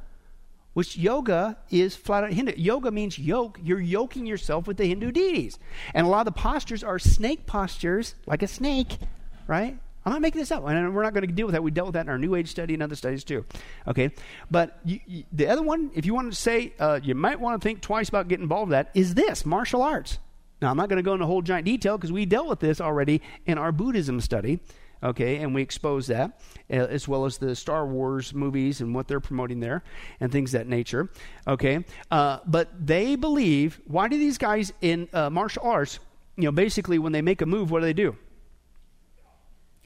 Which 0.72 0.96
yoga 0.96 1.56
is 1.70 1.94
flat 1.94 2.24
out 2.24 2.32
Hindu. 2.32 2.54
Yoga 2.56 2.90
means 2.90 3.18
yoke. 3.18 3.60
You're 3.62 3.80
yoking 3.80 4.26
yourself 4.26 4.66
with 4.66 4.76
the 4.76 4.86
Hindu 4.86 5.12
deities. 5.12 5.58
And 5.94 6.06
a 6.06 6.10
lot 6.10 6.26
of 6.26 6.34
the 6.34 6.40
postures 6.40 6.82
are 6.82 6.98
snake 6.98 7.46
postures, 7.46 8.16
like 8.26 8.42
a 8.42 8.48
snake, 8.48 8.98
right? 9.46 9.78
I'm 10.04 10.12
not 10.12 10.20
making 10.20 10.40
this 10.40 10.50
up, 10.50 10.66
and 10.66 10.94
we're 10.94 11.02
not 11.02 11.14
going 11.14 11.26
to 11.26 11.32
deal 11.32 11.46
with 11.46 11.54
that. 11.54 11.62
We 11.62 11.70
dealt 11.70 11.86
with 11.86 11.94
that 11.94 12.02
in 12.02 12.08
our 12.08 12.18
New 12.18 12.34
Age 12.34 12.50
study 12.50 12.74
and 12.74 12.82
other 12.82 12.94
studies 12.94 13.24
too. 13.24 13.44
Okay, 13.88 14.10
but 14.50 14.78
you, 14.84 15.00
you, 15.06 15.24
the 15.32 15.46
other 15.46 15.62
one, 15.62 15.90
if 15.94 16.04
you 16.04 16.14
want 16.14 16.30
to 16.30 16.38
say, 16.38 16.74
uh, 16.78 17.00
you 17.02 17.14
might 17.14 17.40
want 17.40 17.60
to 17.60 17.66
think 17.66 17.80
twice 17.80 18.08
about 18.08 18.28
getting 18.28 18.42
involved 18.42 18.70
with 18.70 18.76
that, 18.76 18.90
is 18.94 19.14
this 19.14 19.46
martial 19.46 19.82
arts. 19.82 20.18
Now, 20.60 20.70
I'm 20.70 20.76
not 20.76 20.88
going 20.88 20.98
to 20.98 21.02
go 21.02 21.14
into 21.14 21.26
whole 21.26 21.42
giant 21.42 21.64
detail 21.64 21.96
because 21.96 22.12
we 22.12 22.26
dealt 22.26 22.48
with 22.48 22.60
this 22.60 22.80
already 22.80 23.22
in 23.46 23.58
our 23.58 23.72
Buddhism 23.72 24.20
study. 24.20 24.60
Okay, 25.02 25.36
and 25.36 25.54
we 25.54 25.60
expose 25.60 26.06
that 26.06 26.40
as 26.70 27.06
well 27.06 27.26
as 27.26 27.36
the 27.36 27.54
Star 27.54 27.86
Wars 27.86 28.32
movies 28.32 28.80
and 28.80 28.94
what 28.94 29.06
they're 29.06 29.20
promoting 29.20 29.60
there 29.60 29.82
and 30.18 30.32
things 30.32 30.52
that 30.52 30.66
nature. 30.66 31.10
Okay, 31.46 31.84
uh, 32.10 32.38
but 32.46 32.70
they 32.86 33.14
believe. 33.14 33.80
Why 33.86 34.08
do 34.08 34.18
these 34.18 34.38
guys 34.38 34.72
in 34.80 35.08
uh, 35.12 35.28
martial 35.28 35.62
arts? 35.62 35.98
You 36.36 36.44
know, 36.44 36.52
basically, 36.52 36.98
when 36.98 37.12
they 37.12 37.20
make 37.20 37.42
a 37.42 37.46
move, 37.46 37.70
what 37.70 37.80
do 37.80 37.84
they 37.84 37.92
do? 37.92 38.16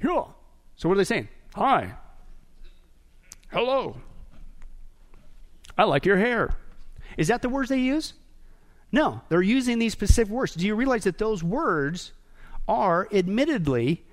Yeah. 0.03 0.25
So 0.77 0.89
what 0.89 0.95
are 0.95 0.99
they 0.99 1.05
saying? 1.05 1.29
Hi. 1.55 1.95
Hello. 3.51 3.97
I 5.77 5.85
like 5.85 6.05
your 6.05 6.17
hair. 6.17 6.55
Is 7.17 7.29
that 7.29 7.43
the 7.43 7.49
words 7.49 7.69
they 7.69 7.79
use? 7.79 8.15
No, 8.91 9.21
they're 9.29 9.43
using 9.43 9.79
these 9.79 9.93
specific 9.93 10.33
words. 10.33 10.55
Do 10.55 10.67
you 10.67 10.75
realize 10.75 11.05
that 11.05 11.19
those 11.19 11.43
words 11.43 12.13
are 12.67 13.09
admittedly 13.13 14.05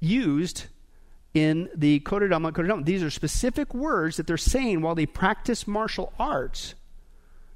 used 0.00 0.66
in 1.34 1.68
the 1.74 2.00
Kodadama 2.00 2.52
Kodadama? 2.52 2.84
These 2.84 3.02
are 3.02 3.10
specific 3.10 3.74
words 3.74 4.16
that 4.16 4.26
they're 4.26 4.36
saying 4.36 4.82
while 4.82 4.94
they 4.94 5.06
practice 5.06 5.66
martial 5.66 6.12
arts 6.18 6.74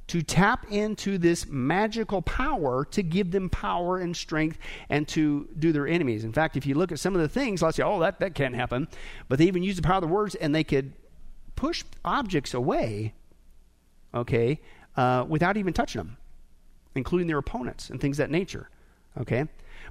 to 0.09 0.23
tap 0.23 0.67
into 0.71 1.17
this 1.17 1.47
magical 1.47 2.23
power 2.23 2.85
to 2.87 3.03
give 3.03 3.31
them 3.31 3.49
power 3.49 3.99
and 3.99 4.17
strength 4.17 4.59
and 4.89 5.07
to 5.09 5.49
do 5.59 5.73
their 5.73 5.87
enemies. 5.87 6.25
In 6.25 6.33
fact, 6.33 6.57
if 6.57 6.67
you 6.67 6.75
look 6.75 6.93
at 6.93 6.99
some 6.99 7.15
of 7.15 7.23
the 7.23 7.29
things, 7.29 7.63
let's 7.63 7.77
say, 7.77 7.83
oh, 7.83 8.01
that, 8.01 8.21
that 8.21 8.35
can't 8.35 8.55
happen. 8.55 8.89
But 9.29 9.39
they 9.39 9.47
even 9.47 9.63
use 9.63 9.77
the 9.77 9.83
power 9.83 9.97
of 9.97 10.03
the 10.03 10.09
words 10.09 10.35
and 10.35 10.55
they 10.55 10.65
could 10.65 10.93
push 11.57 11.85
objects 12.05 12.53
away, 12.55 13.15
okay, 14.15 14.61
uh, 14.97 15.25
without 15.29 15.57
even 15.57 15.73
touching 15.73 16.01
them, 16.01 16.17
including 16.95 17.29
their 17.29 17.39
opponents 17.39 17.89
and 17.89 18.01
things 18.01 18.17
that 18.17 18.31
nature, 18.31 18.69
okay? 19.19 19.47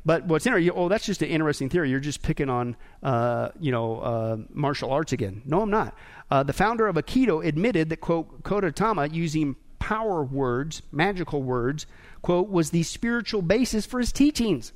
But 0.06 0.26
what's 0.26 0.46
interesting, 0.46 0.74
oh, 0.76 0.90
that's 0.90 1.06
just 1.06 1.22
an 1.22 1.30
interesting 1.30 1.70
theory. 1.70 1.90
You're 1.90 2.00
just 2.00 2.22
picking 2.22 2.50
on, 2.50 2.76
uh, 3.04 3.50
you 3.60 3.72
know, 3.72 4.00
uh, 4.00 4.38
martial 4.52 4.92
arts 4.92 5.14
again. 5.14 5.44
No, 5.46 5.62
I'm 5.62 5.70
not. 5.70 5.96
Uh, 6.30 6.44
the 6.44 6.54
founder 6.54 6.88
of 6.88 6.96
Aikido 6.96 7.46
admitted 7.46 7.90
that, 7.90 7.98
quote, 7.98 8.44
Kodatama 8.44 9.14
using 9.14 9.56
power 9.82 10.24
words, 10.24 10.84
magical 10.92 11.42
words, 11.42 11.88
quote, 12.22 12.50
was 12.50 12.70
the 12.70 12.84
spiritual 12.84 13.42
basis 13.42 13.86
for 13.86 14.00
his 14.00 14.12
teachings. 14.12 14.72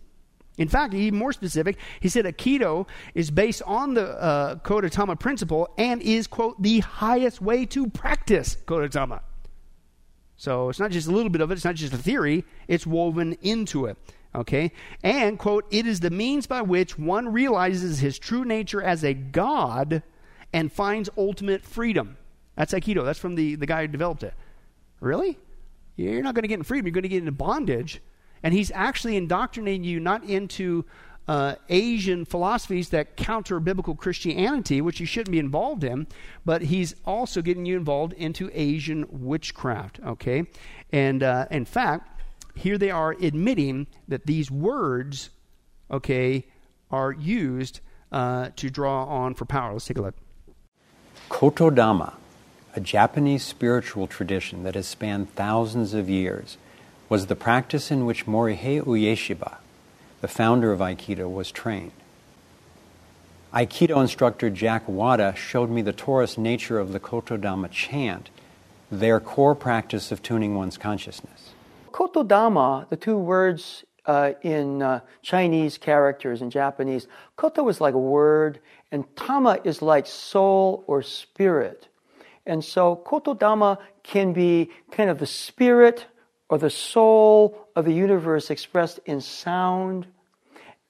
In 0.57 0.67
fact, 0.67 0.93
even 0.95 1.19
more 1.19 1.31
specific, 1.31 1.77
he 1.99 2.09
said 2.09 2.25
Aikido 2.25 2.87
is 3.13 3.29
based 3.29 3.61
on 3.67 3.93
the 3.93 4.07
uh, 4.19 4.55
Kodatama 4.55 5.19
principle 5.19 5.69
and 5.77 6.01
is, 6.01 6.25
quote, 6.25 6.59
the 6.61 6.79
highest 6.79 7.39
way 7.39 7.65
to 7.67 7.87
practice 7.87 8.57
Kodatama. 8.65 9.21
So 10.37 10.69
it's 10.69 10.79
not 10.79 10.91
just 10.91 11.07
a 11.07 11.11
little 11.11 11.29
bit 11.29 11.41
of 11.41 11.51
it, 11.51 11.53
it's 11.53 11.65
not 11.65 11.75
just 11.75 11.93
a 11.93 11.97
theory, 11.97 12.43
it's 12.67 12.87
woven 12.87 13.37
into 13.41 13.85
it. 13.85 13.97
Okay? 14.33 14.71
And, 15.03 15.37
quote, 15.37 15.65
it 15.69 15.85
is 15.85 15.99
the 15.99 16.09
means 16.09 16.47
by 16.47 16.61
which 16.61 16.97
one 16.97 17.31
realizes 17.31 17.99
his 17.99 18.17
true 18.17 18.43
nature 18.43 18.81
as 18.81 19.03
a 19.03 19.13
God 19.13 20.01
and 20.51 20.71
finds 20.71 21.09
ultimate 21.15 21.61
freedom. 21.61 22.17
That's 22.55 22.73
Aikido. 22.73 23.05
That's 23.05 23.19
from 23.19 23.35
the, 23.35 23.55
the 23.55 23.65
guy 23.65 23.81
who 23.81 23.87
developed 23.87 24.23
it. 24.23 24.33
Really? 25.05 25.37
You're 25.97 26.23
not 26.23 26.33
going 26.33 26.41
to 26.41 26.47
get 26.47 26.55
in 26.55 26.63
freedom. 26.63 26.87
You're 26.87 26.93
going 26.93 27.03
to 27.03 27.09
get 27.09 27.19
into 27.19 27.31
bondage. 27.31 28.01
And 28.41 28.53
he's 28.53 28.71
actually 28.71 29.15
indoctrinating 29.15 29.83
you 29.83 29.99
not 29.99 30.23
into 30.23 30.83
uh, 31.27 31.55
Asian 31.69 32.25
philosophies 32.25 32.89
that 32.89 33.15
counter 33.15 33.59
biblical 33.59 33.95
Christianity, 33.95 34.81
which 34.81 34.99
you 34.99 35.05
shouldn't 35.05 35.31
be 35.31 35.39
involved 35.39 35.83
in, 35.83 36.07
but 36.43 36.63
he's 36.63 36.95
also 37.05 37.43
getting 37.43 37.65
you 37.67 37.77
involved 37.77 38.13
into 38.13 38.49
Asian 38.53 39.05
witchcraft. 39.09 39.99
Okay? 40.03 40.47
And 40.91 41.21
uh, 41.21 41.45
in 41.51 41.65
fact, 41.65 42.21
here 42.55 42.77
they 42.77 42.89
are 42.89 43.11
admitting 43.21 43.85
that 44.07 44.25
these 44.25 44.49
words, 44.49 45.29
okay, 45.91 46.47
are 46.89 47.11
used 47.11 47.79
uh, 48.11 48.49
to 48.55 48.71
draw 48.71 49.05
on 49.05 49.35
for 49.35 49.45
power. 49.45 49.73
Let's 49.73 49.85
take 49.85 49.97
a 49.97 50.01
look. 50.01 50.15
Kotodama, 51.29 52.13
a 52.75 52.81
Japanese 52.81 53.43
spiritual 53.43 54.05
tradition 54.05 54.63
that 54.63 54.75
has 54.75 54.85
spanned 54.85 55.33
thousands 55.33 55.93
of 55.93 56.09
years, 56.09 56.57
was 57.07 57.27
the 57.27 57.35
practice 57.35 57.89
in 57.89 58.05
which 58.05 58.25
Morihei 58.25 58.81
Ueshiba, 58.81 59.57
the 60.21 60.27
founder 60.27 60.71
of 60.71 60.79
Aikido, 60.79 61.31
was 61.31 61.51
trained. 61.51 61.93
Aikido 63.53 64.01
instructor 64.01 64.49
Jack 64.49 64.83
Wada 64.87 65.33
showed 65.35 65.69
me 65.69 65.81
the 65.81 65.93
torus 65.93 66.37
nature 66.37 66.77
of 66.77 66.91
the 66.91 66.99
Kotodama 66.99 67.71
chant, 67.71 68.29
their 68.91 69.21
core 69.21 69.55
practice 69.55 70.11
of 70.11 70.21
tuning 70.21 70.55
one's 70.55 70.77
consciousness. 70.77 71.51
Kotodama, 71.91 72.89
the 72.89 72.97
two 72.97 73.17
words 73.17 73.85
uh, 74.05 74.33
in 74.41 74.81
uh, 74.81 74.99
Chinese 75.21 75.77
characters 75.77 76.41
in 76.41 76.49
Japanese, 76.49 77.07
koto 77.37 77.67
is 77.69 77.79
like 77.79 77.93
a 77.93 77.99
word, 77.99 78.59
and 78.91 79.03
tama 79.15 79.59
is 79.63 79.81
like 79.81 80.05
soul 80.05 80.83
or 80.87 81.01
spirit. 81.01 81.87
And 82.45 82.63
so 82.63 82.95
kotodama 83.05 83.79
can 84.03 84.33
be 84.33 84.69
kind 84.91 85.09
of 85.09 85.19
the 85.19 85.25
spirit 85.25 86.05
or 86.49 86.57
the 86.57 86.69
soul 86.69 87.67
of 87.75 87.85
the 87.85 87.93
universe 87.93 88.49
expressed 88.49 88.99
in 89.05 89.21
sound. 89.21 90.05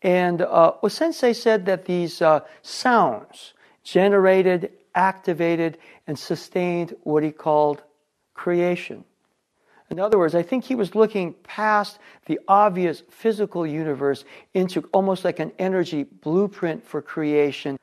And 0.02 0.42
uh, 0.42 0.74
Osensei 0.84 1.36
said 1.36 1.66
that 1.68 1.86
these 1.86 2.22
uh, 2.22 2.42
sounds 2.62 3.54
generated, 3.84 4.72
activated, 4.94 5.78
and 6.08 6.20
sustained 6.20 6.96
what 7.04 7.24
he 7.24 7.32
called 7.32 7.82
creation. 8.34 9.06
In 9.90 10.00
other 10.00 10.18
words, 10.18 10.34
I 10.36 10.42
think 10.42 10.64
he 10.64 10.76
was 10.76 10.96
looking 10.96 11.34
past 11.44 12.00
the 12.26 12.40
obvious 12.48 13.04
physical 13.10 13.68
universe 13.68 14.26
into 14.54 14.90
almost 14.92 15.24
like 15.24 15.40
an 15.40 15.52
energy 15.60 16.04
blueprint 16.04 16.84
for 16.86 17.02
creation. 17.02 17.78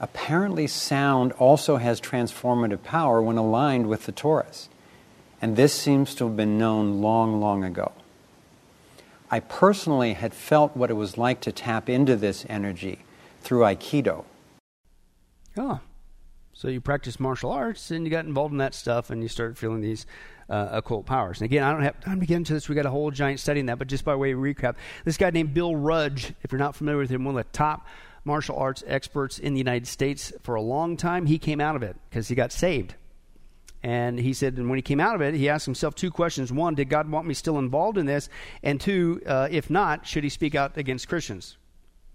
Apparently, 0.00 0.66
sound 0.66 1.32
also 1.32 1.76
has 1.76 2.00
transformative 2.00 2.82
power 2.82 3.22
when 3.22 3.36
aligned 3.36 3.88
with 3.88 4.06
the 4.06 4.12
torus. 4.12 4.68
And 5.42 5.56
this 5.56 5.74
seems 5.74 6.14
to 6.14 6.24
have 6.24 6.36
been 6.36 6.56
known 6.56 7.02
long, 7.02 7.40
long 7.40 7.62
ago. 7.64 7.92
I 9.30 9.40
personally 9.40 10.14
had 10.14 10.32
felt 10.32 10.76
what 10.76 10.90
it 10.90 10.94
was 10.94 11.18
like 11.18 11.40
to 11.42 11.52
tap 11.52 11.88
into 11.88 12.16
this 12.16 12.46
energy 12.48 13.00
through 13.40 13.62
Aikido. 13.62 14.24
Oh, 15.56 15.80
so 16.52 16.68
you 16.68 16.80
practice 16.80 17.18
martial 17.18 17.50
arts 17.50 17.90
and 17.90 18.06
you 18.06 18.10
got 18.10 18.24
involved 18.24 18.52
in 18.52 18.58
that 18.58 18.74
stuff 18.74 19.10
and 19.10 19.22
you 19.22 19.28
started 19.28 19.58
feeling 19.58 19.80
these 19.80 20.06
uh, 20.48 20.68
occult 20.72 21.06
powers. 21.06 21.40
And 21.40 21.46
again, 21.46 21.62
I 21.62 21.72
don't 21.72 21.82
have 21.82 22.00
time 22.00 22.20
to 22.20 22.26
get 22.26 22.36
into 22.36 22.52
this. 22.52 22.68
We 22.68 22.74
got 22.74 22.86
a 22.86 22.90
whole 22.90 23.10
giant 23.10 23.40
study 23.40 23.60
in 23.60 23.66
that, 23.66 23.78
but 23.78 23.88
just 23.88 24.04
by 24.04 24.14
way 24.14 24.32
of 24.32 24.38
recap, 24.38 24.76
this 25.04 25.16
guy 25.16 25.30
named 25.30 25.54
Bill 25.54 25.74
Rudge, 25.74 26.32
if 26.42 26.52
you're 26.52 26.58
not 26.58 26.76
familiar 26.76 26.98
with 26.98 27.10
him, 27.10 27.24
one 27.24 27.36
of 27.36 27.44
the 27.44 27.52
top 27.52 27.86
martial 28.24 28.56
arts 28.56 28.82
experts 28.86 29.38
in 29.38 29.52
the 29.54 29.58
United 29.58 29.86
States 29.86 30.32
for 30.42 30.54
a 30.54 30.62
long 30.62 30.96
time. 30.96 31.26
He 31.26 31.38
came 31.38 31.60
out 31.60 31.76
of 31.76 31.82
it 31.82 31.96
because 32.08 32.28
he 32.28 32.34
got 32.34 32.52
saved. 32.52 32.94
And 33.82 34.18
he 34.18 34.32
said, 34.32 34.56
and 34.56 34.70
when 34.70 34.78
he 34.78 34.82
came 34.82 34.98
out 34.98 35.14
of 35.14 35.20
it, 35.20 35.34
he 35.34 35.50
asked 35.50 35.66
himself 35.66 35.94
two 35.94 36.10
questions. 36.10 36.50
One, 36.50 36.74
did 36.74 36.88
God 36.88 37.10
want 37.10 37.26
me 37.26 37.34
still 37.34 37.58
involved 37.58 37.98
in 37.98 38.06
this? 38.06 38.30
And 38.62 38.80
two, 38.80 39.20
uh, 39.26 39.48
if 39.50 39.68
not, 39.68 40.06
should 40.06 40.24
he 40.24 40.30
speak 40.30 40.54
out 40.54 40.78
against 40.78 41.06
Christians? 41.06 41.58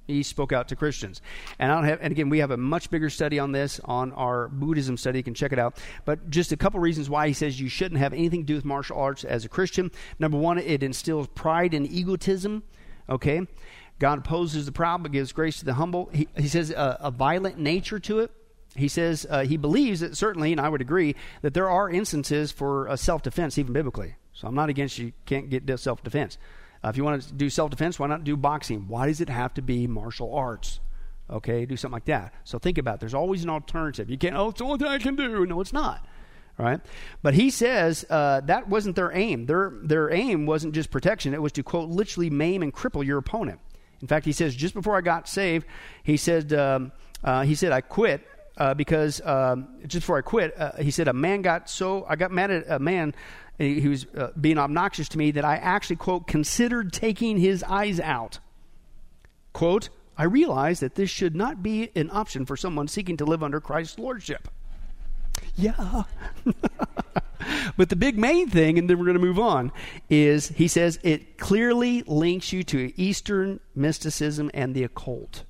He 0.09 0.23
spoke 0.23 0.51
out 0.51 0.67
to 0.69 0.75
Christians. 0.75 1.21
And 1.59 1.71
I 1.71 1.75
don't 1.75 1.83
have, 1.83 1.99
and 2.01 2.11
again, 2.11 2.29
we 2.29 2.39
have 2.39 2.51
a 2.51 2.57
much 2.57 2.89
bigger 2.89 3.09
study 3.09 3.39
on 3.39 3.51
this 3.51 3.79
on 3.85 4.11
our 4.13 4.47
Buddhism 4.47 4.97
study. 4.97 5.19
You 5.19 5.23
can 5.23 5.33
check 5.33 5.53
it 5.53 5.59
out. 5.59 5.77
But 6.05 6.29
just 6.29 6.51
a 6.51 6.57
couple 6.57 6.79
reasons 6.79 7.09
why 7.09 7.27
he 7.27 7.33
says 7.33 7.59
you 7.59 7.69
shouldn't 7.69 7.99
have 7.99 8.13
anything 8.13 8.41
to 8.41 8.45
do 8.47 8.55
with 8.55 8.65
martial 8.65 8.97
arts 8.97 9.23
as 9.23 9.45
a 9.45 9.49
Christian. 9.49 9.91
Number 10.17 10.37
one, 10.37 10.57
it 10.57 10.81
instills 10.81 11.27
pride 11.27 11.73
and 11.73 11.89
egotism. 11.89 12.63
Okay? 13.07 13.41
God 13.99 14.19
opposes 14.19 14.65
the 14.65 14.71
proud 14.71 15.03
but 15.03 15.11
gives 15.11 15.31
grace 15.31 15.59
to 15.59 15.65
the 15.65 15.75
humble. 15.75 16.09
He, 16.13 16.27
he 16.35 16.47
says 16.47 16.71
uh, 16.71 16.97
a 16.99 17.11
violent 17.11 17.59
nature 17.59 17.99
to 17.99 18.19
it. 18.19 18.31
He 18.75 18.87
says 18.87 19.27
uh, 19.29 19.43
he 19.43 19.57
believes 19.57 19.99
that 19.99 20.15
certainly, 20.15 20.51
and 20.51 20.61
I 20.61 20.69
would 20.69 20.81
agree, 20.81 21.15
that 21.41 21.53
there 21.53 21.69
are 21.69 21.89
instances 21.89 22.51
for 22.51 22.87
uh, 22.87 22.95
self 22.95 23.23
defense, 23.23 23.57
even 23.57 23.73
biblically. 23.73 24.15
So 24.33 24.47
I'm 24.47 24.55
not 24.55 24.69
against 24.69 24.97
you 24.97 25.11
can't 25.25 25.49
get 25.49 25.79
self 25.79 26.03
defense. 26.03 26.37
Uh, 26.83 26.89
if 26.89 26.97
you 26.97 27.03
want 27.03 27.21
to 27.21 27.33
do 27.33 27.49
self 27.49 27.69
defense, 27.69 27.99
why 27.99 28.07
not 28.07 28.23
do 28.23 28.37
boxing? 28.37 28.87
Why 28.87 29.07
does 29.07 29.21
it 29.21 29.29
have 29.29 29.53
to 29.55 29.61
be 29.61 29.87
martial 29.87 30.33
arts? 30.33 30.79
Okay, 31.29 31.65
do 31.65 31.77
something 31.77 31.93
like 31.93 32.05
that. 32.05 32.33
So 32.43 32.57
think 32.57 32.77
about 32.77 32.95
it. 32.95 32.99
There's 33.01 33.13
always 33.13 33.43
an 33.43 33.49
alternative. 33.49 34.09
You 34.09 34.17
can't, 34.17 34.35
oh, 34.35 34.49
it's 34.49 34.59
the 34.59 34.65
only 34.65 34.79
thing 34.79 34.87
I 34.87 34.97
can 34.97 35.15
do. 35.15 35.45
No, 35.45 35.61
it's 35.61 35.73
not. 35.73 36.05
Right? 36.57 36.81
But 37.21 37.35
he 37.35 37.51
says 37.51 38.05
uh, 38.09 38.41
that 38.41 38.67
wasn't 38.67 38.95
their 38.95 39.15
aim. 39.15 39.45
Their, 39.45 39.71
their 39.81 40.11
aim 40.11 40.45
wasn't 40.45 40.73
just 40.73 40.91
protection, 40.91 41.33
it 41.33 41.41
was 41.41 41.53
to, 41.53 41.63
quote, 41.63 41.89
literally 41.89 42.29
maim 42.29 42.63
and 42.63 42.73
cripple 42.73 43.05
your 43.05 43.17
opponent. 43.17 43.59
In 44.01 44.07
fact, 44.07 44.25
he 44.25 44.31
says 44.31 44.55
just 44.55 44.73
before 44.73 44.97
I 44.97 45.01
got 45.01 45.27
saved, 45.29 45.65
he 46.03 46.17
said, 46.17 46.51
um, 46.53 46.91
uh, 47.23 47.43
he 47.43 47.55
said 47.55 47.71
I 47.71 47.81
quit 47.81 48.25
uh, 48.57 48.73
because 48.73 49.21
um, 49.25 49.69
just 49.87 50.03
before 50.03 50.17
I 50.17 50.21
quit, 50.21 50.59
uh, 50.59 50.73
he 50.79 50.91
said 50.91 51.07
a 51.07 51.13
man 51.13 51.41
got 51.41 51.69
so 51.69 52.05
I 52.07 52.15
got 52.15 52.31
mad 52.31 52.51
at 52.51 52.69
a 52.69 52.79
man. 52.79 53.13
He, 53.59 53.87
was 53.89 54.05
uh, 54.17 54.29
being 54.39 54.57
obnoxious 54.57 55.09
to 55.09 55.17
me 55.17 55.31
that 55.31 55.43
I 55.43 55.57
actually 55.57 55.97
quote 55.97 56.27
considered 56.27 56.93
taking 56.93 57.37
his 57.37 57.61
eyes 57.63 57.99
out. 57.99 58.39
Quote. 59.53 59.89
I 60.17 60.23
realized 60.23 60.81
that 60.81 60.95
this 60.95 61.09
should 61.09 61.33
not 61.33 61.63
be 61.63 61.91
an 61.95 62.09
option 62.11 62.45
for 62.45 62.57
someone 62.57 62.89
seeking 62.89 63.15
to 63.17 63.25
live 63.25 63.41
under 63.41 63.61
Christ's 63.61 63.97
lordship. 63.99 64.49
Yeah. 65.55 66.03
but 67.77 67.87
the 67.87 67.95
big 67.95 68.17
main 68.17 68.49
thing, 68.49 68.77
and 68.77 68.89
then 68.89 68.97
we're 68.97 69.05
going 69.05 69.17
to 69.17 69.25
move 69.25 69.39
on, 69.39 69.71
is 70.09 70.49
he 70.49 70.67
says 70.67 70.99
it 71.03 71.37
clearly 71.37 72.03
links 72.05 72.51
you 72.51 72.63
to 72.63 72.91
Eastern 73.01 73.61
mysticism 73.75 74.51
and 74.53 74.75
the 74.75 74.83
occult. 74.83 75.43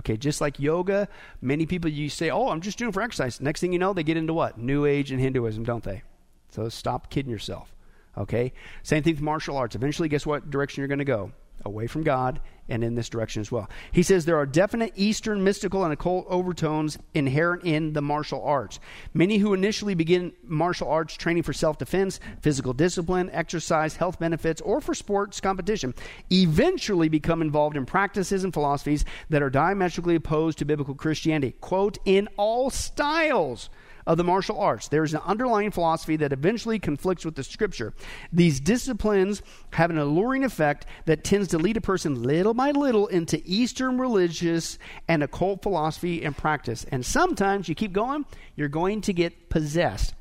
Okay, 0.00 0.16
just 0.16 0.40
like 0.40 0.60
yoga, 0.60 1.08
many 1.40 1.66
people 1.66 1.90
you 1.90 2.08
say, 2.08 2.30
"Oh, 2.30 2.48
I'm 2.48 2.60
just 2.60 2.78
doing 2.78 2.92
for 2.92 3.02
exercise." 3.02 3.40
Next 3.40 3.60
thing 3.60 3.72
you 3.72 3.78
know, 3.80 3.92
they 3.92 4.04
get 4.04 4.16
into 4.16 4.32
what? 4.32 4.58
New 4.58 4.84
Age 4.84 5.10
and 5.10 5.20
Hinduism, 5.20 5.64
don't 5.64 5.82
they? 5.82 6.02
So 6.50 6.68
stop 6.68 7.10
kidding 7.10 7.30
yourself. 7.30 7.74
Okay? 8.16 8.52
Same 8.82 9.02
thing 9.02 9.14
with 9.14 9.22
martial 9.22 9.56
arts. 9.56 9.74
Eventually, 9.74 10.08
guess 10.08 10.26
what 10.26 10.50
direction 10.50 10.80
you're 10.80 10.88
going 10.88 10.98
to 10.98 11.04
go? 11.04 11.32
Away 11.64 11.88
from 11.88 12.04
God 12.04 12.40
and 12.68 12.84
in 12.84 12.94
this 12.94 13.08
direction 13.08 13.40
as 13.40 13.50
well. 13.50 13.68
He 13.92 14.02
says 14.02 14.24
there 14.24 14.36
are 14.36 14.46
definite 14.46 14.92
Eastern 14.94 15.42
mystical 15.42 15.84
and 15.84 15.92
occult 15.92 16.26
overtones 16.28 16.98
inherent 17.14 17.64
in 17.64 17.94
the 17.94 18.02
martial 18.02 18.44
arts. 18.44 18.78
Many 19.14 19.38
who 19.38 19.54
initially 19.54 19.94
begin 19.94 20.32
martial 20.44 20.88
arts 20.88 21.14
training 21.14 21.42
for 21.42 21.52
self 21.52 21.78
defense, 21.78 22.20
physical 22.40 22.72
discipline, 22.72 23.30
exercise, 23.32 23.96
health 23.96 24.18
benefits, 24.18 24.60
or 24.60 24.80
for 24.80 24.94
sports 24.94 25.40
competition 25.40 25.94
eventually 26.30 27.08
become 27.08 27.42
involved 27.42 27.76
in 27.76 27.86
practices 27.86 28.44
and 28.44 28.52
philosophies 28.54 29.04
that 29.30 29.42
are 29.42 29.50
diametrically 29.50 30.14
opposed 30.14 30.58
to 30.58 30.64
biblical 30.64 30.94
Christianity. 30.94 31.56
Quote, 31.60 31.98
in 32.04 32.28
all 32.36 32.70
styles 32.70 33.70
of 34.08 34.16
the 34.16 34.24
martial 34.24 34.58
arts. 34.58 34.88
There 34.88 35.04
is 35.04 35.12
an 35.12 35.20
underlying 35.26 35.70
philosophy 35.70 36.16
that 36.16 36.32
eventually 36.32 36.78
conflicts 36.78 37.26
with 37.26 37.36
the 37.36 37.44
scripture. 37.44 37.92
These 38.32 38.58
disciplines 38.58 39.42
have 39.74 39.90
an 39.90 39.98
alluring 39.98 40.44
effect 40.44 40.86
that 41.04 41.24
tends 41.24 41.48
to 41.48 41.58
lead 41.58 41.76
a 41.76 41.82
person 41.82 42.22
little 42.22 42.54
by 42.54 42.70
little 42.70 43.06
into 43.08 43.42
Eastern 43.44 43.98
religious 43.98 44.78
and 45.08 45.22
occult 45.22 45.62
philosophy 45.62 46.24
and 46.24 46.34
practice. 46.34 46.86
And 46.90 47.04
sometimes 47.04 47.68
you 47.68 47.74
keep 47.74 47.92
going, 47.92 48.24
you're 48.56 48.68
going 48.68 49.02
to 49.02 49.12
get 49.12 49.50
possessed, 49.50 50.14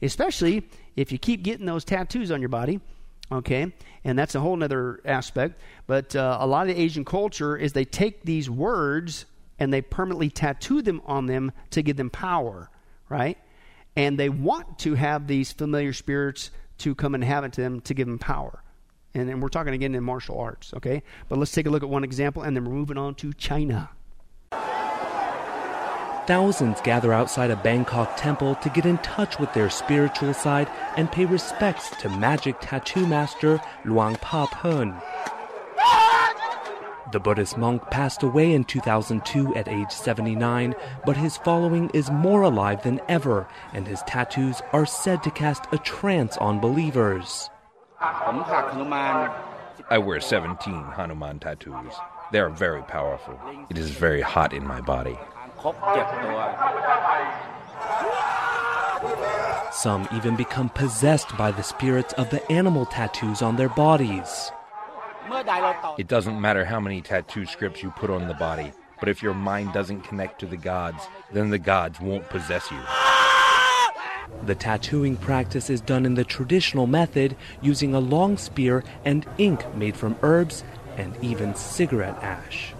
especially 0.00 0.66
if 0.96 1.12
you 1.12 1.18
keep 1.18 1.42
getting 1.42 1.66
those 1.66 1.84
tattoos 1.84 2.30
on 2.30 2.40
your 2.40 2.48
body 2.48 2.80
okay 3.32 3.72
and 4.02 4.18
that's 4.18 4.34
a 4.34 4.40
whole 4.40 4.60
other 4.60 5.00
aspect 5.04 5.60
but 5.86 6.16
uh, 6.16 6.38
a 6.40 6.46
lot 6.48 6.68
of 6.68 6.74
the 6.74 6.82
asian 6.82 7.04
culture 7.04 7.56
is 7.56 7.72
they 7.72 7.84
take 7.84 8.24
these 8.24 8.50
words 8.50 9.24
and 9.60 9.72
they 9.72 9.80
permanently 9.80 10.28
tattoo 10.28 10.82
them 10.82 11.00
on 11.06 11.26
them 11.26 11.52
to 11.70 11.80
give 11.80 11.96
them 11.96 12.10
power 12.10 12.68
right? 13.10 13.36
And 13.96 14.18
they 14.18 14.30
want 14.30 14.78
to 14.80 14.94
have 14.94 15.26
these 15.26 15.52
familiar 15.52 15.92
spirits 15.92 16.50
to 16.78 16.94
come 16.94 17.14
and 17.14 17.22
inhabit 17.22 17.52
them 17.52 17.82
to 17.82 17.92
give 17.92 18.06
them 18.06 18.18
power. 18.18 18.62
And, 19.12 19.28
and 19.28 19.42
we're 19.42 19.48
talking 19.48 19.74
again 19.74 19.94
in 19.94 20.02
martial 20.02 20.38
arts, 20.38 20.72
okay? 20.74 21.02
But 21.28 21.38
let's 21.38 21.52
take 21.52 21.66
a 21.66 21.70
look 21.70 21.82
at 21.82 21.88
one 21.90 22.04
example, 22.04 22.42
and 22.42 22.56
then 22.56 22.64
we're 22.64 22.72
moving 22.72 22.96
on 22.96 23.16
to 23.16 23.34
China. 23.34 23.90
Thousands 26.26 26.80
gather 26.82 27.12
outside 27.12 27.50
a 27.50 27.56
Bangkok 27.56 28.16
temple 28.16 28.54
to 28.56 28.68
get 28.68 28.86
in 28.86 28.98
touch 28.98 29.40
with 29.40 29.52
their 29.52 29.68
spiritual 29.68 30.32
side 30.32 30.70
and 30.96 31.10
pay 31.10 31.24
respects 31.24 31.90
to 32.02 32.08
magic 32.08 32.56
tattoo 32.60 33.04
master 33.04 33.60
Luang 33.84 34.14
Pa 34.16 34.46
Pen. 34.46 34.94
The 37.12 37.18
Buddhist 37.18 37.58
monk 37.58 37.90
passed 37.90 38.22
away 38.22 38.52
in 38.52 38.62
2002 38.62 39.56
at 39.56 39.66
age 39.66 39.90
79, 39.90 40.76
but 41.04 41.16
his 41.16 41.36
following 41.38 41.90
is 41.92 42.08
more 42.08 42.42
alive 42.42 42.84
than 42.84 43.00
ever, 43.08 43.48
and 43.72 43.88
his 43.88 44.00
tattoos 44.02 44.62
are 44.72 44.86
said 44.86 45.24
to 45.24 45.30
cast 45.32 45.64
a 45.72 45.78
trance 45.78 46.36
on 46.36 46.60
believers. 46.60 47.50
I 48.00 49.98
wear 49.98 50.20
17 50.20 50.72
Hanuman 50.72 51.40
tattoos. 51.40 51.94
They 52.30 52.38
are 52.38 52.50
very 52.50 52.82
powerful. 52.82 53.36
It 53.68 53.76
is 53.76 53.90
very 53.90 54.20
hot 54.20 54.52
in 54.52 54.64
my 54.64 54.80
body. 54.80 55.18
Some 59.72 60.06
even 60.14 60.36
become 60.36 60.68
possessed 60.68 61.36
by 61.36 61.50
the 61.50 61.64
spirits 61.64 62.12
of 62.14 62.30
the 62.30 62.48
animal 62.52 62.86
tattoos 62.86 63.42
on 63.42 63.56
their 63.56 63.68
bodies. 63.68 64.52
It 65.96 66.08
doesn't 66.08 66.40
matter 66.40 66.64
how 66.64 66.80
many 66.80 67.00
tattoo 67.00 67.46
scripts 67.46 67.84
you 67.84 67.90
put 67.92 68.10
on 68.10 68.26
the 68.26 68.34
body, 68.34 68.72
but 68.98 69.08
if 69.08 69.22
your 69.22 69.32
mind 69.32 69.72
doesn't 69.72 70.00
connect 70.00 70.40
to 70.40 70.46
the 70.46 70.56
gods, 70.56 71.04
then 71.32 71.50
the 71.50 71.58
gods 71.58 72.00
won't 72.00 72.28
possess 72.28 72.68
you. 72.70 72.80
The 74.44 74.56
tattooing 74.56 75.16
practice 75.16 75.70
is 75.70 75.80
done 75.80 76.04
in 76.04 76.14
the 76.14 76.24
traditional 76.24 76.88
method 76.88 77.36
using 77.62 77.94
a 77.94 78.00
long 78.00 78.38
spear 78.38 78.82
and 79.04 79.24
ink 79.38 79.72
made 79.76 79.96
from 79.96 80.16
herbs 80.22 80.64
and 80.96 81.16
even 81.22 81.54
cigarette 81.54 82.20
ash. 82.22 82.74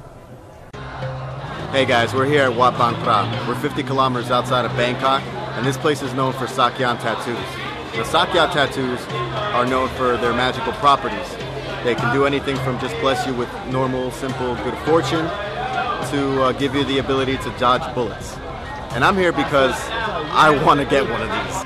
Hey 1.71 1.85
guys, 1.85 2.13
we're 2.13 2.27
here 2.27 2.43
at 2.43 2.57
Wat 2.57 2.77
Bang 2.77 2.95
Phra. 2.97 3.47
We're 3.47 3.55
50 3.55 3.85
kilometers 3.85 4.33
outside 4.33 4.65
of 4.65 4.73
Bangkok, 4.77 5.23
and 5.57 5.65
this 5.65 5.77
place 5.77 6.03
is 6.03 6.13
known 6.15 6.33
for 6.33 6.49
Sak 6.49 6.75
Yant 6.75 7.01
tattoos. 7.01 7.97
The 7.97 8.05
Sak 8.05 8.31
Yant 8.31 8.53
tattoos 8.53 9.01
are 9.55 9.67
known 9.67 9.89
for 9.91 10.17
their 10.17 10.33
magical 10.33 10.73
properties. 10.75 11.40
They 11.85 11.95
can 11.95 12.15
do 12.15 12.27
anything 12.27 12.57
from 12.57 12.79
just 12.79 12.95
bless 13.01 13.27
you 13.27 13.33
with 13.35 13.49
normal, 13.69 14.11
simple 14.11 14.55
good 14.57 14.77
fortune 14.85 15.27
to 16.11 16.43
uh, 16.43 16.53
give 16.53 16.75
you 16.75 16.85
the 16.85 16.99
ability 16.99 17.39
to 17.39 17.51
dodge 17.59 17.95
bullets. 17.95 18.37
And 18.93 19.03
I'm 19.03 19.17
here 19.17 19.33
because 19.33 19.75
I 19.89 20.63
want 20.67 20.81
to 20.81 20.87
get 20.87 21.09
one 21.09 21.23
of 21.23 21.29
these. 21.29 21.65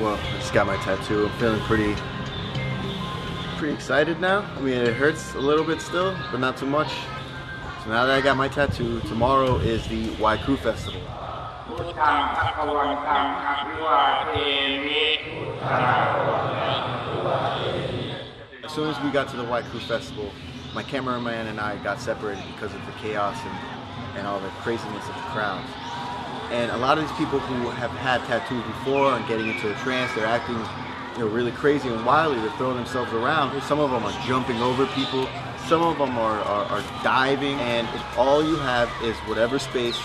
Well, 0.00 0.14
I 0.14 0.38
just 0.38 0.54
got 0.54 0.66
my 0.66 0.76
tattoo. 0.76 1.26
I'm 1.26 1.38
feeling 1.38 1.60
pretty 1.62 1.94
pretty 3.58 3.74
excited 3.74 4.18
now. 4.18 4.50
I 4.56 4.60
mean, 4.60 4.74
it 4.74 4.94
hurts 4.94 5.34
a 5.34 5.40
little 5.40 5.64
bit 5.64 5.82
still, 5.82 6.16
but 6.30 6.40
not 6.40 6.56
too 6.56 6.66
much. 6.66 6.92
So 7.82 7.90
now 7.90 8.06
that 8.06 8.16
I 8.16 8.20
got 8.22 8.36
my 8.36 8.48
tattoo, 8.48 9.00
tomorrow 9.00 9.56
is 9.56 9.86
the 9.88 10.10
Wai 10.16 10.38
Kru 10.38 10.56
Festival. 10.56 11.02
As 18.62 18.72
soon 18.72 18.88
as 18.88 19.00
we 19.02 19.10
got 19.10 19.28
to 19.30 19.36
the 19.36 19.42
Wai 19.42 19.62
Kru 19.62 19.80
Festival, 19.80 20.30
my 20.74 20.84
cameraman 20.84 21.48
and 21.48 21.58
I 21.58 21.82
got 21.82 22.00
separated 22.00 22.44
because 22.54 22.72
of 22.72 22.86
the 22.86 22.92
chaos 22.92 23.36
and, 23.42 24.18
and 24.18 24.26
all 24.28 24.38
the 24.38 24.48
craziness 24.62 25.08
of 25.08 25.14
the 25.16 25.26
crowds. 25.32 25.68
And 26.52 26.70
a 26.70 26.76
lot 26.76 26.98
of 26.98 27.08
these 27.08 27.16
people 27.18 27.40
who 27.40 27.70
have 27.70 27.90
had 27.90 28.22
tattoos 28.26 28.62
before 28.64 29.16
and 29.16 29.26
getting 29.26 29.48
into 29.48 29.68
a 29.68 29.74
trance, 29.80 30.14
they're 30.14 30.26
acting 30.26 30.56
you 31.18 31.24
know, 31.24 31.34
really 31.34 31.50
crazy 31.50 31.88
and 31.88 32.06
wildly. 32.06 32.38
They're 32.38 32.56
throwing 32.58 32.76
themselves 32.76 33.12
around. 33.12 33.60
Some 33.62 33.80
of 33.80 33.90
them 33.90 34.04
are 34.04 34.26
jumping 34.26 34.62
over 34.62 34.86
people. 34.94 35.28
Some 35.66 35.82
of 35.82 35.98
them 35.98 36.16
are, 36.16 36.38
are, 36.42 36.64
are 36.66 37.02
diving. 37.02 37.58
And 37.58 37.88
if 37.88 38.18
all 38.18 38.44
you 38.44 38.54
have 38.56 38.88
is 39.02 39.16
whatever 39.26 39.58
space 39.58 39.98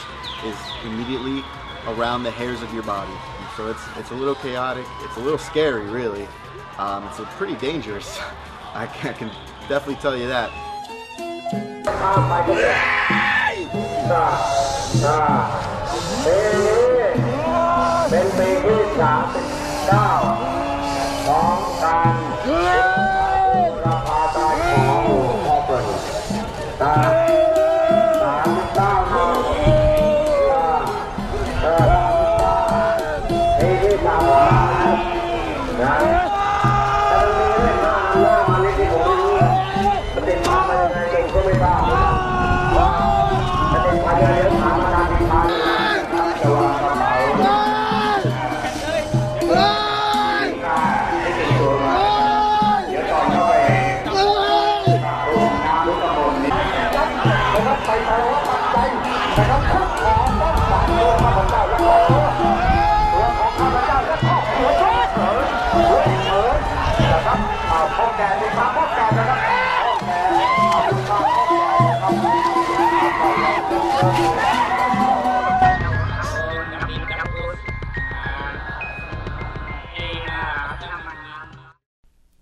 is 0.45 0.57
immediately 0.85 1.43
around 1.87 2.23
the 2.23 2.31
hairs 2.31 2.61
of 2.61 2.73
your 2.73 2.83
body. 2.83 3.13
So 3.57 3.69
it's, 3.69 3.81
it's 3.97 4.11
a 4.11 4.15
little 4.15 4.35
chaotic. 4.35 4.85
It's 5.01 5.17
a 5.17 5.19
little 5.19 5.37
scary, 5.37 5.89
really. 5.89 6.27
Um, 6.77 7.07
it's 7.07 7.19
pretty 7.37 7.55
dangerous. 7.55 8.19
I 8.73 8.87
can, 8.87 9.13
I 9.13 9.17
can 9.17 9.31
definitely 9.67 9.95
tell 10.01 10.17
you 10.17 10.27
that. 10.27 10.49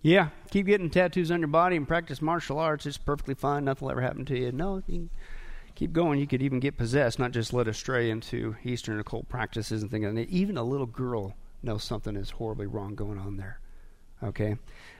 Yeah, 0.09 0.29
keep 0.49 0.65
getting 0.65 0.89
tattoos 0.89 1.29
on 1.29 1.39
your 1.39 1.49
body 1.49 1.75
and 1.75 1.87
practice 1.87 2.19
martial 2.19 2.57
arts. 2.57 2.87
It's 2.87 2.97
perfectly 2.97 3.35
fine. 3.35 3.65
Nothing 3.65 3.85
will 3.85 3.91
ever 3.91 4.01
happen 4.01 4.25
to 4.25 4.39
you. 4.39 4.51
No, 4.51 4.81
you 4.87 5.07
keep 5.75 5.93
going. 5.93 6.19
You 6.19 6.25
could 6.25 6.41
even 6.41 6.59
get 6.59 6.77
possessed, 6.77 7.19
not 7.19 7.29
just 7.29 7.53
led 7.53 7.67
astray 7.67 8.09
into 8.09 8.55
Eastern 8.63 8.99
occult 8.99 9.29
practices 9.29 9.83
and 9.83 9.91
things. 9.91 10.07
And 10.07 10.17
even 10.17 10.57
a 10.57 10.63
little 10.63 10.87
girl 10.87 11.35
knows 11.61 11.83
something 11.83 12.15
is 12.15 12.31
horribly 12.31 12.65
wrong 12.65 12.95
going 12.95 13.19
on 13.19 13.37
there. 13.37 13.59
Okay, 14.23 14.57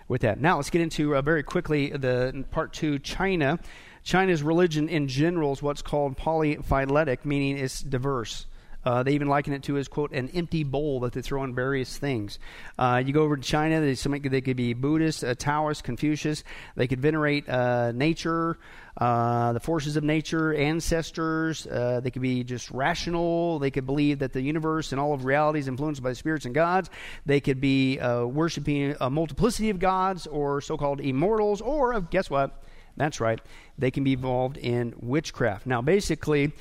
with 0.07 0.21
that. 0.21 0.39
Now 0.39 0.57
let's 0.57 0.69
get 0.69 0.81
into 0.81 1.15
uh, 1.15 1.23
very 1.23 1.41
quickly 1.41 1.89
the 1.89 2.45
part 2.51 2.71
two. 2.71 2.99
China. 2.99 3.57
China's 4.03 4.43
religion 4.43 4.87
in 4.87 5.07
general 5.07 5.53
is 5.53 5.63
what's 5.63 5.81
called 5.81 6.17
polyphyletic, 6.17 7.25
meaning 7.25 7.57
it's 7.57 7.81
diverse. 7.81 8.45
Uh, 8.85 9.03
they 9.03 9.11
even 9.11 9.27
liken 9.27 9.51
it 9.53 9.61
to 9.63 9.77
as 9.77 9.89
quote 9.89 10.11
an 10.13 10.29
empty 10.29 10.63
bowl 10.63 11.01
that 11.01 11.11
they 11.11 11.21
throw 11.21 11.43
in 11.43 11.53
various 11.53 11.97
things. 11.97 12.39
Uh, 12.77 13.03
you 13.05 13.11
go 13.11 13.23
over 13.23 13.35
to 13.35 13.43
China, 13.43 13.81
they, 13.81 13.93
some, 13.93 14.13
they 14.13 14.41
could 14.41 14.55
be 14.55 14.73
Buddhist, 14.73 15.23
uh, 15.23 15.35
Taoist, 15.35 15.83
Confucius. 15.83 16.43
They 16.75 16.87
could 16.87 17.01
venerate 17.01 17.49
uh, 17.49 17.91
nature, 17.91 18.57
uh, 18.95 19.51
the 19.51 19.59
forces 19.59 19.97
of 19.97 20.05
nature, 20.05 20.53
ancestors. 20.53 21.67
Uh, 21.67 21.99
they 22.01 22.09
could 22.09 22.21
be 22.21 22.45
just 22.45 22.71
rational. 22.71 23.59
They 23.59 23.69
could 23.69 23.85
believe 23.85 24.19
that 24.19 24.31
the 24.31 24.41
universe 24.41 24.93
and 24.93 24.99
all 24.99 25.13
of 25.13 25.25
reality 25.25 25.59
is 25.59 25.67
influenced 25.67 26.01
by 26.01 26.09
the 26.09 26.15
spirits 26.15 26.45
and 26.45 26.55
gods. 26.55 26.89
They 27.25 27.41
could 27.41 27.59
be 27.59 27.99
worshiping 27.99 28.95
a 29.01 29.09
multiplicity 29.09 29.69
of 29.69 29.79
gods 29.79 30.25
or 30.25 30.61
so-called 30.61 31.01
immortals. 31.01 31.59
Or 31.59 31.99
guess 31.99 32.29
what? 32.29 32.63
That's 32.95 33.19
right. 33.19 33.39
They 33.77 33.91
can 33.91 34.03
be 34.03 34.13
involved 34.13 34.57
in 34.57 34.93
witchcraft. 34.99 35.65
Now, 35.65 35.81
basically, 35.81 36.53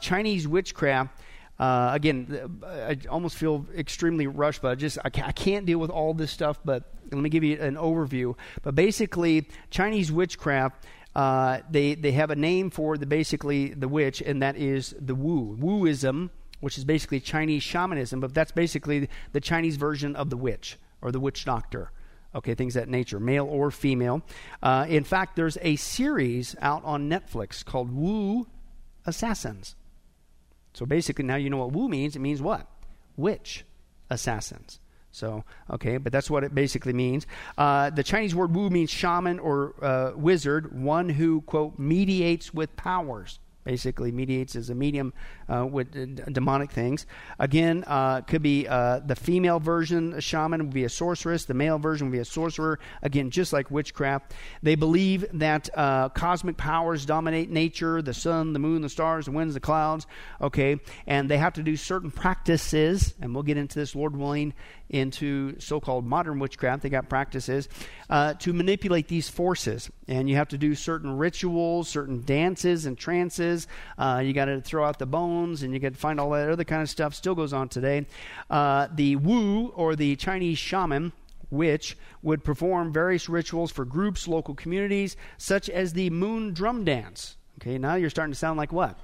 Chinese 0.00 0.46
witchcraft. 0.46 1.20
Uh, 1.58 1.90
again, 1.92 2.60
I 2.64 2.98
almost 3.08 3.36
feel 3.36 3.66
extremely 3.76 4.26
rushed, 4.26 4.62
but 4.62 4.70
I 4.70 4.74
just 4.76 4.98
I 5.04 5.10
can't 5.10 5.66
deal 5.66 5.78
with 5.78 5.90
all 5.90 6.14
this 6.14 6.30
stuff. 6.30 6.60
But 6.64 6.84
let 7.10 7.20
me 7.20 7.30
give 7.30 7.42
you 7.42 7.60
an 7.60 7.74
overview. 7.74 8.36
But 8.62 8.74
basically, 8.74 9.48
Chinese 9.70 10.12
witchcraft. 10.12 10.86
Uh, 11.16 11.60
they 11.68 11.94
they 11.94 12.12
have 12.12 12.30
a 12.30 12.36
name 12.36 12.70
for 12.70 12.96
the 12.96 13.06
basically 13.06 13.74
the 13.74 13.88
witch, 13.88 14.20
and 14.20 14.42
that 14.42 14.56
is 14.56 14.94
the 15.00 15.16
Wu 15.16 15.56
Wuism, 15.56 16.30
which 16.60 16.78
is 16.78 16.84
basically 16.84 17.18
Chinese 17.18 17.62
shamanism. 17.62 18.20
But 18.20 18.34
that's 18.34 18.52
basically 18.52 19.08
the 19.32 19.40
Chinese 19.40 19.76
version 19.76 20.14
of 20.14 20.30
the 20.30 20.36
witch 20.36 20.78
or 21.02 21.10
the 21.10 21.18
witch 21.18 21.44
doctor. 21.44 21.90
Okay, 22.34 22.54
things 22.54 22.74
that 22.74 22.88
nature, 22.88 23.18
male 23.18 23.46
or 23.46 23.70
female. 23.72 24.22
Uh, 24.62 24.86
in 24.88 25.02
fact, 25.02 25.34
there's 25.34 25.58
a 25.62 25.74
series 25.76 26.54
out 26.60 26.84
on 26.84 27.08
Netflix 27.08 27.64
called 27.64 27.90
Wu 27.90 28.46
Assassins. 29.06 29.74
So 30.78 30.86
basically, 30.86 31.24
now 31.24 31.34
you 31.34 31.50
know 31.50 31.56
what 31.56 31.72
Wu 31.72 31.88
means. 31.88 32.14
It 32.14 32.20
means 32.20 32.40
what? 32.40 32.64
Witch 33.16 33.64
assassins. 34.10 34.78
So, 35.10 35.42
okay, 35.68 35.96
but 35.96 36.12
that's 36.12 36.30
what 36.30 36.44
it 36.44 36.54
basically 36.54 36.92
means. 36.92 37.26
Uh, 37.56 37.90
the 37.90 38.04
Chinese 38.04 38.32
word 38.32 38.54
Wu 38.54 38.70
means 38.70 38.88
shaman 38.88 39.40
or 39.40 39.74
uh, 39.84 40.12
wizard, 40.14 40.80
one 40.80 41.08
who, 41.08 41.40
quote, 41.40 41.80
mediates 41.80 42.54
with 42.54 42.76
powers, 42.76 43.40
basically 43.68 44.10
mediates 44.10 44.56
as 44.56 44.70
a 44.70 44.74
medium 44.74 45.12
uh, 45.46 45.66
with 45.66 45.92
d- 45.92 46.22
demonic 46.32 46.70
things. 46.70 47.04
Again, 47.38 47.84
uh, 47.86 48.22
could 48.22 48.40
be 48.40 48.66
uh, 48.66 49.00
the 49.00 49.14
female 49.14 49.60
version, 49.60 50.14
a 50.14 50.22
shaman 50.22 50.62
would 50.62 50.72
be 50.72 50.84
a 50.84 50.88
sorceress. 50.88 51.44
The 51.44 51.52
male 51.52 51.78
version 51.78 52.06
would 52.06 52.14
be 52.14 52.18
a 52.18 52.24
sorcerer. 52.24 52.78
Again, 53.02 53.30
just 53.30 53.52
like 53.52 53.70
witchcraft. 53.70 54.32
They 54.62 54.74
believe 54.74 55.26
that 55.34 55.68
uh, 55.76 56.08
cosmic 56.08 56.56
powers 56.56 57.04
dominate 57.04 57.50
nature 57.50 58.00
the 58.00 58.14
sun, 58.14 58.54
the 58.54 58.58
moon, 58.58 58.80
the 58.80 58.88
stars, 58.88 59.26
the 59.26 59.32
winds, 59.32 59.52
the 59.52 59.60
clouds. 59.60 60.06
Okay. 60.40 60.80
And 61.06 61.28
they 61.28 61.36
have 61.36 61.52
to 61.54 61.62
do 61.62 61.76
certain 61.76 62.10
practices, 62.10 63.12
and 63.20 63.34
we'll 63.34 63.42
get 63.42 63.58
into 63.58 63.78
this, 63.78 63.94
Lord 63.94 64.16
willing, 64.16 64.54
into 64.90 65.58
so 65.60 65.80
called 65.80 66.06
modern 66.06 66.38
witchcraft. 66.38 66.82
They 66.82 66.88
got 66.88 67.08
practices 67.08 67.68
uh, 68.08 68.34
to 68.34 68.52
manipulate 68.52 69.08
these 69.08 69.28
forces. 69.28 69.90
And 70.06 70.28
you 70.28 70.36
have 70.36 70.48
to 70.48 70.58
do 70.58 70.74
certain 70.74 71.16
rituals, 71.16 71.88
certain 71.88 72.22
dances 72.22 72.86
and 72.86 72.96
trances. 72.96 73.66
Uh, 73.96 74.22
you 74.24 74.32
got 74.32 74.46
to 74.46 74.60
throw 74.60 74.84
out 74.84 74.98
the 74.98 75.06
bones 75.06 75.62
and 75.62 75.72
you 75.72 75.80
got 75.80 75.92
to 75.92 75.98
find 75.98 76.18
all 76.18 76.30
that 76.30 76.48
other 76.48 76.64
kind 76.64 76.82
of 76.82 76.90
stuff. 76.90 77.14
Still 77.14 77.34
goes 77.34 77.52
on 77.52 77.68
today. 77.68 78.06
Uh, 78.48 78.88
the 78.94 79.16
Wu 79.16 79.68
or 79.68 79.96
the 79.96 80.16
Chinese 80.16 80.58
shaman 80.58 81.12
which 81.50 81.96
would 82.22 82.44
perform 82.44 82.92
various 82.92 83.28
rituals 83.28 83.70
for 83.70 83.84
groups, 83.84 84.28
local 84.28 84.54
communities, 84.54 85.16
such 85.38 85.70
as 85.70 85.92
the 85.92 86.10
moon 86.10 86.52
drum 86.52 86.84
dance. 86.84 87.36
Okay, 87.58 87.78
now 87.78 87.94
you're 87.94 88.10
starting 88.10 88.32
to 88.32 88.38
sound 88.38 88.58
like 88.58 88.72
what? 88.72 88.98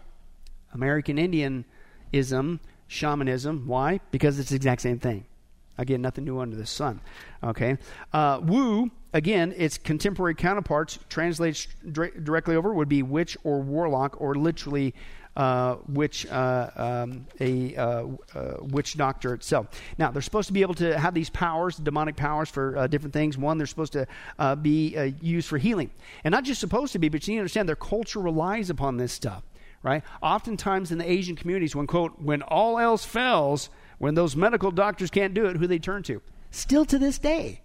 American 0.72 1.16
Indianism, 1.16 2.60
shamanism. 2.86 3.66
Why? 3.66 4.00
Because 4.10 4.38
it's 4.38 4.50
the 4.50 4.56
exact 4.56 4.82
same 4.82 4.98
thing. 4.98 5.24
Again, 5.76 6.02
nothing 6.02 6.24
new 6.24 6.38
under 6.38 6.56
the 6.56 6.66
sun. 6.66 7.00
Okay. 7.42 7.78
Uh, 8.12 8.40
Wu, 8.42 8.90
again, 9.12 9.52
its 9.56 9.76
contemporary 9.76 10.34
counterparts, 10.34 10.98
translates 11.08 11.66
dire- 11.90 12.10
directly 12.10 12.56
over, 12.56 12.72
would 12.72 12.88
be 12.88 13.02
witch 13.02 13.36
or 13.42 13.60
warlock, 13.60 14.20
or 14.20 14.34
literally 14.34 14.94
uh, 15.36 15.76
witch, 15.88 16.26
uh, 16.26 16.70
um, 16.76 17.26
a 17.40 17.74
uh, 17.74 18.06
uh, 18.34 18.56
witch 18.60 18.96
doctor 18.96 19.34
itself. 19.34 19.66
Now, 19.98 20.12
they're 20.12 20.22
supposed 20.22 20.46
to 20.46 20.52
be 20.52 20.62
able 20.62 20.74
to 20.74 20.96
have 20.96 21.12
these 21.12 21.28
powers, 21.28 21.76
demonic 21.76 22.14
powers, 22.14 22.48
for 22.48 22.76
uh, 22.78 22.86
different 22.86 23.12
things. 23.12 23.36
One, 23.36 23.58
they're 23.58 23.66
supposed 23.66 23.94
to 23.94 24.06
be 24.62 25.12
used 25.20 25.48
for 25.48 25.58
healing, 25.58 25.90
and 26.22 26.30
not 26.30 26.44
just 26.44 26.60
supposed 26.60 26.92
to 26.92 27.00
be, 27.00 27.08
but 27.08 27.26
you 27.26 27.32
need 27.32 27.38
to 27.38 27.40
understand 27.40 27.68
their 27.68 27.74
culture 27.74 28.20
relies 28.20 28.70
upon 28.70 28.96
this 28.96 29.12
stuff. 29.12 29.42
Right? 29.82 30.02
Oftentimes 30.22 30.92
in 30.92 30.98
the 30.98 31.10
Asian 31.10 31.36
communities, 31.36 31.76
when 31.76 31.86
quote, 31.86 32.18
when 32.18 32.40
all 32.40 32.78
else 32.78 33.04
fails, 33.04 33.68
when 33.98 34.14
those 34.14 34.36
medical 34.36 34.70
doctors 34.70 35.10
can't 35.10 35.34
do 35.34 35.46
it, 35.46 35.56
who 35.56 35.66
they 35.66 35.78
turn 35.78 36.02
to? 36.04 36.20
Still 36.50 36.84
to 36.86 36.98
this 36.98 37.18
day, 37.18 37.62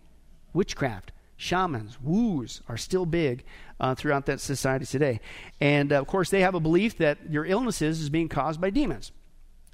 witchcraft 0.53 1.11
shamans, 1.39 1.97
woos 2.01 2.61
are 2.67 2.75
still 2.75 3.05
big 3.05 3.45
uh, 3.79 3.95
throughout 3.95 4.25
that 4.25 4.41
society 4.41 4.85
today. 4.85 5.21
And 5.61 5.93
uh, 5.93 5.95
of 5.95 6.05
course, 6.05 6.29
they 6.29 6.41
have 6.41 6.53
a 6.53 6.59
belief 6.59 6.97
that 6.97 7.17
your 7.29 7.45
illnesses 7.45 8.01
is 8.01 8.09
being 8.09 8.27
caused 8.27 8.59
by 8.59 8.69
demons. 8.69 9.13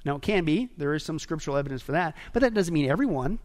Now, 0.04 0.16
it 0.16 0.22
can 0.22 0.44
be. 0.44 0.68
There 0.76 0.94
is 0.94 1.02
some 1.02 1.18
scriptural 1.18 1.56
evidence 1.56 1.82
for 1.82 1.92
that. 1.92 2.16
But 2.32 2.42
that 2.42 2.54
doesn't 2.54 2.72
mean 2.72 2.88
everyone 2.88 3.40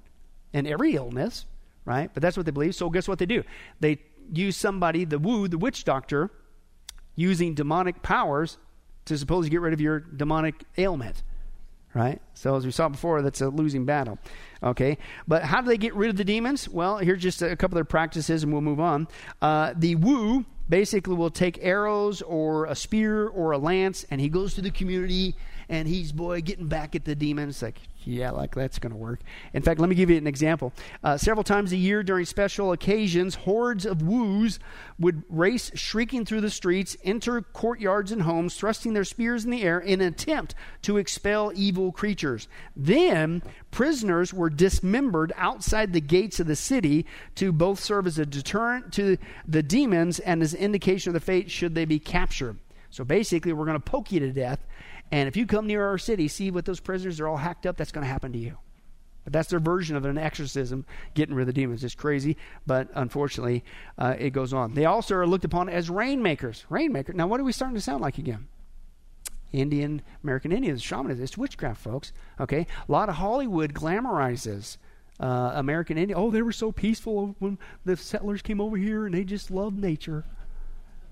and 0.53 0.67
every 0.67 0.93
illness, 0.93 1.45
right? 1.83 2.11
But 2.13 2.21
that's 2.21 2.37
what 2.37 2.45
they 2.45 2.51
believe. 2.51 2.75
So, 2.75 2.91
guess 2.91 3.07
what 3.07 3.17
they 3.17 3.25
do? 3.25 3.43
They 3.79 3.97
use 4.31 4.55
somebody, 4.55 5.03
the 5.03 5.17
woo, 5.17 5.47
the 5.47 5.57
witch 5.57 5.83
doctor, 5.83 6.29
using 7.15 7.55
demonic 7.55 8.03
powers 8.03 8.59
to 9.05 9.17
supposedly 9.17 9.49
get 9.49 9.61
rid 9.61 9.73
of 9.73 9.81
your 9.81 9.99
demonic 9.99 10.63
ailment 10.77 11.23
right? 11.93 12.21
So 12.33 12.55
as 12.55 12.65
we 12.65 12.71
saw 12.71 12.89
before, 12.89 13.21
that's 13.21 13.41
a 13.41 13.49
losing 13.49 13.85
battle. 13.85 14.17
Okay, 14.63 14.97
but 15.27 15.43
how 15.43 15.61
do 15.61 15.67
they 15.67 15.77
get 15.77 15.95
rid 15.95 16.09
of 16.09 16.17
the 16.17 16.23
demons? 16.23 16.69
Well, 16.69 16.97
here's 16.97 17.21
just 17.21 17.41
a 17.41 17.55
couple 17.55 17.75
of 17.75 17.77
their 17.77 17.85
practices, 17.85 18.43
and 18.43 18.51
we'll 18.51 18.61
move 18.61 18.79
on. 18.79 19.07
Uh, 19.41 19.73
the 19.75 19.95
Wu 19.95 20.45
basically 20.69 21.15
will 21.15 21.31
take 21.31 21.59
arrows 21.61 22.21
or 22.21 22.65
a 22.65 22.75
spear 22.75 23.27
or 23.27 23.51
a 23.51 23.57
lance, 23.57 24.05
and 24.09 24.21
he 24.21 24.29
goes 24.29 24.53
to 24.55 24.61
the 24.61 24.71
community, 24.71 25.35
and 25.71 25.87
he's 25.87 26.11
boy 26.11 26.41
getting 26.41 26.67
back 26.67 26.95
at 26.95 27.05
the 27.05 27.15
demons. 27.15 27.61
Like, 27.61 27.79
yeah, 28.03 28.31
like 28.31 28.53
that's 28.53 28.77
going 28.77 28.91
to 28.91 28.97
work. 28.97 29.21
In 29.53 29.63
fact, 29.63 29.79
let 29.79 29.89
me 29.89 29.95
give 29.95 30.09
you 30.09 30.17
an 30.17 30.27
example. 30.27 30.73
Uh, 31.01 31.17
several 31.17 31.45
times 31.45 31.71
a 31.71 31.77
year 31.77 32.03
during 32.03 32.25
special 32.25 32.73
occasions, 32.73 33.35
hordes 33.35 33.85
of 33.85 34.01
woos 34.01 34.59
would 34.99 35.23
race 35.29 35.71
shrieking 35.73 36.25
through 36.25 36.41
the 36.41 36.49
streets, 36.49 36.97
enter 37.05 37.41
courtyards 37.41 38.11
and 38.11 38.23
homes, 38.23 38.55
thrusting 38.55 38.91
their 38.91 39.05
spears 39.05 39.45
in 39.45 39.49
the 39.49 39.63
air 39.63 39.79
in 39.79 40.01
an 40.01 40.09
attempt 40.09 40.55
to 40.81 40.97
expel 40.97 41.53
evil 41.55 41.93
creatures. 41.93 42.49
Then, 42.75 43.41
prisoners 43.71 44.33
were 44.33 44.49
dismembered 44.49 45.31
outside 45.37 45.93
the 45.93 46.01
gates 46.01 46.41
of 46.41 46.47
the 46.47 46.55
city 46.57 47.05
to 47.35 47.53
both 47.53 47.79
serve 47.79 48.07
as 48.07 48.19
a 48.19 48.25
deterrent 48.25 48.91
to 48.93 49.17
the 49.47 49.63
demons 49.63 50.19
and 50.19 50.43
as 50.43 50.53
an 50.53 50.59
indication 50.59 51.11
of 51.11 51.13
the 51.13 51.21
fate 51.21 51.49
should 51.49 51.75
they 51.75 51.85
be 51.85 51.99
captured. 51.99 52.57
So 52.89 53.05
basically, 53.05 53.53
we're 53.53 53.65
going 53.65 53.79
to 53.79 53.79
poke 53.79 54.11
you 54.11 54.19
to 54.19 54.33
death 54.33 54.59
and 55.11 55.27
if 55.27 55.35
you 55.35 55.45
come 55.45 55.67
near 55.67 55.85
our 55.85 55.97
city, 55.97 56.27
see 56.27 56.51
what 56.51 56.65
those 56.65 56.79
prisoners 56.79 57.19
are 57.19 57.27
all 57.27 57.37
hacked 57.37 57.65
up, 57.65 57.77
that's 57.77 57.91
going 57.91 58.05
to 58.05 58.11
happen 58.11 58.31
to 58.31 58.39
you. 58.39 58.57
But 59.23 59.33
that's 59.33 59.49
their 59.49 59.59
version 59.59 59.95
of 59.95 60.05
an 60.05 60.17
exorcism, 60.17 60.85
getting 61.13 61.35
rid 61.35 61.43
of 61.43 61.47
the 61.47 61.53
demons. 61.53 61.83
It's 61.83 61.93
crazy, 61.93 62.37
but 62.65 62.89
unfortunately, 62.95 63.63
uh, 63.97 64.15
it 64.17 64.31
goes 64.31 64.51
on. 64.51 64.73
They 64.73 64.85
also 64.85 65.15
are 65.15 65.27
looked 65.27 65.45
upon 65.45 65.69
as 65.69 65.89
rainmakers. 65.89 66.65
Rainmaker. 66.69 67.13
Now, 67.13 67.27
what 67.27 67.39
are 67.39 67.43
we 67.43 67.51
starting 67.51 67.75
to 67.75 67.81
sound 67.81 68.01
like 68.01 68.17
again? 68.17 68.47
Indian, 69.51 70.01
American 70.23 70.51
Indians, 70.51 70.81
shamanism. 70.81 71.23
It's 71.23 71.37
witchcraft, 71.37 71.81
folks. 71.81 72.13
Okay? 72.39 72.65
A 72.87 72.91
lot 72.91 73.09
of 73.09 73.15
Hollywood 73.15 73.73
glamorizes 73.73 74.77
uh, 75.19 75.51
American 75.53 75.97
Indian. 75.97 76.17
Oh, 76.17 76.31
they 76.31 76.41
were 76.41 76.51
so 76.51 76.71
peaceful 76.71 77.35
when 77.39 77.59
the 77.85 77.95
settlers 77.95 78.41
came 78.41 78.59
over 78.59 78.77
here 78.77 79.05
and 79.05 79.13
they 79.13 79.23
just 79.23 79.51
loved 79.51 79.77
nature. 79.77 80.25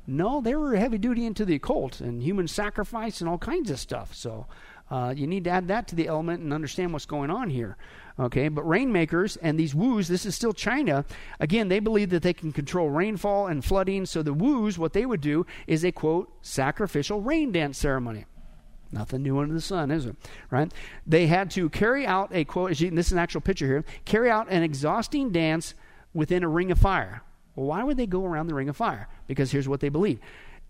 No, 0.10 0.42
they 0.42 0.56
were 0.56 0.76
heavy 0.76 0.98
duty 0.98 1.26
into 1.26 1.46
the 1.46 1.56
occult 1.56 2.02
and 2.02 2.24
human 2.24 2.48
sacrifice 2.48 3.22
and 3.22 3.30
all 3.30 3.38
kinds 3.38 3.70
of 3.70 3.80
stuff. 3.80 4.16
So 4.16 4.48
uh, 4.90 5.14
you 5.16 5.28
need 5.28 5.44
to 5.44 5.52
add 5.52 5.68
that 5.68 5.88
to 5.90 5.96
the 5.96 6.08
element 6.08 6.42
and 6.42 6.52
understand 6.52 6.94
what's 6.94 7.06
going 7.06 7.30
on 7.30 7.50
here. 7.50 7.78
Okay, 8.20 8.50
but 8.50 8.64
rainmakers 8.64 9.38
and 9.38 9.58
these 9.58 9.76
woos, 9.76 10.08
this 10.08 10.26
is 10.26 10.36
still 10.36 10.52
China. 10.52 11.06
Again, 11.40 11.70
they 11.70 11.80
believe 11.80 12.10
that 12.10 12.24
they 12.24 12.34
can 12.34 12.52
control 12.52 12.90
rainfall 12.90 13.48
and 13.48 13.64
flooding. 13.64 14.06
So 14.06 14.24
the 14.24 14.34
woos, 14.34 14.80
what 14.80 14.94
they 14.94 15.06
would 15.06 15.22
do 15.22 15.46
is 15.68 15.86
a 15.86 15.92
quote 15.92 16.30
sacrificial 16.42 17.22
rain 17.22 17.52
dance 17.52 17.78
ceremony. 17.78 18.26
Nothing 18.92 19.22
new 19.22 19.38
under 19.38 19.54
the 19.54 19.62
sun, 19.62 19.92
is 19.92 20.08
it? 20.08 20.16
Right? 20.50 20.74
They 21.06 21.28
had 21.28 21.52
to 21.52 21.70
carry 21.70 22.08
out 22.08 22.32
a 22.34 22.44
quote. 22.44 22.72
This 22.72 22.82
is 22.82 23.12
an 23.12 23.20
actual 23.20 23.42
picture 23.42 23.68
here. 23.68 23.86
Carry 24.06 24.32
out 24.32 24.48
an 24.50 24.64
exhausting 24.64 25.32
dance 25.32 25.76
within 26.14 26.44
a 26.44 26.50
ring 26.50 26.72
of 26.72 26.80
fire. 26.80 27.22
Well, 27.60 27.68
why 27.68 27.84
would 27.84 27.98
they 27.98 28.08
go 28.08 28.24
around 28.24 28.48
the 28.48 28.54
ring 28.54 28.70
of 28.70 28.78
fire? 28.78 29.10
Because 29.28 29.52
here's 29.52 29.68
what 29.68 29.82
they 29.82 29.90
believe 29.90 30.20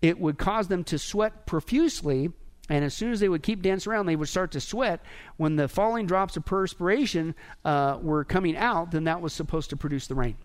it 0.02 0.18
would 0.18 0.38
cause 0.38 0.66
them 0.66 0.82
to 0.84 0.98
sweat 0.98 1.46
profusely. 1.46 2.32
And 2.68 2.84
as 2.84 2.94
soon 2.94 3.12
as 3.12 3.20
they 3.20 3.28
would 3.28 3.42
keep 3.42 3.62
dancing 3.62 3.92
around, 3.92 4.06
they 4.06 4.16
would 4.16 4.28
start 4.28 4.52
to 4.52 4.60
sweat. 4.60 5.00
When 5.36 5.56
the 5.56 5.68
falling 5.68 6.06
drops 6.06 6.36
of 6.36 6.44
perspiration 6.44 7.34
uh, 7.64 7.98
were 8.00 8.24
coming 8.24 8.56
out, 8.56 8.92
then 8.92 9.04
that 9.04 9.20
was 9.20 9.32
supposed 9.32 9.70
to 9.70 9.76
produce 9.76 10.06
the 10.06 10.14
rain. 10.14 10.36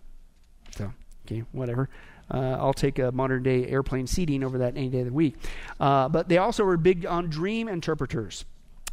So, 0.76 0.92
okay, 1.24 1.44
whatever. 1.52 1.88
Uh, 2.28 2.56
I'll 2.60 2.72
take 2.72 2.98
a 2.98 3.12
modern 3.12 3.42
day 3.44 3.66
airplane 3.66 4.06
seating 4.06 4.42
over 4.42 4.58
that 4.58 4.76
any 4.76 4.88
day 4.88 5.00
of 5.00 5.06
the 5.06 5.12
week. 5.12 5.36
Uh, 5.78 6.08
but 6.08 6.28
they 6.28 6.38
also 6.38 6.64
were 6.64 6.76
big 6.76 7.06
on 7.06 7.28
dream 7.28 7.68
interpreters. 7.68 8.44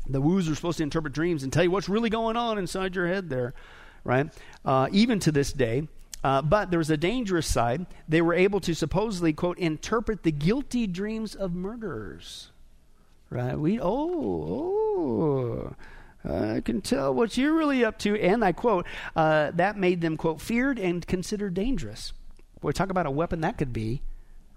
The 0.07 0.21
woos 0.21 0.49
are 0.49 0.55
supposed 0.55 0.77
to 0.77 0.83
interpret 0.83 1.13
dreams 1.13 1.43
and 1.43 1.51
tell 1.51 1.63
you 1.63 1.71
what's 1.71 1.89
really 1.89 2.09
going 2.09 2.35
on 2.35 2.57
inside 2.57 2.95
your 2.95 3.07
head 3.07 3.29
there, 3.29 3.53
right? 4.03 4.27
Uh, 4.63 4.89
even 4.91 5.19
to 5.19 5.31
this 5.31 5.51
day, 5.53 5.87
uh, 6.23 6.41
but 6.41 6.69
there 6.69 6.77
was 6.77 6.89
a 6.89 6.97
dangerous 6.97 7.47
side. 7.47 7.85
They 8.07 8.21
were 8.21 8.33
able 8.33 8.59
to 8.61 8.73
supposedly, 8.73 9.33
quote, 9.33 9.57
interpret 9.59 10.23
the 10.23 10.31
guilty 10.31 10.87
dreams 10.87 11.35
of 11.35 11.53
murderers. 11.53 12.51
Right? 13.29 13.57
We, 13.57 13.79
oh, 13.81 15.75
oh. 15.75 15.75
I 16.25 16.61
can 16.61 16.81
tell 16.81 17.13
what 17.13 17.37
you're 17.37 17.53
really 17.53 17.83
up 17.83 17.99
to. 17.99 18.19
And 18.19 18.45
I 18.45 18.53
quote, 18.53 18.85
uh, 19.15 19.51
that 19.55 19.77
made 19.77 19.99
them, 20.01 20.15
quote, 20.15 20.39
feared 20.39 20.79
and 20.79 21.05
considered 21.05 21.53
dangerous. 21.53 22.13
Boy, 22.61 22.71
talk 22.71 22.89
about 22.89 23.05
a 23.05 23.11
weapon 23.11 23.41
that 23.41 23.57
could 23.57 23.73
be, 23.73 24.01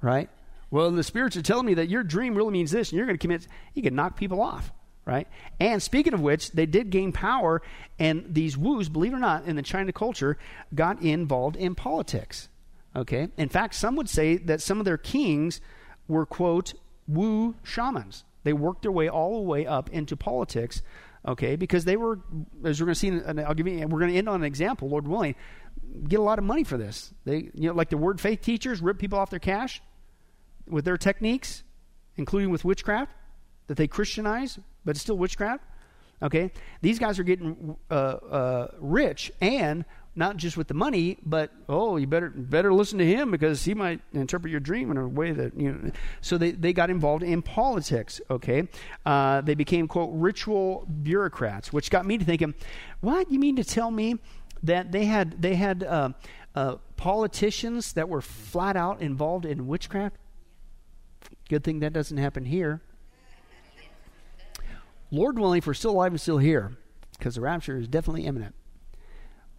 right? 0.00 0.30
Well, 0.70 0.92
the 0.92 1.02
spirits 1.02 1.36
are 1.36 1.42
telling 1.42 1.66
me 1.66 1.74
that 1.74 1.88
your 1.88 2.04
dream 2.04 2.36
really 2.36 2.52
means 2.52 2.70
this, 2.70 2.90
and 2.90 2.96
you're 2.96 3.06
going 3.06 3.18
to 3.18 3.22
commit, 3.22 3.48
you 3.74 3.82
can 3.82 3.96
knock 3.96 4.16
people 4.16 4.40
off 4.40 4.72
right? 5.06 5.28
And 5.60 5.82
speaking 5.82 6.12
of 6.12 6.20
which, 6.20 6.50
they 6.50 6.66
did 6.66 6.90
gain 6.90 7.12
power, 7.12 7.62
and 7.98 8.26
these 8.28 8.58
woos, 8.58 8.88
believe 8.88 9.12
it 9.12 9.16
or 9.16 9.20
not, 9.20 9.46
in 9.46 9.56
the 9.56 9.62
China 9.62 9.92
culture, 9.92 10.36
got 10.74 11.00
involved 11.00 11.56
in 11.56 11.74
politics. 11.74 12.48
Okay? 12.94 13.28
In 13.36 13.48
fact, 13.48 13.74
some 13.74 13.96
would 13.96 14.08
say 14.08 14.36
that 14.36 14.60
some 14.60 14.80
of 14.80 14.84
their 14.84 14.98
kings 14.98 15.60
were, 16.08 16.26
quote, 16.26 16.74
Wu 17.06 17.54
shamans. 17.62 18.24
They 18.42 18.52
worked 18.52 18.82
their 18.82 18.92
way 18.92 19.08
all 19.08 19.36
the 19.36 19.48
way 19.48 19.64
up 19.64 19.90
into 19.90 20.16
politics, 20.16 20.82
okay, 21.26 21.56
because 21.56 21.84
they 21.84 21.96
were, 21.96 22.20
as 22.64 22.80
we're 22.80 22.86
going 22.86 22.94
to 22.94 23.00
see, 23.00 23.08
and 23.08 23.40
I'll 23.40 23.54
give 23.54 23.66
you, 23.66 23.86
we're 23.86 24.00
going 24.00 24.12
to 24.12 24.18
end 24.18 24.28
on 24.28 24.36
an 24.36 24.44
example, 24.44 24.88
Lord 24.88 25.06
willing, 25.06 25.34
get 26.08 26.20
a 26.20 26.22
lot 26.22 26.38
of 26.38 26.44
money 26.44 26.64
for 26.64 26.76
this. 26.76 27.12
They, 27.24 27.50
you 27.54 27.68
know, 27.68 27.74
like 27.74 27.90
the 27.90 27.96
word 27.96 28.20
faith 28.20 28.40
teachers 28.40 28.80
rip 28.80 28.98
people 28.98 29.18
off 29.18 29.30
their 29.30 29.40
cash 29.40 29.82
with 30.68 30.84
their 30.84 30.96
techniques, 30.96 31.62
including 32.16 32.50
with 32.50 32.64
witchcraft 32.64 33.12
that 33.66 33.76
they 33.76 33.88
Christianize, 33.88 34.58
but 34.86 34.92
it's 34.92 35.02
still 35.02 35.18
witchcraft. 35.18 35.64
Okay, 36.22 36.50
these 36.80 36.98
guys 36.98 37.18
are 37.18 37.24
getting 37.24 37.76
uh, 37.90 37.94
uh, 37.94 38.68
rich 38.78 39.30
and 39.42 39.84
not 40.18 40.38
just 40.38 40.56
with 40.56 40.66
the 40.66 40.74
money, 40.74 41.18
but 41.26 41.52
oh, 41.68 41.98
you 41.98 42.06
better 42.06 42.30
better 42.30 42.72
listen 42.72 42.98
to 42.98 43.04
him 43.04 43.30
because 43.30 43.66
he 43.66 43.74
might 43.74 44.00
interpret 44.14 44.50
your 44.50 44.60
dream 44.60 44.90
in 44.90 44.96
a 44.96 45.06
way 45.06 45.32
that 45.32 45.54
you 45.58 45.72
know. 45.72 45.90
So 46.22 46.38
they, 46.38 46.52
they 46.52 46.72
got 46.72 46.88
involved 46.88 47.22
in 47.22 47.42
politics. 47.42 48.18
Okay, 48.30 48.66
uh, 49.04 49.42
they 49.42 49.54
became 49.54 49.86
quote 49.86 50.08
ritual 50.14 50.86
bureaucrats, 51.02 51.70
which 51.70 51.90
got 51.90 52.06
me 52.06 52.16
to 52.16 52.24
thinking, 52.24 52.54
what 53.02 53.30
you 53.30 53.38
mean 53.38 53.56
to 53.56 53.64
tell 53.64 53.90
me 53.90 54.18
that 54.62 54.92
they 54.92 55.04
had 55.04 55.42
they 55.42 55.54
had 55.54 55.84
uh, 55.84 56.10
uh, 56.54 56.76
politicians 56.96 57.92
that 57.92 58.08
were 58.08 58.22
flat 58.22 58.76
out 58.76 59.02
involved 59.02 59.44
in 59.44 59.66
witchcraft? 59.66 60.16
Good 61.50 61.62
thing 61.62 61.80
that 61.80 61.92
doesn't 61.92 62.16
happen 62.16 62.46
here. 62.46 62.80
Lord 65.10 65.38
willing, 65.38 65.58
if 65.58 65.66
we're 65.66 65.74
still 65.74 65.92
alive 65.92 66.12
and 66.12 66.20
still 66.20 66.38
here, 66.38 66.76
because 67.12 67.36
the 67.36 67.40
rapture 67.40 67.78
is 67.78 67.88
definitely 67.88 68.26
imminent. 68.26 68.54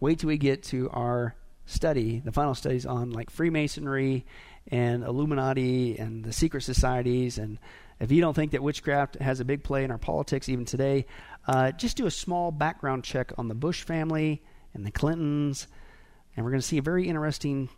Wait 0.00 0.18
till 0.18 0.28
we 0.28 0.38
get 0.38 0.62
to 0.64 0.88
our 0.90 1.34
study, 1.66 2.20
the 2.24 2.32
final 2.32 2.54
studies 2.54 2.86
on 2.86 3.10
like 3.10 3.30
Freemasonry 3.30 4.24
and 4.68 5.02
Illuminati 5.02 5.98
and 5.98 6.24
the 6.24 6.32
secret 6.32 6.62
societies. 6.62 7.38
And 7.38 7.58
if 8.00 8.12
you 8.12 8.20
don't 8.20 8.34
think 8.34 8.52
that 8.52 8.62
witchcraft 8.62 9.16
has 9.16 9.40
a 9.40 9.44
big 9.44 9.64
play 9.64 9.84
in 9.84 9.90
our 9.90 9.98
politics 9.98 10.48
even 10.48 10.64
today, 10.64 11.06
uh, 11.46 11.72
just 11.72 11.96
do 11.96 12.06
a 12.06 12.10
small 12.10 12.50
background 12.50 13.04
check 13.04 13.32
on 13.38 13.48
the 13.48 13.54
Bush 13.54 13.82
family 13.82 14.42
and 14.74 14.84
the 14.84 14.90
Clintons. 14.90 15.66
And 16.36 16.44
we're 16.44 16.52
going 16.52 16.60
to 16.60 16.66
see 16.66 16.78
a 16.78 16.82
very 16.82 17.08
interesting 17.08 17.68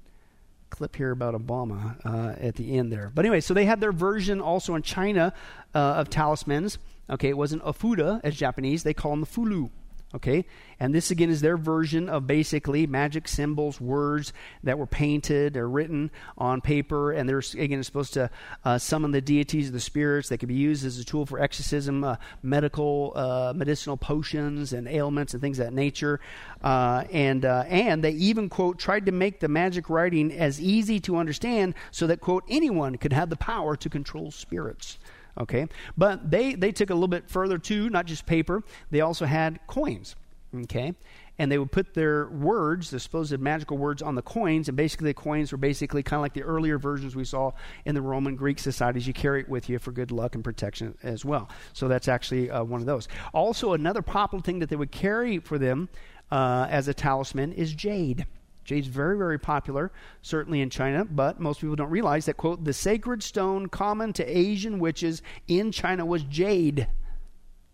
clip 0.71 0.95
here 0.95 1.11
about 1.11 1.35
Obama 1.35 1.97
uh, 2.05 2.35
at 2.41 2.55
the 2.55 2.77
end 2.77 2.93
there. 2.93 3.11
But 3.13 3.25
anyway, 3.25 3.41
so 3.41 3.55
they 3.55 3.65
had 3.65 3.81
their 3.81 3.93
version 3.93 4.41
also 4.41 4.75
in 4.75 4.83
China 4.83 5.33
uh, 5.75 5.79
of 5.79 6.11
talismans. 6.11 6.79
Okay, 7.11 7.29
it 7.29 7.37
wasn't 7.37 7.65
ofuda 7.65 8.21
as 8.23 8.37
Japanese, 8.37 8.83
they 8.83 8.95
call 8.95 9.11
them 9.11 9.21
the 9.21 9.27
fulu. 9.27 9.71
Okay, 10.13 10.45
and 10.81 10.93
this 10.93 11.13
again 11.13 11.31
is 11.31 11.41
their 11.41 11.57
version 11.57 12.09
of 12.09 12.27
basically 12.27 12.85
magic 12.85 13.29
symbols, 13.29 13.81
words 13.81 14.33
that 14.65 14.77
were 14.77 14.87
painted 14.87 15.57
or 15.57 15.69
written 15.69 16.11
on 16.37 16.61
paper, 16.61 17.13
and 17.13 17.29
they're 17.29 17.43
again 17.57 17.81
supposed 17.85 18.15
to 18.15 18.29
uh, 18.65 18.77
summon 18.77 19.13
the 19.13 19.21
deities 19.21 19.69
of 19.69 19.73
the 19.73 19.79
spirits. 19.79 20.29
They 20.29 20.37
could 20.37 20.49
be 20.49 20.57
used 20.57 20.85
as 20.85 20.99
a 20.99 21.05
tool 21.05 21.27
for 21.27 21.39
exorcism, 21.39 22.03
uh, 22.03 22.17
medical, 22.43 23.13
uh, 23.15 23.53
medicinal 23.55 23.97
potions, 23.97 24.73
and 24.73 24.89
ailments 24.89 25.33
and 25.33 25.41
things 25.41 25.61
of 25.61 25.67
that 25.67 25.75
nature. 25.75 26.19
Uh, 26.61 27.05
and 27.13 27.45
uh, 27.45 27.63
and 27.69 28.03
they 28.03 28.11
even 28.13 28.49
quote 28.49 28.81
tried 28.81 29.07
to 29.07 29.13
make 29.13 29.39
the 29.39 29.49
magic 29.49 29.89
writing 29.89 30.33
as 30.33 30.61
easy 30.61 30.99
to 30.99 31.19
understand 31.19 31.73
so 31.93 32.09
that 32.09 32.21
quote 32.21 32.43
anyone 32.49 32.97
could 32.97 33.13
have 33.13 33.31
the 33.31 33.37
power 33.37 33.77
to 33.77 33.89
control 33.89 34.33
spirits 34.33 34.99
okay? 35.39 35.69
But 35.97 36.31
they 36.31 36.55
they 36.55 36.73
took 36.73 36.91
a 36.91 36.95
little 36.95 37.09
bit 37.09 37.29
further 37.29 37.59
too 37.59 37.91
not 37.91 38.07
just 38.07 38.27
paper. 38.27 38.63
They 38.91 39.01
also 39.01 39.27
had 39.27 39.61
coins 39.67 40.17
okay? 40.55 40.95
And 41.39 41.51
they 41.51 41.59
would 41.59 41.73
put 41.73 41.95
their 41.95 42.29
words 42.29 42.91
the 42.91 43.01
supposed 43.01 43.39
magical 43.39 43.79
words 43.79 44.03
on 44.03 44.15
the 44.15 44.23
coins 44.23 44.69
and 44.69 44.77
basically 44.77 45.09
the 45.09 45.15
coins 45.15 45.53
were 45.53 45.59
basically 45.59 46.03
kind 46.03 46.19
of 46.19 46.23
like 46.23 46.35
the 46.35 46.43
earlier 46.43 46.79
versions 46.79 47.17
we 47.17 47.25
saw 47.25 47.53
in 47.85 47.95
the 47.95 48.03
roman 48.03 48.37
greek 48.37 48.59
societies. 48.59 49.07
You 49.07 49.15
carry 49.15 49.41
it 49.41 49.49
with 49.49 49.69
you 49.69 49.79
for 49.79 49.93
good 49.93 50.11
luck 50.11 50.35
and 50.35 50.45
protection 50.45 50.97
as 51.03 51.25
well. 51.25 51.49
So 51.73 51.89
that's 51.89 52.09
actually 52.09 52.51
uh, 52.51 52.63
one 52.65 52.81
of 52.81 52.87
those. 52.87 53.09
Also 53.33 53.73
another 53.73 54.03
popular 54.03 54.43
thing 54.43 54.59
that 54.59 54.69
they 54.69 54.77
would 54.77 54.91
carry 54.93 55.39
for 55.39 55.59
them 55.59 55.89
uh, 56.31 56.67
as 56.69 56.89
a 56.89 56.95
talisman 56.95 57.53
is 57.53 57.73
jade 57.73 58.27
Jade's 58.71 58.87
very, 58.87 59.19
very 59.19 59.37
popular, 59.37 59.91
certainly 60.23 60.61
in 60.61 60.71
China, 60.71 61.05
but 61.05 61.41
most 61.41 61.61
people 61.61 61.75
don't 61.75 61.91
realize 61.91 62.27
that, 62.27 62.37
quote, 62.37 62.63
the 62.63 62.73
sacred 62.73 63.21
stone 63.21 63.69
common 63.69 64.13
to 64.13 64.25
Asian 64.25 64.79
witches 64.79 65.23
in 65.49 65.73
China 65.73 66.07
was 66.07 66.23
jade. 66.23 66.87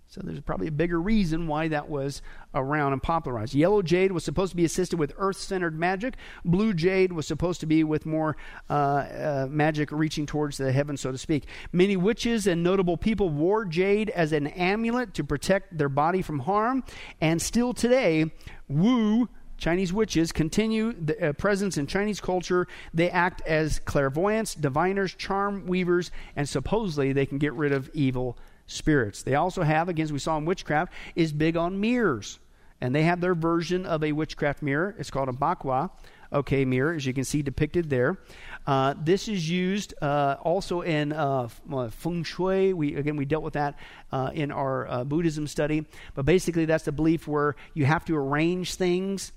So 0.07 0.23
there's 0.25 0.41
probably 0.41 0.69
a 0.69 0.73
bigger 0.73 0.99
reason 0.99 1.49
why 1.49 1.69
that 1.69 1.91
was 1.91 2.23
around 2.55 2.95
and 2.95 3.03
popularized. 3.03 3.53
Yellow 3.53 3.83
jade 3.83 4.11
was 4.11 4.25
supposed 4.25 4.53
to 4.53 4.57
be 4.57 4.65
assisted 4.65 4.99
with 4.99 5.13
earth 5.19 5.37
centered 5.37 5.79
magic. 5.79 6.15
Blue 6.47 6.73
jade 6.73 7.13
was 7.13 7.27
supposed 7.27 7.61
to 7.61 7.67
be 7.67 7.85
with 7.85 8.07
more 8.07 8.39
uh, 8.71 8.73
uh, 8.73 9.47
magic 9.51 9.93
reaching 9.93 10.25
towards 10.25 10.57
the 10.57 10.73
heavens, 10.73 11.03
so 11.03 11.13
to 11.13 11.19
speak. 11.19 11.45
Many 11.73 11.99
witches 11.99 12.47
and 12.47 12.63
notable 12.63 12.97
people 12.97 13.29
wore 13.29 13.67
jade 13.67 14.09
as 14.09 14.33
an 14.33 14.47
amulet 14.47 15.13
to 15.13 15.25
protect 15.25 15.77
their 15.77 15.91
body 15.91 16.23
from 16.23 16.39
harm. 16.39 16.85
And 17.21 17.43
still 17.43 17.75
today, 17.75 18.33
Wu 18.67 19.29
Chinese 19.59 19.93
witches 19.93 20.33
continue 20.33 20.93
the 20.93 21.31
uh, 21.31 21.33
presence 21.33 21.79
in 21.79 21.87
Chinese 21.87 22.21
culture. 22.21 22.67
They 22.93 23.11
act 23.11 23.43
as 23.47 23.79
clairvoyants, 23.81 24.55
diviners, 24.55 25.15
charm 25.15 25.67
weavers, 25.67 26.11
and 26.35 26.49
supposedly 26.49 27.13
they 27.13 27.27
can 27.27 27.39
get 27.39 27.55
rid 27.55 27.73
of 27.73 27.91
evil 27.95 28.37
spirits. 28.67 29.23
They 29.23 29.35
also 29.35 29.63
have, 29.63 29.89
again, 29.89 30.05
as 30.05 30.13
we 30.13 30.19
saw 30.19 30.37
in 30.37 30.45
witchcraft, 30.45 30.93
is 31.15 31.33
big 31.33 31.57
on 31.57 31.81
mirrors. 31.81 32.39
And 32.81 32.95
they 32.95 33.05
have 33.05 33.21
their 33.21 33.35
version 33.35 33.87
of 33.87 34.05
a 34.05 34.13
witchcraft 34.13 34.63
mirror. 34.63 34.95
It's 34.99 35.11
called 35.11 35.31
a 35.31 35.33
bagua, 35.33 35.91
okay, 36.31 36.67
mirror, 36.67 36.93
as 36.93 37.07
you 37.07 37.15
can 37.15 37.25
see 37.25 37.41
depicted 37.41 37.89
there. 37.89 38.19
Uh, 38.67 38.95
this 39.03 39.29
is 39.29 39.49
used 39.49 39.95
uh, 40.03 40.37
also 40.43 40.83
in 40.83 41.13
uh, 41.13 41.49
uh 41.73 41.89
feng 41.89 42.25
shui. 42.25 42.75
We 42.75 42.97
again 42.97 43.17
we 43.17 43.25
dealt 43.25 43.45
with 43.45 43.55
that 43.55 43.79
uh, 44.13 44.31
in 44.35 44.51
our 44.51 44.89
uh, 44.89 45.05
Buddhism 45.05 45.47
study, 45.47 45.87
but 46.15 46.27
basically 46.27 46.67
that's 46.67 46.85
the 46.85 46.93
belief 46.93 47.27
where 47.27 47.55
you 47.75 47.87
have 47.87 48.05
to 48.07 48.17
arrange 48.17 48.75
things 48.75 49.33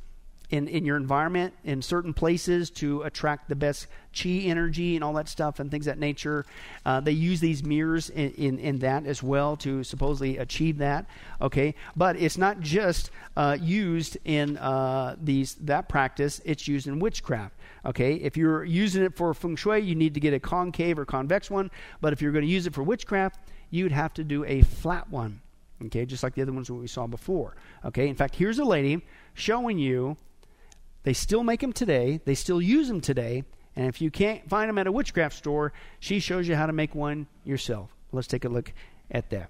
in, 0.49 0.67
in 0.67 0.83
your 0.83 0.97
environment 0.97 1.53
in 1.63 1.81
certain 1.81 2.13
places 2.13 2.69
to 2.71 3.03
attract 3.03 3.49
the 3.49 3.55
best 3.55 3.87
chi 4.17 4.29
energy 4.29 4.95
and 4.95 5.03
all 5.03 5.13
that 5.13 5.29
stuff 5.29 5.59
and 5.59 5.69
things 5.69 5.85
that 5.85 5.99
nature. 5.99 6.45
Uh, 6.85 6.99
they 6.99 7.11
use 7.11 7.39
these 7.39 7.63
mirrors 7.63 8.09
in, 8.09 8.31
in, 8.31 8.59
in, 8.59 8.79
that 8.79 9.05
as 9.05 9.21
well 9.21 9.55
to 9.57 9.83
supposedly 9.83 10.37
achieve 10.37 10.79
that. 10.79 11.05
Okay, 11.41 11.75
but 11.95 12.15
it's 12.15 12.37
not 12.37 12.59
just 12.59 13.11
uh, 13.37 13.57
used 13.61 14.17
in 14.25 14.57
uh, 14.57 15.15
these 15.21 15.55
that 15.55 15.87
practice. 15.87 16.41
It's 16.45 16.67
used 16.67 16.87
in 16.87 16.99
witchcraft. 16.99 17.55
Okay, 17.85 18.15
if 18.15 18.35
you're 18.35 18.63
using 18.63 19.03
it 19.03 19.15
for 19.15 19.33
feng 19.33 19.55
shui, 19.55 19.79
you 19.79 19.95
need 19.95 20.15
to 20.15 20.19
get 20.19 20.33
a 20.33 20.39
concave 20.39 20.97
or 20.97 21.05
convex 21.05 21.51
one. 21.51 21.69
But 22.01 22.13
if 22.13 22.21
you're 22.21 22.31
going 22.31 22.45
to 22.45 22.51
use 22.51 22.65
it 22.65 22.73
for 22.73 22.83
witchcraft, 22.83 23.39
you'd 23.69 23.91
have 23.91 24.13
to 24.15 24.23
do 24.23 24.43
a 24.45 24.61
flat 24.61 25.09
one. 25.09 25.41
Okay, 25.85 26.05
just 26.05 26.23
like 26.23 26.33
the 26.33 26.41
other 26.41 26.51
ones 26.51 26.69
we 26.69 26.87
saw 26.87 27.07
before. 27.07 27.55
Okay, 27.85 28.09
in 28.09 28.15
fact, 28.15 28.35
here's 28.35 28.59
a 28.59 28.65
lady 28.65 29.05
showing 29.33 29.77
you 29.77 30.17
they 31.03 31.13
still 31.13 31.43
make 31.43 31.61
them 31.61 31.73
today, 31.73 32.19
they 32.25 32.35
still 32.35 32.61
use 32.61 32.87
them 32.87 33.01
today. 33.01 33.43
And 33.75 33.87
if 33.87 34.01
you 34.01 34.11
can't 34.11 34.47
find 34.49 34.67
them 34.67 34.77
at 34.77 34.87
a 34.87 34.91
witchcraft 34.91 35.35
store, 35.35 35.71
she 35.99 36.19
shows 36.19 36.47
you 36.47 36.55
how 36.55 36.65
to 36.65 36.73
make 36.73 36.93
one 36.93 37.27
yourself. 37.45 37.95
Let's 38.11 38.27
take 38.27 38.45
a 38.45 38.49
look 38.49 38.73
at 39.11 39.29
that. 39.29 39.49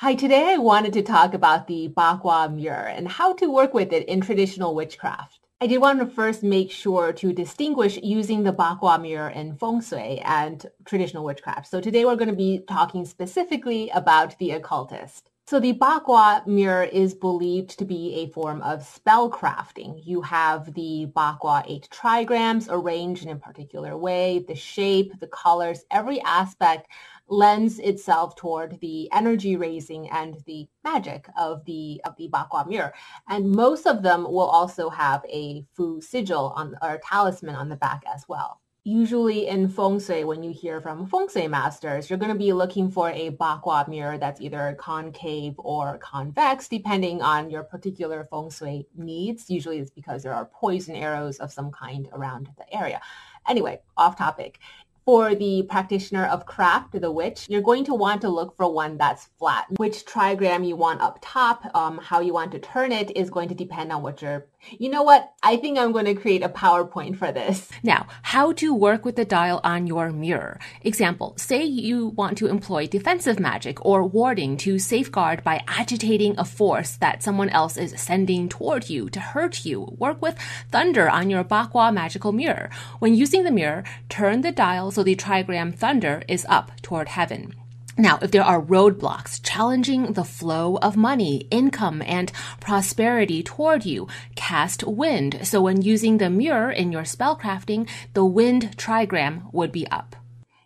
Hi, 0.00 0.14
today 0.14 0.52
I 0.52 0.58
wanted 0.58 0.92
to 0.92 1.02
talk 1.02 1.34
about 1.34 1.66
the 1.66 1.88
Bagua 1.88 2.54
mirror 2.54 2.86
and 2.86 3.08
how 3.08 3.32
to 3.34 3.50
work 3.50 3.74
with 3.74 3.92
it 3.92 4.06
in 4.06 4.20
traditional 4.20 4.74
witchcraft. 4.74 5.40
I 5.58 5.66
did 5.66 5.78
want 5.78 6.00
to 6.00 6.06
first 6.06 6.42
make 6.42 6.70
sure 6.70 7.14
to 7.14 7.32
distinguish 7.32 7.98
using 8.02 8.42
the 8.42 8.52
Bagua 8.52 9.00
mirror 9.00 9.30
in 9.30 9.56
feng 9.56 9.80
shui 9.80 10.20
and 10.20 10.66
traditional 10.84 11.24
witchcraft. 11.24 11.66
So 11.66 11.80
today 11.80 12.04
we're 12.04 12.16
going 12.16 12.28
to 12.28 12.36
be 12.36 12.62
talking 12.68 13.06
specifically 13.06 13.88
about 13.94 14.36
the 14.38 14.50
occultist. 14.50 15.30
So 15.48 15.60
the 15.60 15.74
Bagua 15.74 16.44
mirror 16.44 16.82
is 16.82 17.14
believed 17.14 17.78
to 17.78 17.84
be 17.84 18.14
a 18.14 18.32
form 18.32 18.60
of 18.62 18.84
spell 18.84 19.30
crafting. 19.30 20.00
You 20.04 20.20
have 20.22 20.74
the 20.74 21.06
Bagua 21.14 21.62
eight 21.68 21.88
trigrams 21.92 22.66
arranged 22.68 23.22
in 23.22 23.28
a 23.28 23.36
particular 23.36 23.96
way. 23.96 24.40
The 24.48 24.56
shape, 24.56 25.12
the 25.20 25.28
colors, 25.28 25.84
every 25.92 26.20
aspect 26.22 26.88
lends 27.28 27.78
itself 27.78 28.34
toward 28.34 28.80
the 28.80 29.08
energy 29.12 29.54
raising 29.54 30.10
and 30.10 30.36
the 30.46 30.66
magic 30.82 31.28
of 31.38 31.64
the 31.64 32.00
of 32.04 32.16
the 32.16 32.28
Bagua 32.28 32.66
mirror. 32.66 32.92
And 33.28 33.52
most 33.52 33.86
of 33.86 34.02
them 34.02 34.24
will 34.24 34.48
also 34.48 34.90
have 34.90 35.24
a 35.28 35.64
Fu 35.74 36.00
sigil 36.00 36.54
on 36.56 36.74
or 36.82 36.98
talisman 37.04 37.54
on 37.54 37.68
the 37.68 37.76
back 37.76 38.02
as 38.12 38.24
well 38.26 38.60
usually 38.86 39.48
in 39.48 39.68
feng 39.68 39.98
shui, 39.98 40.22
when 40.22 40.44
you 40.44 40.52
hear 40.52 40.80
from 40.80 41.08
feng 41.08 41.26
shui 41.28 41.48
masters, 41.48 42.08
you're 42.08 42.18
going 42.20 42.32
to 42.32 42.38
be 42.38 42.52
looking 42.52 42.88
for 42.88 43.10
a 43.10 43.30
bagua 43.32 43.88
mirror 43.88 44.16
that's 44.16 44.40
either 44.40 44.76
concave 44.78 45.54
or 45.58 45.98
convex, 45.98 46.68
depending 46.68 47.20
on 47.20 47.50
your 47.50 47.64
particular 47.64 48.28
feng 48.30 48.48
shui 48.48 48.86
needs. 48.96 49.50
Usually 49.50 49.78
it's 49.78 49.90
because 49.90 50.22
there 50.22 50.32
are 50.32 50.44
poison 50.44 50.94
arrows 50.94 51.38
of 51.38 51.52
some 51.52 51.72
kind 51.72 52.08
around 52.12 52.48
the 52.58 52.72
area. 52.72 53.00
Anyway, 53.48 53.80
off 53.96 54.16
topic 54.16 54.60
for 55.06 55.36
the 55.36 55.62
practitioner 55.70 56.26
of 56.26 56.46
craft, 56.46 57.00
the 57.00 57.10
witch, 57.10 57.46
you're 57.48 57.62
going 57.62 57.84
to 57.84 57.94
want 57.94 58.20
to 58.20 58.28
look 58.28 58.56
for 58.56 58.70
one 58.72 58.98
that's 58.98 59.30
flat. 59.38 59.66
Which 59.76 60.04
trigram 60.04 60.66
you 60.66 60.74
want 60.74 61.00
up 61.00 61.20
top, 61.22 61.64
um, 61.76 61.98
how 61.98 62.18
you 62.18 62.32
want 62.32 62.50
to 62.52 62.58
turn 62.58 62.90
it 62.90 63.16
is 63.16 63.30
going 63.30 63.48
to 63.48 63.54
depend 63.54 63.92
on 63.92 64.02
what 64.02 64.20
you're 64.20 64.46
you 64.70 64.88
know 64.88 65.02
what? 65.02 65.32
I 65.42 65.56
think 65.56 65.78
I'm 65.78 65.92
going 65.92 66.06
to 66.06 66.14
create 66.14 66.42
a 66.42 66.48
PowerPoint 66.48 67.16
for 67.16 67.32
this. 67.32 67.68
Now, 67.82 68.06
how 68.22 68.52
to 68.54 68.74
work 68.74 69.04
with 69.04 69.16
the 69.16 69.24
dial 69.24 69.60
on 69.62 69.86
your 69.86 70.10
mirror. 70.10 70.58
Example, 70.82 71.34
say 71.36 71.64
you 71.64 72.08
want 72.08 72.38
to 72.38 72.46
employ 72.46 72.86
defensive 72.86 73.38
magic 73.38 73.84
or 73.84 74.04
warding 74.04 74.56
to 74.58 74.78
safeguard 74.78 75.44
by 75.44 75.62
agitating 75.68 76.34
a 76.38 76.44
force 76.44 76.96
that 76.96 77.22
someone 77.22 77.50
else 77.50 77.76
is 77.76 78.00
sending 78.00 78.48
toward 78.48 78.88
you 78.88 79.08
to 79.10 79.20
hurt 79.20 79.64
you. 79.64 79.94
Work 79.98 80.20
with 80.22 80.38
thunder 80.70 81.08
on 81.08 81.30
your 81.30 81.44
Bagua 81.44 81.92
magical 81.92 82.32
mirror. 82.32 82.70
When 82.98 83.14
using 83.14 83.44
the 83.44 83.50
mirror, 83.50 83.84
turn 84.08 84.40
the 84.40 84.52
dial 84.52 84.90
so 84.90 85.02
the 85.02 85.16
trigram 85.16 85.74
thunder 85.74 86.22
is 86.28 86.46
up 86.48 86.72
toward 86.82 87.08
heaven. 87.08 87.54
Now, 87.98 88.18
if 88.20 88.30
there 88.30 88.44
are 88.44 88.60
roadblocks 88.60 89.40
challenging 89.42 90.12
the 90.12 90.24
flow 90.24 90.76
of 90.82 90.98
money, 90.98 91.48
income, 91.50 92.02
and 92.02 92.30
prosperity 92.60 93.42
toward 93.42 93.86
you, 93.86 94.06
cast 94.34 94.84
wind. 94.84 95.46
So 95.46 95.62
when 95.62 95.80
using 95.80 96.18
the 96.18 96.28
mirror 96.28 96.70
in 96.70 96.92
your 96.92 97.04
spellcrafting, 97.04 97.88
the 98.12 98.24
wind 98.24 98.76
trigram 98.76 99.50
would 99.54 99.72
be 99.72 99.86
up. 99.88 100.14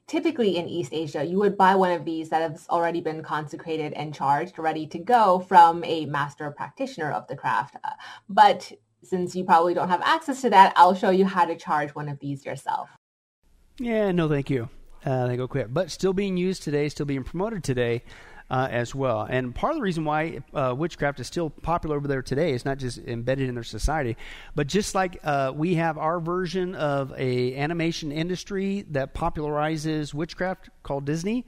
Typically 0.08 0.56
in 0.56 0.68
East 0.68 0.92
Asia, 0.92 1.24
you 1.24 1.38
would 1.38 1.56
buy 1.56 1.76
one 1.76 1.92
of 1.92 2.04
these 2.04 2.30
that 2.30 2.50
has 2.50 2.66
already 2.68 3.00
been 3.00 3.22
consecrated 3.22 3.92
and 3.92 4.12
charged, 4.12 4.58
ready 4.58 4.84
to 4.88 4.98
go 4.98 5.38
from 5.38 5.84
a 5.84 6.06
master 6.06 6.50
practitioner 6.50 7.12
of 7.12 7.28
the 7.28 7.36
craft. 7.36 7.76
Uh, 7.84 7.90
But 8.28 8.72
since 9.04 9.36
you 9.36 9.44
probably 9.44 9.72
don't 9.72 9.88
have 9.88 10.02
access 10.02 10.40
to 10.42 10.50
that, 10.50 10.72
I'll 10.74 10.96
show 10.96 11.10
you 11.10 11.26
how 11.26 11.44
to 11.44 11.54
charge 11.54 11.94
one 11.94 12.08
of 12.08 12.18
these 12.18 12.44
yourself. 12.44 12.88
Yeah, 13.78 14.10
no, 14.10 14.28
thank 14.28 14.50
you. 14.50 14.68
Uh, 15.04 15.26
they 15.26 15.36
go 15.36 15.48
quick, 15.48 15.68
but 15.70 15.90
still 15.90 16.12
being 16.12 16.36
used 16.36 16.62
today, 16.62 16.88
still 16.88 17.06
being 17.06 17.24
promoted 17.24 17.64
today 17.64 18.02
uh, 18.50 18.68
as 18.70 18.94
well. 18.94 19.22
And 19.22 19.54
part 19.54 19.72
of 19.72 19.76
the 19.76 19.82
reason 19.82 20.04
why 20.04 20.40
uh, 20.52 20.74
witchcraft 20.76 21.20
is 21.20 21.26
still 21.26 21.50
popular 21.50 21.96
over 21.96 22.08
there 22.08 22.22
today 22.22 22.52
is 22.52 22.64
not 22.64 22.78
just 22.78 22.98
embedded 22.98 23.48
in 23.48 23.54
their 23.54 23.64
society, 23.64 24.16
but 24.54 24.66
just 24.66 24.94
like 24.94 25.18
uh, 25.22 25.52
we 25.54 25.76
have 25.76 25.96
our 25.96 26.20
version 26.20 26.74
of 26.74 27.14
a 27.16 27.54
animation 27.56 28.12
industry 28.12 28.84
that 28.90 29.14
popularizes 29.14 30.12
witchcraft 30.12 30.68
called 30.82 31.04
Disney. 31.04 31.46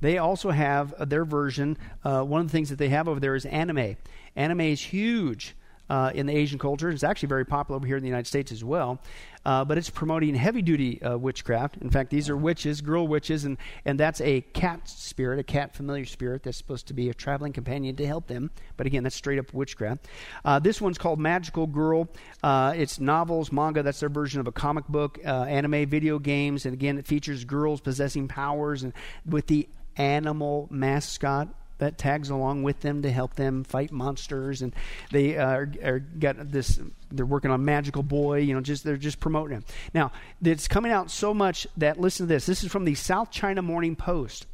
They 0.00 0.18
also 0.18 0.50
have 0.50 0.92
uh, 0.94 1.04
their 1.04 1.24
version. 1.24 1.78
Uh, 2.04 2.24
one 2.24 2.40
of 2.40 2.48
the 2.48 2.52
things 2.52 2.70
that 2.70 2.78
they 2.78 2.88
have 2.88 3.06
over 3.06 3.20
there 3.20 3.36
is 3.36 3.46
anime. 3.46 3.96
Anime 4.34 4.60
is 4.62 4.80
huge 4.80 5.54
uh, 5.92 6.10
in 6.14 6.24
the 6.24 6.34
Asian 6.34 6.58
culture. 6.58 6.88
It's 6.88 7.04
actually 7.04 7.28
very 7.28 7.44
popular 7.44 7.76
over 7.76 7.86
here 7.86 7.98
in 7.98 8.02
the 8.02 8.08
United 8.08 8.26
States 8.26 8.50
as 8.50 8.64
well. 8.64 8.98
Uh, 9.44 9.62
but 9.62 9.76
it's 9.76 9.90
promoting 9.90 10.34
heavy 10.34 10.62
duty 10.62 11.02
uh, 11.02 11.18
witchcraft. 11.18 11.76
In 11.82 11.90
fact, 11.90 12.08
these 12.08 12.30
are 12.30 12.36
witches, 12.36 12.80
girl 12.80 13.06
witches, 13.06 13.44
and, 13.44 13.58
and 13.84 14.00
that's 14.00 14.22
a 14.22 14.40
cat 14.40 14.88
spirit, 14.88 15.38
a 15.38 15.42
cat 15.42 15.74
familiar 15.74 16.06
spirit 16.06 16.44
that's 16.44 16.56
supposed 16.56 16.86
to 16.86 16.94
be 16.94 17.10
a 17.10 17.14
traveling 17.14 17.52
companion 17.52 17.94
to 17.96 18.06
help 18.06 18.26
them. 18.26 18.50
But 18.78 18.86
again, 18.86 19.02
that's 19.02 19.16
straight 19.16 19.38
up 19.38 19.52
witchcraft. 19.52 20.08
Uh, 20.46 20.60
this 20.60 20.80
one's 20.80 20.96
called 20.96 21.20
Magical 21.20 21.66
Girl. 21.66 22.08
Uh, 22.42 22.72
it's 22.74 22.98
novels, 22.98 23.52
manga, 23.52 23.82
that's 23.82 24.00
their 24.00 24.08
version 24.08 24.40
of 24.40 24.46
a 24.46 24.52
comic 24.52 24.88
book, 24.88 25.18
anime, 25.22 25.86
video 25.90 26.18
games. 26.18 26.64
And 26.64 26.72
again, 26.72 26.96
it 26.96 27.06
features 27.06 27.44
girls 27.44 27.82
possessing 27.82 28.28
powers 28.28 28.82
and 28.82 28.94
with 29.26 29.46
the 29.46 29.68
animal 29.98 30.68
mascot 30.70 31.48
that 31.82 31.98
tags 31.98 32.30
along 32.30 32.62
with 32.62 32.80
them 32.80 33.02
to 33.02 33.10
help 33.10 33.34
them 33.34 33.64
fight 33.64 33.90
monsters 33.90 34.62
and 34.62 34.74
they 35.10 35.36
uh, 35.36 35.48
are, 35.48 35.72
are 35.84 35.98
got 35.98 36.50
this 36.50 36.78
they're 37.10 37.26
working 37.26 37.50
on 37.50 37.64
magical 37.64 38.02
boy 38.02 38.38
you 38.38 38.54
know 38.54 38.60
just 38.60 38.84
they're 38.84 38.96
just 38.96 39.18
promoting 39.18 39.56
him 39.58 39.64
now 39.92 40.10
it's 40.44 40.68
coming 40.68 40.92
out 40.92 41.10
so 41.10 41.34
much 41.34 41.66
that 41.76 42.00
listen 42.00 42.26
to 42.26 42.32
this 42.32 42.46
this 42.46 42.62
is 42.62 42.70
from 42.70 42.84
the 42.84 42.94
south 42.94 43.30
china 43.30 43.60
morning 43.60 43.96
post 43.96 44.46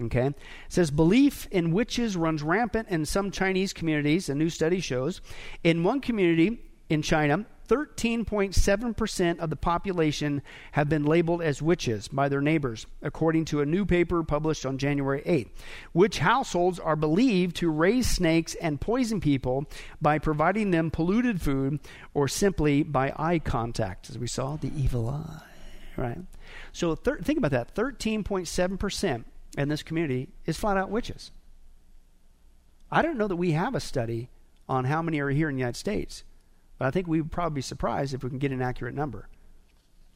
Okay. 0.00 0.26
It 0.26 0.34
says 0.68 0.90
belief 0.90 1.46
in 1.52 1.70
witches 1.70 2.16
runs 2.16 2.42
rampant 2.42 2.88
in 2.88 3.06
some 3.06 3.30
Chinese 3.30 3.72
communities, 3.72 4.28
a 4.28 4.34
new 4.34 4.50
study 4.50 4.80
shows. 4.80 5.20
In 5.62 5.84
one 5.84 6.00
community 6.00 6.58
in 6.88 7.00
China, 7.00 7.46
13.7% 7.68 9.38
of 9.38 9.50
the 9.50 9.56
population 9.56 10.42
have 10.72 10.88
been 10.88 11.04
labeled 11.04 11.42
as 11.42 11.62
witches 11.62 12.08
by 12.08 12.28
their 12.28 12.40
neighbors, 12.40 12.86
according 13.02 13.44
to 13.46 13.60
a 13.60 13.66
new 13.66 13.84
paper 13.86 14.22
published 14.22 14.66
on 14.66 14.78
January 14.78 15.22
8th. 15.22 15.48
Witch 15.92 16.18
households 16.18 16.78
are 16.78 16.96
believed 16.96 17.56
to 17.56 17.70
raise 17.70 18.08
snakes 18.08 18.54
and 18.56 18.80
poison 18.80 19.20
people 19.20 19.66
by 20.00 20.18
providing 20.18 20.70
them 20.70 20.90
polluted 20.90 21.40
food 21.40 21.80
or 22.12 22.28
simply 22.28 22.82
by 22.82 23.12
eye 23.16 23.38
contact, 23.38 24.10
as 24.10 24.18
we 24.18 24.26
saw 24.26 24.56
the 24.56 24.72
evil 24.76 25.08
eye. 25.08 25.42
Right? 25.96 26.18
So 26.72 26.94
thir- 26.94 27.18
think 27.18 27.38
about 27.38 27.52
that 27.52 27.74
13.7% 27.74 29.24
in 29.56 29.68
this 29.68 29.82
community 29.82 30.28
is 30.46 30.56
flat 30.56 30.76
out 30.76 30.90
witches. 30.90 31.30
I 32.90 33.02
don't 33.02 33.18
know 33.18 33.28
that 33.28 33.36
we 33.36 33.52
have 33.52 33.74
a 33.74 33.80
study 33.80 34.28
on 34.68 34.84
how 34.84 35.02
many 35.02 35.20
are 35.20 35.30
here 35.30 35.48
in 35.48 35.56
the 35.56 35.60
United 35.60 35.78
States. 35.78 36.24
But 36.84 36.88
I 36.88 36.90
think 36.90 37.06
we 37.06 37.22
would 37.22 37.32
probably 37.32 37.54
be 37.54 37.62
surprised 37.62 38.12
if 38.12 38.22
we 38.22 38.28
can 38.28 38.38
get 38.38 38.52
an 38.52 38.60
accurate 38.60 38.94
number. 38.94 39.26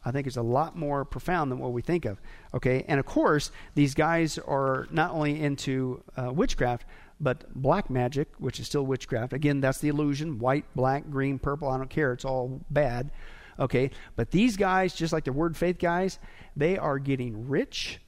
I 0.05 0.11
think 0.11 0.27
it's 0.27 0.37
a 0.37 0.43
lot 0.43 0.77
more 0.77 1.07
profound 1.07 1.51
than 1.51 1.61
what 1.61 1.73
we 1.73 1.81
think 1.81 2.05
of. 2.05 2.21
Okay, 2.53 2.85
and 2.87 3.01
of 3.01 3.07
course, 3.07 3.51
these 3.75 3.95
guys 3.95 4.37
are 4.37 4.87
not 4.91 5.13
only 5.13 5.41
into 5.41 6.05
uh, 6.15 6.31
witchcraft, 6.31 6.85
but 7.19 7.51
black 7.55 7.89
magic, 7.89 8.29
which 8.37 8.61
is 8.61 8.67
still 8.67 8.85
witchcraft. 8.85 9.33
Again, 9.33 9.63
that's 9.63 9.79
the 9.79 9.89
illusion 9.89 10.39
white, 10.39 10.67
black, 10.77 11.09
green, 11.11 11.39
purple, 11.39 11.71
I 11.71 11.79
don't 11.79 11.89
care. 11.89 12.13
It's 12.13 12.27
all 12.27 12.61
bad. 12.69 13.13
Okay, 13.59 13.91
but 14.15 14.31
these 14.31 14.59
guys, 14.59 14.95
just 14.95 15.15
like 15.15 15.25
the 15.25 15.33
word 15.33 15.57
faith 15.57 15.79
guys, 15.79 16.19
they 16.55 16.77
are 16.77 16.99
getting 16.99 17.49
rich, 17.49 17.99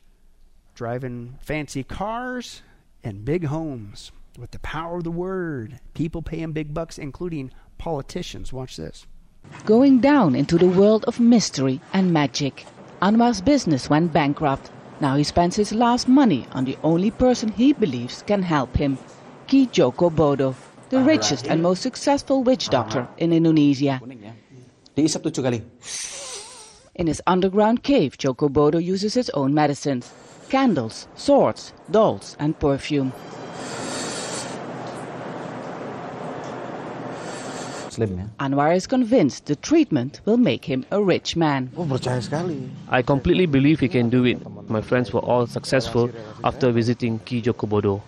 driving 0.74 1.38
fancy 1.40 1.82
cars, 1.82 2.60
and 3.02 3.24
big 3.24 3.46
homes 3.46 4.12
with 4.38 4.50
the 4.50 4.58
power 4.58 4.98
of 4.98 5.04
the 5.04 5.10
word. 5.10 5.80
People 5.94 6.20
paying 6.20 6.52
big 6.52 6.74
bucks, 6.74 6.98
including 6.98 7.52
politicians. 7.80 8.52
Watch 8.52 8.76
this. 8.76 9.06
Going 9.64 10.00
down 10.04 10.36
into 10.36 10.58
the 10.58 10.68
world 10.68 11.04
of 11.08 11.18
mystery 11.18 11.80
and 11.96 12.12
magic. 12.12 12.66
Anwar's 13.00 13.40
business 13.40 13.88
went 13.88 14.12
bankrupt. 14.12 14.70
Now 15.00 15.16
he 15.16 15.24
spends 15.24 15.56
his 15.56 15.72
last 15.72 16.06
money 16.06 16.46
on 16.52 16.66
the 16.66 16.76
only 16.84 17.10
person 17.10 17.48
he 17.48 17.72
believes 17.72 18.22
can 18.22 18.42
help 18.42 18.76
him, 18.76 18.98
Ki 19.48 19.64
Joko 19.64 20.10
Bodo, 20.10 20.54
the 20.90 21.00
richest 21.00 21.48
and 21.48 21.62
most 21.62 21.80
successful 21.80 22.44
witch 22.44 22.68
uh-huh. 22.68 22.84
doctor 22.84 23.08
in 23.16 23.32
Indonesia. 23.32 23.96
Diisap 24.94 25.24
tujuh 25.24 25.40
kali. 25.40 25.64
In 27.00 27.06
his 27.08 27.22
underground 27.26 27.80
cave, 27.82 28.18
Joko 28.20 28.52
Bodo 28.52 28.76
uses 28.76 29.14
his 29.14 29.30
own 29.32 29.54
medicines 29.54 30.12
candles, 30.50 31.06
swords, 31.14 31.72
dolls, 31.90 32.36
and 32.38 32.58
perfume. 32.58 33.14
Slim 37.90 38.18
ya. 38.18 38.24
Anwar 38.38 38.74
is 38.74 38.86
convinced 38.86 39.46
the 39.46 39.56
treatment 39.56 40.20
will 40.24 40.38
make 40.38 40.64
him 40.64 40.86
a 40.90 41.02
rich 41.02 41.34
man. 41.34 41.70
Oh, 41.76 41.84
percaya 41.84 42.22
sekali. 42.22 42.70
I 42.88 43.02
completely 43.02 43.46
believe 43.46 43.82
he 43.82 43.88
can 43.90 44.08
do 44.10 44.22
it. 44.24 44.38
My 44.70 44.80
friends 44.80 45.12
were 45.12 45.20
all 45.26 45.46
successful 45.50 46.10
after 46.46 46.70
visiting 46.70 47.18
Ki 47.26 47.42
Joko 47.42 47.66
Bodo. 47.66 48.02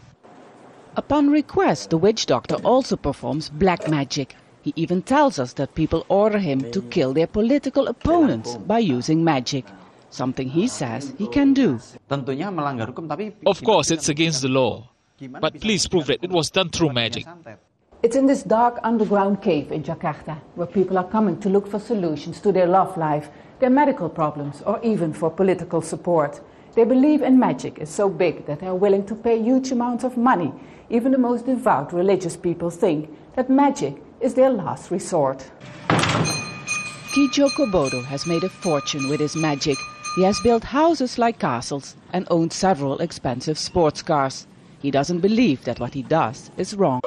Upon 0.94 1.30
request, 1.30 1.90
the 1.90 1.98
witch 1.98 2.26
doctor 2.26 2.56
also 2.62 2.96
performs 2.96 3.50
black 3.50 3.88
magic. 3.88 4.36
He 4.62 4.72
even 4.76 5.02
tells 5.02 5.40
us 5.40 5.54
that 5.54 5.74
people 5.74 6.06
order 6.08 6.38
him 6.38 6.70
to 6.70 6.80
kill 6.82 7.12
their 7.12 7.26
political 7.26 7.88
opponents 7.88 8.54
by 8.62 8.78
using 8.78 9.24
magic, 9.24 9.66
something 10.10 10.48
he 10.48 10.68
says 10.68 11.12
he 11.18 11.26
can 11.26 11.54
do. 11.54 11.80
Tentunya 12.06 12.54
melanggar 12.54 12.94
hukum 12.94 13.10
tapi 13.10 13.34
Of 13.42 13.64
course, 13.66 13.90
it's 13.90 14.06
against 14.08 14.46
the 14.46 14.52
law. 14.52 14.86
But 15.18 15.58
please 15.58 15.88
prove 15.88 16.06
that 16.06 16.22
it 16.22 16.30
was 16.30 16.50
done 16.50 16.70
through 16.70 16.92
magic. 16.94 17.26
It's 18.02 18.16
in 18.16 18.26
this 18.26 18.42
dark 18.42 18.80
underground 18.82 19.42
cave 19.42 19.70
in 19.70 19.84
Jakarta 19.84 20.36
where 20.56 20.66
people 20.66 20.98
are 20.98 21.08
coming 21.08 21.38
to 21.38 21.48
look 21.48 21.68
for 21.68 21.78
solutions 21.78 22.40
to 22.40 22.50
their 22.50 22.66
love 22.66 22.96
life, 22.96 23.28
their 23.60 23.70
medical 23.70 24.08
problems, 24.08 24.60
or 24.66 24.80
even 24.82 25.12
for 25.12 25.30
political 25.30 25.80
support. 25.80 26.40
They 26.74 26.82
believe 26.82 27.22
in 27.22 27.38
magic 27.38 27.78
is 27.78 27.90
so 27.90 28.08
big 28.08 28.44
that 28.46 28.58
they 28.58 28.66
are 28.66 28.74
willing 28.74 29.06
to 29.06 29.14
pay 29.14 29.40
huge 29.40 29.70
amounts 29.70 30.02
of 30.02 30.16
money. 30.16 30.52
Even 30.90 31.12
the 31.12 31.18
most 31.18 31.46
devout 31.46 31.92
religious 31.92 32.36
people 32.36 32.70
think 32.70 33.08
that 33.36 33.48
magic 33.48 34.02
is 34.20 34.34
their 34.34 34.50
last 34.50 34.90
resort. 34.90 35.48
Kijoko 37.14 37.50
Kobodo 37.50 38.04
has 38.06 38.26
made 38.26 38.42
a 38.42 38.48
fortune 38.48 39.08
with 39.10 39.20
his 39.20 39.36
magic. 39.36 39.78
He 40.16 40.24
has 40.24 40.40
built 40.40 40.64
houses 40.64 41.18
like 41.18 41.38
castles 41.38 41.94
and 42.12 42.26
owned 42.32 42.52
several 42.52 42.98
expensive 42.98 43.58
sports 43.58 44.02
cars. 44.02 44.48
He 44.82 44.90
doesn't 44.90 45.20
believe 45.20 45.62
that 45.62 45.78
what 45.78 45.94
he 45.94 46.02
does 46.02 46.50
is 46.56 46.74
wrong. 46.74 47.00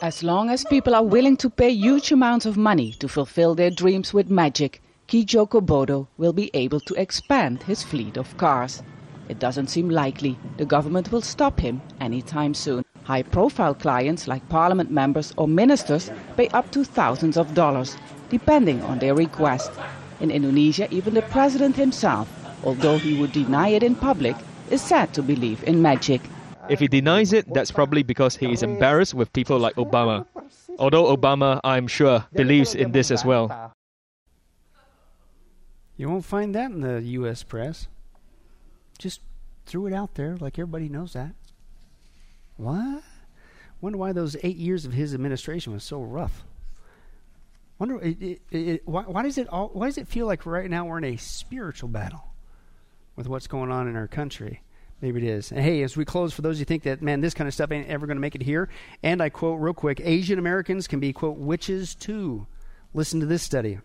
As 0.00 0.22
long 0.22 0.48
as 0.48 0.64
people 0.64 0.94
are 0.94 1.04
willing 1.04 1.36
to 1.36 1.50
pay 1.50 1.68
huge 1.70 2.10
amounts 2.12 2.46
of 2.46 2.56
money 2.56 2.92
to 2.92 3.08
fulfill 3.08 3.54
their 3.54 3.70
dreams 3.70 4.14
with 4.14 4.30
magic, 4.30 4.80
Ki 5.06 5.22
Joko 5.22 5.60
Bodo 5.60 6.08
will 6.16 6.32
be 6.32 6.50
able 6.54 6.80
to 6.80 6.94
expand 6.94 7.62
his 7.64 7.82
fleet 7.82 8.16
of 8.16 8.34
cars. 8.38 8.82
It 9.28 9.38
doesn't 9.38 9.68
seem 9.68 9.90
likely 9.90 10.38
the 10.56 10.64
government 10.64 11.12
will 11.12 11.20
stop 11.20 11.60
him 11.60 11.82
anytime 12.00 12.54
soon. 12.54 12.82
High 13.04 13.22
profile 13.22 13.74
clients 13.74 14.26
like 14.26 14.48
parliament 14.48 14.90
members 14.90 15.34
or 15.36 15.46
ministers 15.46 16.10
pay 16.38 16.48
up 16.48 16.70
to 16.70 16.84
thousands 16.84 17.36
of 17.36 17.52
dollars, 17.52 17.98
depending 18.30 18.82
on 18.84 18.98
their 18.98 19.14
request. 19.14 19.72
In 20.20 20.30
Indonesia, 20.30 20.88
even 20.90 21.12
the 21.12 21.22
president 21.22 21.76
himself, 21.76 22.28
although 22.64 22.96
he 22.96 23.20
would 23.20 23.32
deny 23.32 23.68
it 23.68 23.82
in 23.82 23.94
public, 23.94 24.36
is 24.70 24.80
said 24.80 25.12
to 25.12 25.22
believe 25.22 25.62
in 25.64 25.82
magic. 25.82 26.22
If 26.68 26.80
he 26.80 26.88
denies 26.88 27.32
it, 27.32 27.52
that's 27.52 27.70
probably 27.70 28.02
because 28.02 28.36
he 28.36 28.52
is 28.52 28.62
embarrassed 28.62 29.14
with 29.14 29.32
people 29.32 29.58
like 29.58 29.76
Obama. 29.76 30.26
Although 30.78 31.14
Obama, 31.16 31.60
I'm 31.64 31.86
sure, 31.86 32.24
believes 32.34 32.74
in 32.74 32.92
this 32.92 33.10
as 33.10 33.24
well. 33.24 33.72
You 35.96 36.08
won't 36.08 36.24
find 36.24 36.54
that 36.54 36.70
in 36.70 36.80
the 36.80 37.02
U.S. 37.18 37.42
press. 37.42 37.88
Just 38.98 39.20
threw 39.66 39.86
it 39.86 39.92
out 39.92 40.14
there 40.14 40.36
like 40.36 40.58
everybody 40.58 40.88
knows 40.88 41.12
that. 41.12 41.32
What? 42.56 43.02
Wonder 43.80 43.98
why 43.98 44.12
those 44.12 44.36
eight 44.42 44.56
years 44.56 44.84
of 44.84 44.92
his 44.92 45.14
administration 45.14 45.72
was 45.72 45.84
so 45.84 46.00
rough. 46.02 46.44
Wonder 47.78 48.00
it, 48.00 48.20
it, 48.20 48.40
it, 48.50 48.88
why, 48.88 49.02
why 49.02 49.22
does 49.22 49.38
it 49.38 49.48
all? 49.48 49.70
Why 49.72 49.86
does 49.86 49.98
it 49.98 50.08
feel 50.08 50.26
like 50.26 50.46
right 50.46 50.68
now 50.68 50.84
we're 50.84 50.98
in 50.98 51.04
a 51.04 51.16
spiritual 51.16 51.88
battle 51.88 52.24
with 53.14 53.28
what's 53.28 53.46
going 53.46 53.70
on 53.70 53.86
in 53.86 53.94
our 53.94 54.08
country? 54.08 54.62
Maybe 55.00 55.24
it 55.24 55.28
is. 55.28 55.52
And 55.52 55.60
hey, 55.60 55.82
as 55.82 55.96
we 55.96 56.04
close, 56.04 56.32
for 56.32 56.42
those 56.42 56.58
who 56.58 56.64
think 56.64 56.82
that, 56.82 57.02
man, 57.02 57.20
this 57.20 57.34
kind 57.34 57.46
of 57.46 57.54
stuff 57.54 57.70
ain't 57.70 57.88
ever 57.88 58.06
going 58.06 58.16
to 58.16 58.20
make 58.20 58.34
it 58.34 58.42
here, 58.42 58.68
and 59.02 59.22
I 59.22 59.28
quote 59.28 59.60
real 59.60 59.74
quick 59.74 60.00
Asian 60.02 60.38
Americans 60.38 60.88
can 60.88 60.98
be, 60.98 61.12
quote, 61.12 61.38
witches 61.38 61.94
too. 61.94 62.46
Listen 62.94 63.20
to 63.20 63.26
this 63.26 63.42
study. 63.42 63.78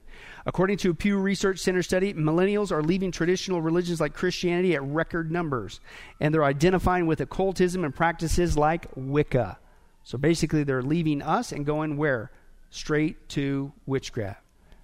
According 0.45 0.77
to 0.77 0.91
a 0.91 0.93
Pew 0.93 1.17
Research 1.17 1.59
Center 1.59 1.83
study, 1.83 2.13
millennials 2.13 2.71
are 2.71 2.81
leaving 2.81 3.11
traditional 3.11 3.61
religions 3.61 3.99
like 3.99 4.13
Christianity 4.13 4.75
at 4.75 4.83
record 4.83 5.31
numbers, 5.31 5.79
and 6.19 6.33
they're 6.33 6.43
identifying 6.43 7.05
with 7.05 7.21
occultism 7.21 7.83
and 7.83 7.93
practices 7.93 8.57
like 8.57 8.87
Wicca. 8.95 9.59
So 10.03 10.17
basically, 10.17 10.63
they're 10.63 10.81
leaving 10.81 11.21
us 11.21 11.51
and 11.51 11.65
going 11.65 11.97
where? 11.97 12.31
Straight 12.69 13.29
to 13.29 13.71
witchcraft, 13.85 14.41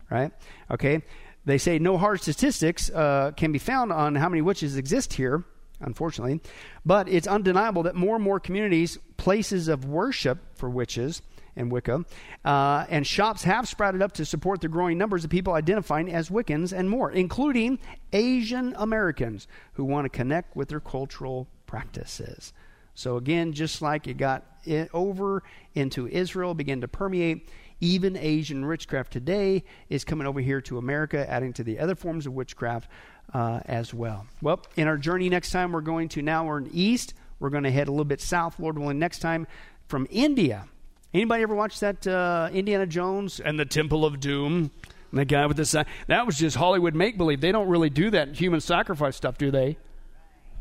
right? 0.10 0.32
Okay. 0.70 1.04
They 1.46 1.58
say 1.58 1.80
no 1.80 1.98
hard 1.98 2.22
statistics 2.22 2.90
uh, 2.92 3.32
can 3.36 3.52
be 3.52 3.60
found 3.60 3.92
on 3.92 4.16
how 4.16 4.30
many 4.30 4.42
witches 4.42 4.76
exist 4.76 5.14
here, 5.14 5.44
unfortunately, 5.80 6.42
but 6.86 7.08
it's 7.10 7.28
undeniable 7.28 7.84
that 7.84 7.96
more 7.96 8.16
and 8.16 8.24
more 8.24 8.40
communities, 8.40 8.98
places 9.18 9.68
of 9.68 9.86
worship 9.86 10.40
for 10.56 10.70
witches, 10.70 11.22
and 11.56 11.72
Wicca. 11.72 12.06
Uh, 12.44 12.86
and 12.90 13.06
shops 13.06 13.44
have 13.44 13.68
sprouted 13.68 14.02
up 14.02 14.14
to 14.14 14.26
support 14.26 14.62
the 14.62 14.68
growing 14.68 14.98
numbers 14.98 15.24
of 15.24 15.30
people 15.30 15.54
identifying 15.54 16.12
as 16.12 16.30
Wiccans 16.30 16.72
and 16.72 16.90
more, 16.90 17.12
including 17.12 17.80
Asian 18.14 18.74
Americans 18.78 19.48
who 19.74 19.84
want 19.84 20.06
to 20.06 20.10
connect 20.10 20.56
with 20.56 20.70
their 20.70 20.80
cultural 20.80 21.48
practices. 21.68 22.54
So, 22.96 23.18
again, 23.18 23.54
just 23.54 23.82
like 23.82 24.08
it 24.08 24.18
got 24.18 24.46
over 24.94 25.44
into 25.74 26.08
Israel, 26.08 26.54
began 26.54 26.82
to 26.82 26.88
permeate, 26.88 27.50
even 27.82 28.18
Asian 28.18 28.68
witchcraft 28.68 29.14
today 29.14 29.64
is 29.88 30.04
coming 30.04 30.28
over 30.28 30.42
here 30.42 30.60
to 30.62 30.78
America, 30.78 31.30
adding 31.30 31.54
to 31.54 31.64
the 31.64 31.80
other 31.80 31.96
forms 31.96 32.26
of 32.26 32.34
witchcraft 32.34 32.90
uh, 33.34 33.62
as 33.66 33.94
well. 33.94 34.28
Well, 34.42 34.62
in 34.76 34.88
our 34.88 34.98
journey 34.98 35.30
next 35.30 35.52
time, 35.52 35.72
we're 35.72 35.82
going 35.82 36.10
to 36.10 36.22
now 36.22 36.46
we're 36.46 36.60
in 36.60 36.70
east. 36.74 37.14
We're 37.40 37.50
going 37.50 37.64
to 37.64 37.72
head 37.72 37.88
a 37.88 37.92
little 37.92 38.06
bit 38.06 38.22
south, 38.22 38.60
Lord 38.60 38.78
willing, 38.78 39.00
next 39.00 39.20
time 39.20 39.48
from 39.88 40.08
India. 40.10 40.68
Anybody 41.14 41.44
ever 41.44 41.56
watch 41.56 41.80
that 41.80 42.06
uh, 42.06 42.50
Indiana 42.52 42.86
Jones 42.86 43.40
and 43.40 43.60
the 43.60 43.66
Temple 43.66 44.06
of 44.06 44.20
Doom? 44.20 44.72
And 45.12 45.20
the 45.20 45.26
guy 45.26 45.46
with 45.48 45.58
the 45.58 45.66
sign. 45.66 45.86
That 46.08 46.26
was 46.26 46.38
just 46.38 46.56
Hollywood 46.56 46.94
make 46.94 47.18
believe. 47.18 47.42
They 47.42 47.52
don't 47.52 47.68
really 47.68 47.90
do 47.90 48.12
that 48.12 48.36
human 48.36 48.62
sacrifice 48.62 49.16
stuff, 49.16 49.38
do 49.38 49.50
they? 49.50 49.78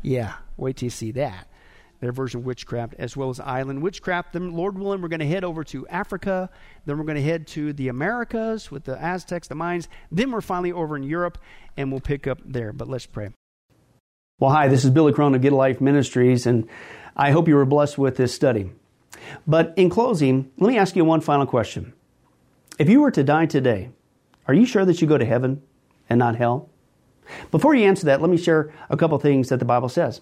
Yeah. 0.01 0.35
Wait 0.57 0.77
till 0.77 0.87
you 0.87 0.91
see 0.91 1.11
that. 1.11 1.47
Their 1.99 2.11
version 2.13 2.39
of 2.39 2.45
witchcraft, 2.45 2.95
as 2.97 3.17
well 3.17 3.29
as 3.29 3.39
island 3.41 3.81
witchcraft. 3.81 4.33
Then, 4.33 4.53
Lord 4.53 4.77
willing, 4.77 5.01
we're 5.01 5.09
going 5.09 5.19
to 5.19 5.27
head 5.27 5.43
over 5.43 5.63
to 5.65 5.85
Africa. 5.87 6.49
Then 6.85 6.97
we're 6.97 7.03
going 7.03 7.17
to 7.17 7.21
head 7.21 7.45
to 7.47 7.73
the 7.73 7.89
Americas 7.89 8.71
with 8.71 8.85
the 8.85 9.01
Aztecs, 9.01 9.49
the 9.49 9.55
Mayans. 9.55 9.87
Then 10.11 10.31
we're 10.31 10.41
finally 10.41 10.71
over 10.71 10.95
in 10.95 11.03
Europe, 11.03 11.37
and 11.75 11.91
we'll 11.91 11.99
pick 11.99 12.25
up 12.25 12.39
there. 12.45 12.71
But 12.71 12.87
let's 12.87 13.05
pray. 13.05 13.29
Well, 14.39 14.51
hi, 14.51 14.69
this 14.69 14.85
is 14.85 14.91
Billy 14.91 15.11
Crone 15.11 15.35
of 15.35 15.41
Get 15.41 15.51
Life 15.51 15.81
Ministries, 15.81 16.45
and 16.45 16.69
I 17.17 17.31
hope 17.31 17.49
you 17.49 17.55
were 17.55 17.65
blessed 17.65 17.97
with 17.97 18.15
this 18.15 18.33
study. 18.33 18.71
But 19.45 19.73
in 19.75 19.89
closing, 19.89 20.49
let 20.57 20.69
me 20.69 20.77
ask 20.77 20.95
you 20.95 21.03
one 21.03 21.19
final 21.19 21.45
question. 21.45 21.91
If 22.77 22.87
you 22.87 23.01
were 23.01 23.11
to 23.11 23.23
die 23.25 23.47
today, 23.47 23.89
are 24.47 24.53
you 24.53 24.65
sure 24.65 24.85
that 24.85 25.01
you 25.01 25.07
go 25.07 25.17
to 25.17 25.25
heaven 25.25 25.61
and 26.09 26.17
not 26.17 26.37
hell? 26.37 26.69
Before 27.51 27.75
you 27.75 27.85
answer 27.85 28.05
that, 28.05 28.21
let 28.21 28.29
me 28.29 28.37
share 28.37 28.73
a 28.89 28.95
couple 28.95 29.19
things 29.19 29.49
that 29.49 29.59
the 29.59 29.65
Bible 29.65 29.89
says. 29.89 30.21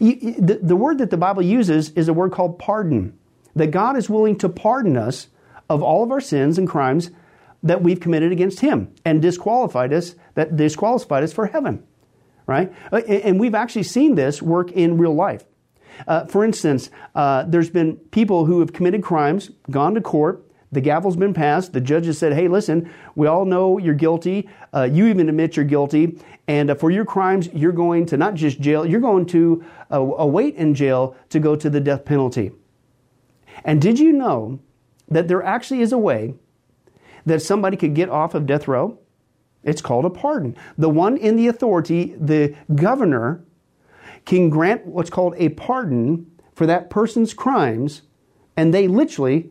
You, 0.00 0.34
the, 0.38 0.60
the 0.62 0.76
word 0.76 0.98
that 0.98 1.10
the 1.10 1.16
Bible 1.16 1.42
uses 1.42 1.90
is 1.90 2.08
a 2.08 2.12
word 2.12 2.32
called 2.32 2.58
pardon. 2.58 3.18
That 3.54 3.70
God 3.70 3.96
is 3.96 4.08
willing 4.08 4.36
to 4.38 4.48
pardon 4.48 4.96
us 4.96 5.28
of 5.68 5.82
all 5.82 6.02
of 6.02 6.10
our 6.10 6.20
sins 6.20 6.58
and 6.58 6.68
crimes 6.68 7.10
that 7.62 7.82
we've 7.82 8.00
committed 8.00 8.32
against 8.32 8.60
Him 8.60 8.94
and 9.04 9.20
disqualified 9.20 9.92
us, 9.92 10.14
that 10.34 10.56
disqualified 10.56 11.24
us 11.24 11.32
for 11.32 11.46
heaven. 11.46 11.82
Right? 12.46 12.72
And 12.92 13.38
we've 13.38 13.54
actually 13.54 13.82
seen 13.82 14.14
this 14.14 14.40
work 14.40 14.72
in 14.72 14.96
real 14.96 15.14
life. 15.14 15.44
Uh, 16.06 16.24
for 16.26 16.44
instance, 16.44 16.90
uh, 17.14 17.44
there's 17.44 17.70
been 17.70 17.96
people 17.96 18.46
who 18.46 18.60
have 18.60 18.72
committed 18.72 19.02
crimes, 19.02 19.50
gone 19.70 19.94
to 19.94 20.00
court, 20.00 20.47
the 20.70 20.80
gavel's 20.80 21.16
been 21.16 21.32
passed. 21.32 21.72
The 21.72 21.80
judge 21.80 22.06
has 22.06 22.18
said, 22.18 22.34
hey, 22.34 22.48
listen, 22.48 22.92
we 23.14 23.26
all 23.26 23.44
know 23.44 23.78
you're 23.78 23.94
guilty. 23.94 24.48
Uh, 24.74 24.88
you 24.90 25.06
even 25.06 25.28
admit 25.28 25.56
you're 25.56 25.64
guilty. 25.64 26.18
And 26.46 26.70
uh, 26.70 26.74
for 26.74 26.90
your 26.90 27.04
crimes, 27.04 27.48
you're 27.54 27.72
going 27.72 28.06
to 28.06 28.16
not 28.16 28.34
just 28.34 28.60
jail, 28.60 28.84
you're 28.84 29.00
going 29.00 29.26
to 29.26 29.64
uh, 29.90 30.00
await 30.00 30.56
in 30.56 30.74
jail 30.74 31.16
to 31.30 31.40
go 31.40 31.56
to 31.56 31.70
the 31.70 31.80
death 31.80 32.04
penalty. 32.04 32.52
And 33.64 33.80
did 33.80 33.98
you 33.98 34.12
know 34.12 34.60
that 35.08 35.28
there 35.28 35.42
actually 35.42 35.80
is 35.80 35.92
a 35.92 35.98
way 35.98 36.34
that 37.24 37.40
somebody 37.40 37.76
could 37.76 37.94
get 37.94 38.08
off 38.10 38.34
of 38.34 38.46
death 38.46 38.68
row? 38.68 38.98
It's 39.64 39.82
called 39.82 40.04
a 40.04 40.10
pardon. 40.10 40.56
The 40.76 40.88
one 40.88 41.16
in 41.16 41.36
the 41.36 41.48
authority, 41.48 42.14
the 42.18 42.54
governor, 42.74 43.44
can 44.24 44.50
grant 44.50 44.86
what's 44.86 45.10
called 45.10 45.34
a 45.36 45.48
pardon 45.50 46.30
for 46.54 46.66
that 46.66 46.90
person's 46.90 47.34
crimes, 47.34 48.02
and 48.56 48.72
they 48.72 48.86
literally 48.86 49.50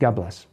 God 0.00 0.16
bless. 0.16 0.47